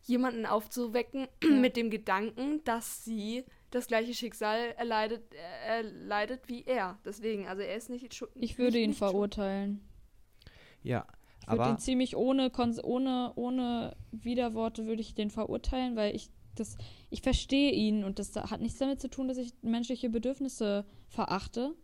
jemanden 0.03 0.45
aufzuwecken 0.45 1.27
mit 1.61 1.77
dem 1.77 1.89
Gedanken, 1.89 2.63
dass 2.63 3.03
sie 3.03 3.43
das 3.71 3.87
gleiche 3.87 4.13
Schicksal 4.13 4.73
erleidet, 4.77 5.23
äh, 5.33 5.79
erleidet 5.79 6.47
wie 6.47 6.63
er. 6.65 6.97
Deswegen, 7.05 7.47
also 7.47 7.61
er 7.61 7.75
ist 7.75 7.89
nicht 7.89 8.13
schuld. 8.13 8.31
ich 8.35 8.57
würde 8.57 8.77
nicht, 8.77 8.87
ihn 8.87 8.93
verurteilen. 8.93 9.81
Ja, 10.83 11.05
Ich 11.41 11.47
würde 11.47 11.61
aber 11.61 11.71
ihn 11.71 11.79
ziemlich 11.79 12.15
ohne, 12.15 12.51
ohne, 12.83 13.33
ohne 13.35 13.95
Widerworte 14.11 14.85
würde 14.85 15.01
ich 15.01 15.15
den 15.15 15.29
verurteilen, 15.29 15.95
weil 15.95 16.15
ich 16.15 16.29
das, 16.55 16.77
ich 17.09 17.21
verstehe 17.21 17.71
ihn 17.71 18.03
und 18.03 18.19
das 18.19 18.35
hat 18.35 18.61
nichts 18.61 18.79
damit 18.79 18.99
zu 18.99 19.09
tun, 19.09 19.27
dass 19.27 19.37
ich 19.37 19.53
menschliche 19.61 20.09
Bedürfnisse 20.09 20.85
verachte, 21.07 21.75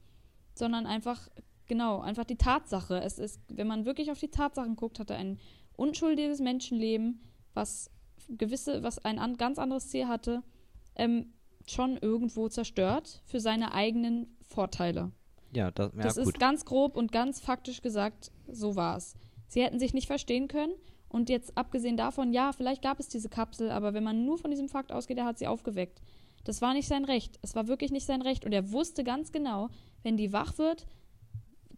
sondern 0.55 0.85
einfach, 0.85 1.29
genau, 1.67 1.99
einfach 1.99 2.23
die 2.23 2.37
Tatsache. 2.37 2.99
Es 3.01 3.19
ist, 3.19 3.39
wenn 3.49 3.67
man 3.67 3.85
wirklich 3.85 4.11
auf 4.11 4.19
die 4.19 4.31
Tatsachen 4.31 4.75
guckt, 4.75 4.99
hat 4.99 5.11
er 5.11 5.17
ein 5.17 5.39
unschuldiges 5.75 6.39
Menschenleben, 6.39 7.21
was 7.53 7.91
gewisse, 8.29 8.83
was 8.83 8.99
ein 8.99 9.19
an, 9.19 9.37
ganz 9.37 9.57
anderes 9.59 9.89
Ziel 9.89 10.07
hatte, 10.07 10.43
ähm, 10.95 11.33
schon 11.67 11.97
irgendwo 11.97 12.49
zerstört 12.49 13.21
für 13.25 13.39
seine 13.39 13.73
eigenen 13.73 14.35
Vorteile. 14.41 15.11
ja, 15.53 15.71
das, 15.71 15.91
ja 15.95 16.01
Das 16.03 16.15
gut. 16.17 16.27
ist 16.27 16.39
ganz 16.39 16.65
grob 16.65 16.97
und 16.97 17.11
ganz 17.11 17.39
faktisch 17.39 17.81
gesagt, 17.81 18.31
so 18.47 18.75
war 18.75 18.97
es. 18.97 19.15
Sie 19.47 19.63
hätten 19.63 19.79
sich 19.79 19.93
nicht 19.93 20.07
verstehen 20.07 20.47
können. 20.47 20.73
Und 21.09 21.29
jetzt 21.29 21.55
abgesehen 21.57 21.95
davon, 21.95 22.33
ja, 22.33 22.53
vielleicht 22.53 22.81
gab 22.81 22.99
es 22.99 23.07
diese 23.07 23.29
Kapsel, 23.29 23.69
aber 23.69 23.93
wenn 23.93 24.03
man 24.03 24.25
nur 24.25 24.39
von 24.39 24.49
diesem 24.49 24.67
Fakt 24.67 24.91
ausgeht, 24.91 25.17
er 25.19 25.25
hat 25.25 25.37
sie 25.37 25.45
aufgeweckt. 25.45 26.01
Das 26.43 26.59
war 26.61 26.73
nicht 26.73 26.87
sein 26.87 27.05
Recht. 27.05 27.37
Es 27.43 27.55
war 27.55 27.67
wirklich 27.67 27.91
nicht 27.91 28.07
sein 28.07 28.23
Recht. 28.23 28.45
Und 28.45 28.51
er 28.51 28.71
wusste 28.71 29.03
ganz 29.03 29.31
genau, 29.31 29.69
wenn 30.01 30.17
die 30.17 30.33
wach 30.33 30.57
wird, 30.57 30.87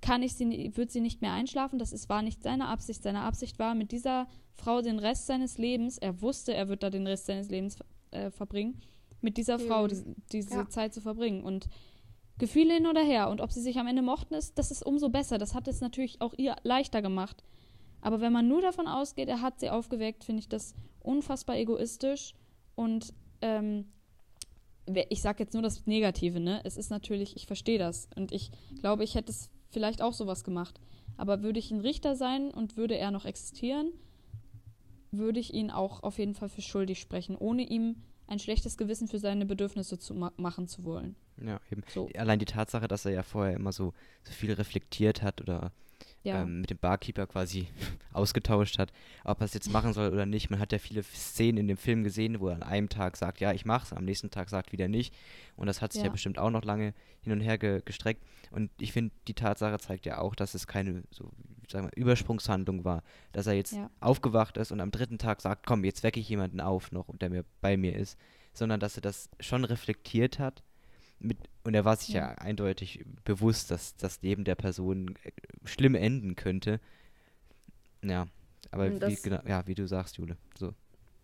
kann 0.02 0.22
ich 0.24 0.34
sie, 0.36 0.72
wird 0.76 0.92
sie 0.92 1.02
nicht 1.02 1.22
mehr 1.22 1.34
einschlafen. 1.34 1.80
Das 1.80 1.92
ist, 1.94 2.10
war 2.10 2.22
nicht 2.22 2.44
seine 2.44 2.68
Absicht. 2.68 3.04
Seine 3.04 3.22
Absicht 3.22 3.60
war, 3.60 3.76
mit 3.76 3.92
dieser 3.92 4.28
Frau 4.54 4.82
den 4.82 5.00
Rest 5.00 5.26
seines 5.28 5.58
Lebens, 5.58 5.98
er 5.98 6.22
wusste, 6.22 6.54
er 6.54 6.68
wird 6.70 6.84
da 6.84 6.90
den 6.90 7.08
Rest 7.08 7.26
seines 7.26 7.50
Lebens 7.50 7.78
äh, 8.12 8.30
verbringen, 8.32 8.80
mit 9.22 9.38
dieser 9.38 9.60
Frau 9.60 9.84
Mhm. 9.84 9.88
die, 9.90 10.16
diese 10.32 10.56
Ja. 10.56 10.70
Zeit 10.70 10.94
zu 10.94 11.02
verbringen. 11.02 11.44
Und 11.44 11.68
Gefühle 12.38 12.74
hin 12.74 12.86
oder 12.88 13.02
her. 13.02 13.30
Und 13.30 13.40
ob 13.42 13.52
sie 13.52 13.62
sich 13.62 13.78
am 13.78 13.88
Ende 13.88 14.02
mochten, 14.02 14.34
ist, 14.34 14.58
das 14.58 14.70
ist 14.72 14.86
umso 14.86 15.10
besser. 15.10 15.38
Das 15.38 15.56
hat 15.56 15.68
es 15.68 15.80
natürlich 15.82 16.20
auch 16.22 16.34
ihr 16.38 16.56
leichter 16.64 17.02
gemacht. 17.02 17.44
Aber 18.02 18.20
wenn 18.22 18.34
man 18.34 18.48
nur 18.48 18.62
davon 18.62 18.88
ausgeht, 18.88 19.30
er 19.30 19.42
hat 19.42 19.60
sie 19.60 19.70
aufgeweckt, 19.70 20.24
finde 20.26 20.42
ich 20.42 20.50
das 20.50 20.76
unfassbar 21.00 21.58
egoistisch 21.58 22.36
und 22.76 23.14
ähm, 23.42 23.86
ich 25.10 25.22
sage 25.22 25.42
jetzt 25.44 25.54
nur 25.54 25.64
das 25.64 25.88
Negative, 25.88 26.40
ne? 26.40 26.62
Es 26.64 26.78
ist 26.78 26.92
natürlich, 26.92 27.36
ich 27.36 27.48
verstehe 27.48 27.80
das 27.80 28.08
und 28.16 28.32
ich 28.32 28.52
glaube, 28.82 29.04
ich 29.04 29.16
hätte 29.16 29.32
es 29.32 29.50
vielleicht 29.76 30.02
auch 30.02 30.14
sowas 30.14 30.46
gemacht. 30.46 30.80
Aber 31.18 31.44
würde 31.44 31.60
ich 31.60 31.70
ein 31.70 31.82
Richter 31.82 32.16
sein 32.16 32.50
und 32.50 32.78
würde 32.78 32.98
er 32.98 33.12
noch 33.12 33.26
existieren, 33.26 33.92
würde 35.12 35.42
ich 35.42 35.54
ihn 35.54 35.70
auch 35.70 36.02
auf 36.02 36.18
jeden 36.18 36.34
Fall 36.34 36.48
für 36.48 36.62
schuldig 36.62 37.02
sprechen, 37.02 37.36
ohne 37.38 37.64
ihm 37.64 37.98
ein 38.28 38.40
schlechtes 38.40 38.78
Gewissen 38.78 39.10
für 39.10 39.20
seine 39.20 39.46
Bedürfnisse 39.46 40.00
zu 40.00 40.14
ma 40.14 40.32
machen 40.38 40.68
zu 40.70 40.86
wollen. 40.86 41.18
Ja, 41.46 41.60
eben. 41.70 41.84
So, 41.94 42.10
Allein 42.16 42.40
die 42.40 42.46
Tatsache, 42.46 42.88
dass 42.88 43.06
er 43.06 43.12
ja 43.12 43.24
vorher 43.24 43.54
immer 43.54 43.74
so, 43.74 43.94
so 44.24 44.32
viel 44.32 44.54
reflektiert 44.54 45.22
hat 45.22 45.42
oder 45.42 45.74
ja. 46.26 46.42
ähm, 46.42 46.62
mit 46.62 46.70
dem 46.70 46.78
Barkeeper 46.78 47.28
quasi 47.28 47.68
ausgetauscht 48.14 48.80
hat, 48.80 48.92
ob 49.24 49.40
er 49.42 49.46
es 49.46 49.54
jetzt 49.54 49.70
machen 49.72 49.94
soll 49.94 50.12
oder 50.12 50.26
nicht. 50.26 50.50
Man 50.50 50.60
hat 50.60 50.72
ja 50.72 50.80
viele 50.80 51.04
Szenen 51.04 51.58
in 51.60 51.68
dem 51.68 51.78
Film 51.78 52.04
gesehen, 52.04 52.40
wo 52.40 52.50
er 52.50 52.56
an 52.56 52.64
einem 52.64 52.90
Tag 52.90 53.18
sagt, 53.18 53.40
ja, 53.40 53.52
ich 53.54 53.66
mach's, 53.66 53.94
am 53.94 54.06
nächsten 54.06 54.32
Tag 54.32 54.50
sagt 54.50 54.72
wieder 54.72 54.88
nicht. 54.88 55.14
Und 55.56 55.68
das 55.68 55.82
hat 55.82 55.94
sich 55.94 56.02
ja, 56.02 56.08
Ja. 56.08 56.12
bestimmt 56.12 56.38
auch 56.40 56.50
noch 56.50 56.64
lange 56.64 56.94
hin 57.22 57.32
und 57.34 57.40
her 57.42 57.58
ge 57.58 57.82
gestreckt. 57.86 58.24
Und 58.52 58.72
ich 58.80 58.92
finde, 58.92 59.14
die 59.28 59.34
Tatsache 59.34 59.78
zeigt 59.80 60.06
ja 60.06 60.18
auch, 60.20 60.36
dass 60.36 60.54
es 60.54 60.68
keine 60.68 61.04
so, 61.12 61.32
sagen 61.70 61.88
wir, 61.88 61.98
Übersprungshandlung 62.02 62.84
war. 62.86 63.04
Dass 63.32 63.48
er 63.48 63.54
jetzt 63.54 63.74
Ja. 63.74 63.90
aufgewacht 64.00 64.58
ist 64.58 64.72
und 64.72 64.82
am 64.82 64.92
dritten 64.92 65.18
Tag 65.18 65.42
sagt, 65.42 65.66
komm, 65.66 65.84
jetzt 65.84 66.04
wecke 66.04 66.20
ich 66.20 66.30
jemanden 66.30 66.60
auf 66.62 66.92
noch, 66.92 67.06
der 67.18 67.30
mir 67.30 67.46
bei 67.62 67.78
mir 67.78 67.96
ist. 67.96 68.18
Sondern 68.54 68.80
dass 68.80 68.98
er 68.98 69.02
das 69.02 69.30
schon 69.40 69.66
reflektiert 69.66 70.40
hat. 70.40 70.64
Mit, 71.19 71.38
und 71.63 71.73
er 71.73 71.86
war 71.86 71.95
sich 71.95 72.10
ja. 72.10 72.30
Ja. 72.30 72.36
eindeutig 72.36 73.06
bewusst, 73.23 73.71
dass 73.71 73.95
das 73.95 74.21
Leben 74.21 74.43
der 74.43 74.56
Person 74.56 75.15
äh, 75.23 75.32
schlimm 75.63 75.95
enden 75.95 76.36
könnte. 76.36 76.80
Ja, 78.04 78.28
aber 78.71 78.91
wie, 79.08 79.15
genau, 79.15 79.39
ja, 79.47 79.65
wie 79.67 79.75
du 79.75 79.88
sagst, 79.88 80.17
Jule. 80.17 80.38
So. 80.58 80.73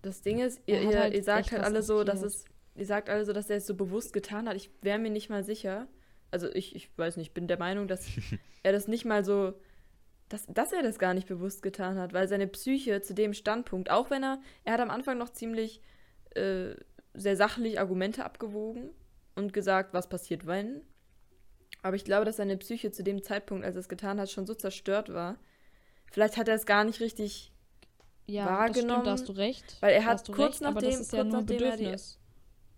Das 0.01 0.21
Ding 0.21 0.39
ist, 0.39 0.59
ihr, 0.65 0.81
ihr, 0.81 0.99
halt 0.99 1.13
ihr 1.13 1.23
sagt 1.23 1.51
halt 1.51 1.63
alle 1.63 1.83
so, 1.83 2.03
dass 2.03 2.23
es, 2.23 2.45
ihr 2.75 2.85
sagt 2.85 3.09
alle 3.09 3.25
so, 3.25 3.33
dass 3.33 3.49
er 3.49 3.57
es 3.57 3.67
so 3.67 3.75
bewusst 3.75 4.13
getan 4.13 4.47
hat. 4.47 4.55
Ich 4.55 4.71
wäre 4.81 4.97
mir 4.97 5.11
nicht 5.11 5.29
mal 5.29 5.43
sicher. 5.43 5.87
Also 6.31 6.51
ich, 6.53 6.75
ich 6.75 6.89
weiß 6.97 7.17
nicht, 7.17 7.27
ich 7.27 7.33
bin 7.33 7.47
der 7.47 7.59
Meinung, 7.59 7.87
dass 7.87 8.07
er 8.63 8.71
das 8.71 8.87
nicht 8.87 9.05
mal 9.05 9.23
so, 9.23 9.53
dass, 10.29 10.47
dass 10.47 10.71
er 10.71 10.81
das 10.81 10.97
gar 10.97 11.13
nicht 11.13 11.27
bewusst 11.27 11.61
getan 11.61 11.97
hat, 11.99 12.13
weil 12.13 12.27
seine 12.27 12.47
Psyche 12.47 13.01
zu 13.01 13.13
dem 13.13 13.33
Standpunkt, 13.33 13.91
auch 13.91 14.09
wenn 14.09 14.23
er, 14.23 14.41
er 14.63 14.73
hat 14.73 14.79
am 14.79 14.89
Anfang 14.89 15.17
noch 15.17 15.29
ziemlich 15.29 15.81
äh, 16.35 16.73
sehr 17.13 17.35
sachlich 17.35 17.79
Argumente 17.79 18.23
abgewogen 18.23 18.89
und 19.41 19.53
gesagt, 19.53 19.93
was 19.93 20.07
passiert, 20.09 20.45
wenn. 20.45 20.81
Aber 21.81 21.95
ich 21.95 22.05
glaube, 22.05 22.25
dass 22.25 22.37
seine 22.37 22.57
Psyche 22.57 22.91
zu 22.91 23.03
dem 23.03 23.23
Zeitpunkt, 23.23 23.65
als 23.65 23.75
er 23.75 23.79
es 23.79 23.89
getan 23.89 24.19
hat, 24.19 24.29
schon 24.29 24.45
so 24.45 24.53
zerstört 24.53 25.13
war. 25.13 25.37
Vielleicht 26.11 26.37
hat 26.37 26.47
er 26.47 26.55
es 26.55 26.65
gar 26.65 26.83
nicht 26.83 26.99
richtig 26.99 27.51
ja, 28.27 28.45
das 28.45 28.51
stimmt, 28.51 28.89
wahrgenommen, 28.89 29.05
da 29.05 29.11
hast 29.11 29.27
du 29.29 29.33
recht. 29.33 29.77
weil 29.81 29.93
er 29.93 30.05
hat 30.05 30.25
kurz 30.27 30.37
recht, 30.53 30.61
nachdem- 30.61 30.89
ja 30.91 30.97
kurz 30.97 31.11
nur 31.13 31.25
nachdem 31.25 31.63
er 31.63 31.77
die- 31.77 31.95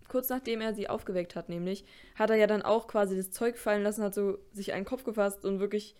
kurz 0.08 0.28
nachdem 0.28 0.60
er 0.60 0.74
sie 0.74 0.88
aufgeweckt 0.88 1.34
hat, 1.36 1.48
nämlich, 1.48 1.84
hat 2.14 2.30
er 2.30 2.36
ja 2.36 2.46
dann 2.46 2.62
auch 2.62 2.86
quasi 2.88 3.16
das 3.16 3.30
Zeug 3.30 3.58
fallen 3.58 3.82
lassen, 3.82 4.02
hat 4.02 4.14
so 4.14 4.38
sich 4.52 4.72
einen 4.72 4.84
Kopf 4.84 5.04
gefasst 5.04 5.44
und 5.44 5.60
wirklich, 5.60 5.96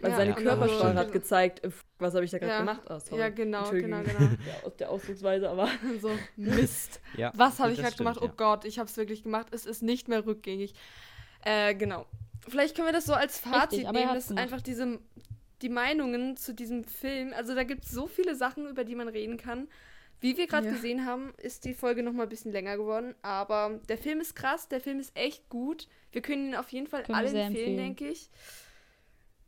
weil 0.00 0.10
Ja, 0.10 0.16
seine 0.16 0.34
Körpersprache 0.34 0.92
so- 0.92 0.98
hat 0.98 1.12
gezeigt, 1.12 1.64
äh, 1.64 1.70
was 1.98 2.14
habe 2.14 2.24
ich 2.24 2.30
da 2.30 2.38
gerade 2.38 2.52
Ja. 2.52 2.58
gemacht? 2.60 2.82
Oh, 2.88 2.98
sorry. 2.98 3.20
Ja, 3.20 3.28
genau, 3.28 3.70
genau, 3.70 4.00
genau. 4.02 4.20
Ja, 4.20 4.64
aus 4.66 4.76
der 4.76 4.90
Ausdrucksweise, 4.90 5.48
aber 5.50 5.68
so, 6.00 6.10
Mist. 6.36 7.00
Ja, 7.16 7.32
Was 7.34 7.58
habe 7.60 7.72
ich 7.72 7.78
gerade 7.78 7.92
stimmt, 7.92 8.08
gemacht? 8.14 8.18
Oh 8.22 8.32
Gott, 8.36 8.64
ich 8.64 8.78
habe 8.78 8.88
es 8.88 8.96
wirklich 8.96 9.22
gemacht. 9.22 9.48
Es 9.52 9.66
ist 9.66 9.82
nicht 9.82 10.08
mehr 10.08 10.24
rückgängig. 10.26 10.74
Äh, 11.44 11.74
genau. 11.74 12.06
Vielleicht 12.48 12.74
können 12.74 12.88
wir 12.88 12.92
das 12.92 13.06
so 13.06 13.14
als 13.14 13.38
Fazit 13.38 13.86
aber 13.86 13.98
er 13.98 14.04
nehmen, 14.06 14.14
dass 14.14 14.30
einfach 14.32 14.60
diese, 14.60 14.98
die 15.62 15.68
Meinungen 15.70 16.36
zu 16.36 16.52
diesem 16.54 16.84
Film, 16.84 17.32
also 17.34 17.54
da 17.54 17.62
gibt 17.64 17.84
es 17.84 17.90
so 17.90 18.06
viele 18.06 18.34
Sachen, 18.34 18.66
über 18.66 18.84
die 18.84 18.94
man 18.94 19.08
reden 19.08 19.36
kann. 19.36 19.68
Wie 20.20 20.36
wir 20.38 20.46
gerade 20.46 20.66
Ja. 20.68 20.72
gesehen 20.72 21.04
haben, 21.06 21.34
ist 21.38 21.64
die 21.66 21.74
Folge 21.74 22.02
noch 22.02 22.12
mal 22.12 22.22
ein 22.22 22.28
bisschen 22.30 22.52
länger 22.52 22.76
geworden, 22.78 23.14
aber 23.22 23.78
der 23.88 23.98
Film 23.98 24.20
ist 24.20 24.34
krass, 24.34 24.68
der 24.68 24.80
Film 24.80 24.98
ist 25.00 25.14
echt 25.16 25.48
gut. 25.50 25.86
Wir 26.12 26.22
können 26.22 26.48
ihn 26.48 26.54
auf 26.54 26.70
jeden 26.70 26.86
Fall 26.86 27.02
Können 27.02 27.14
wir 27.14 27.20
alle 27.20 27.28
sehr 27.30 27.44
empfehlen, 27.46 27.78
empfehlen. 27.78 27.96
denke 27.96 28.08
ich. 28.08 28.30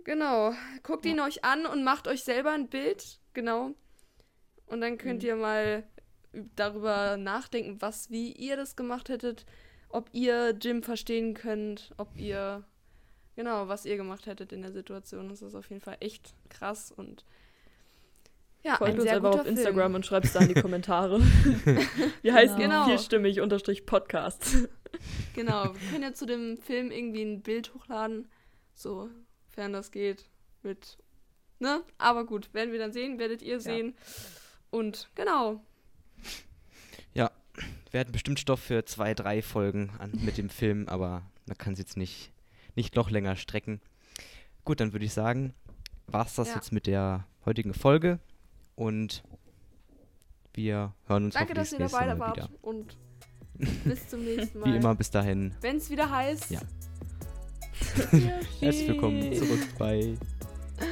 Genau. 0.07 0.55
Guckt 0.85 1.05
ihn 1.05 1.19
euch 1.19 1.45
an 1.45 1.67
und 1.67 1.83
macht 1.83 2.07
euch 2.07 2.23
selber 2.23 2.53
ein 2.53 2.69
Bild. 2.69 3.19
Genau. 3.35 3.73
Und 4.67 4.81
dann 4.81 4.99
könnt 4.99 5.23
Mhm. 5.25 5.29
ihr 5.29 5.37
mal 5.37 5.85
darüber 6.55 7.17
nachdenken, 7.17 7.81
was, 7.83 8.09
wie 8.11 8.31
ihr 8.33 8.57
das 8.57 8.77
gemacht 8.77 9.09
hättet, 9.09 9.47
ob 9.89 10.09
ihr 10.13 10.51
Jim 10.61 10.85
verstehen 10.85 11.35
könnt, 11.35 11.93
ob 11.97 12.17
ihr, 12.17 12.63
genau, 13.35 13.67
was 13.67 13.85
ihr 13.85 13.97
gemacht 13.97 14.27
hättet 14.27 14.53
in 14.53 14.63
der 14.63 14.71
Situation. 14.73 15.29
Das 15.29 15.43
ist 15.43 15.57
auf 15.57 15.69
jeden 15.71 15.81
Fall 15.83 15.97
echt 15.99 16.35
krass 16.51 16.93
und 16.93 17.25
ja, 18.63 18.77
folgt 18.77 18.99
uns 19.01 19.09
einfach 19.11 19.35
auf 19.41 19.47
Instagram 19.47 19.83
Film. 19.87 19.95
und 19.97 20.07
schreibt 20.07 20.27
es 20.27 20.33
da 20.35 20.41
in 20.41 20.49
die 20.55 20.55
Kommentare. 20.63 21.21
Wir 22.23 22.33
heißen 22.35 22.59
Genau. 22.59 22.85
vierstimmig 22.87 23.41
unterstrich 23.41 23.87
Podcast. 23.87 24.69
Genau, 25.35 25.65
wir 25.75 25.91
können 25.91 26.03
ja 26.05 26.13
zu 26.15 26.27
dem 26.27 26.59
Film 26.59 26.91
irgendwie 26.91 27.23
ein 27.23 27.43
Bild 27.43 27.75
hochladen, 27.75 28.29
sofern 29.57 29.73
das 29.73 29.91
geht, 29.91 30.29
mit, 30.63 30.99
ne? 31.61 31.83
Aber 31.97 32.27
gut, 32.27 32.53
werden 32.53 32.73
wir 32.73 32.79
dann 32.79 32.93
sehen, 32.93 33.19
werdet 33.19 33.41
ihr 33.41 33.59
sehen. 33.61 33.95
Und 34.71 35.09
genau, 35.15 35.61
Wir 37.93 38.01
hatten 38.01 38.13
bestimmt 38.13 38.39
Stoff 38.39 38.61
für 38.61 38.85
zwei, 38.85 39.15
drei 39.15 39.41
Folgen 39.41 39.91
an, 39.99 40.11
mit 40.23 40.37
dem 40.37 40.51
Film, 40.51 40.87
aber 40.89 41.23
man 41.47 41.57
kann 41.57 41.73
es 41.73 41.79
jetzt 41.79 41.97
nicht, 41.97 42.31
nicht 42.75 42.95
noch 42.95 43.09
länger 43.11 43.37
strecken. 43.37 43.81
Gut, 44.67 44.81
dann 44.81 44.93
würde 44.93 45.07
ich 45.07 45.15
sagen, 45.15 45.55
war 46.07 46.27
es 46.27 46.35
das 46.35 46.49
Ja. 46.49 46.57
jetzt 46.57 46.73
mit 46.73 46.87
der 46.87 47.27
heutigen 47.47 47.73
Folge 47.73 48.19
und 48.75 49.23
wir 50.53 50.93
hören 51.07 51.25
uns 51.27 51.35
danke, 51.35 51.55
dass 51.55 51.73
ihr 51.73 51.79
dabei 51.79 52.19
wart 52.19 52.37
wieder. 52.37 52.51
und 52.61 52.99
bis 53.85 54.07
zum 54.09 54.23
nächsten 54.25 54.59
Mal. 54.61 54.71
Wie 54.71 54.77
immer, 54.77 54.95
bis 54.95 55.11
dahin. 55.11 55.55
Wenn 55.63 55.77
es 55.77 55.89
wieder 55.89 56.11
heißt, 56.11 56.51
Ja. 56.51 56.61
Herzlich 58.61 58.89
willkommen 58.89 59.33
zurück 59.35 59.61
bei 59.79 60.15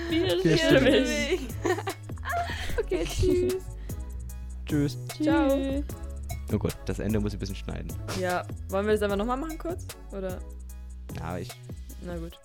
Vierstimmig. 0.08 1.40
okay, 2.78 3.04
tschüss. 3.04 3.56
Tschüss. 4.66 4.98
Ciao. 5.22 5.82
Oh 6.52 6.58
Gott, 6.58 6.76
das 6.84 6.98
Ende 6.98 7.20
muss 7.20 7.32
ich 7.32 7.36
ein 7.36 7.40
bisschen 7.40 7.56
schneiden. 7.56 7.92
Ja, 8.20 8.46
wollen 8.68 8.86
wir 8.86 8.92
das 8.92 9.02
einfach 9.02 9.16
nochmal 9.16 9.36
machen 9.38 9.58
kurz? 9.58 9.86
Oder? 10.12 10.38
Ja, 11.18 11.38
ich 11.38 11.48
Na 12.02 12.16
gut. 12.16 12.38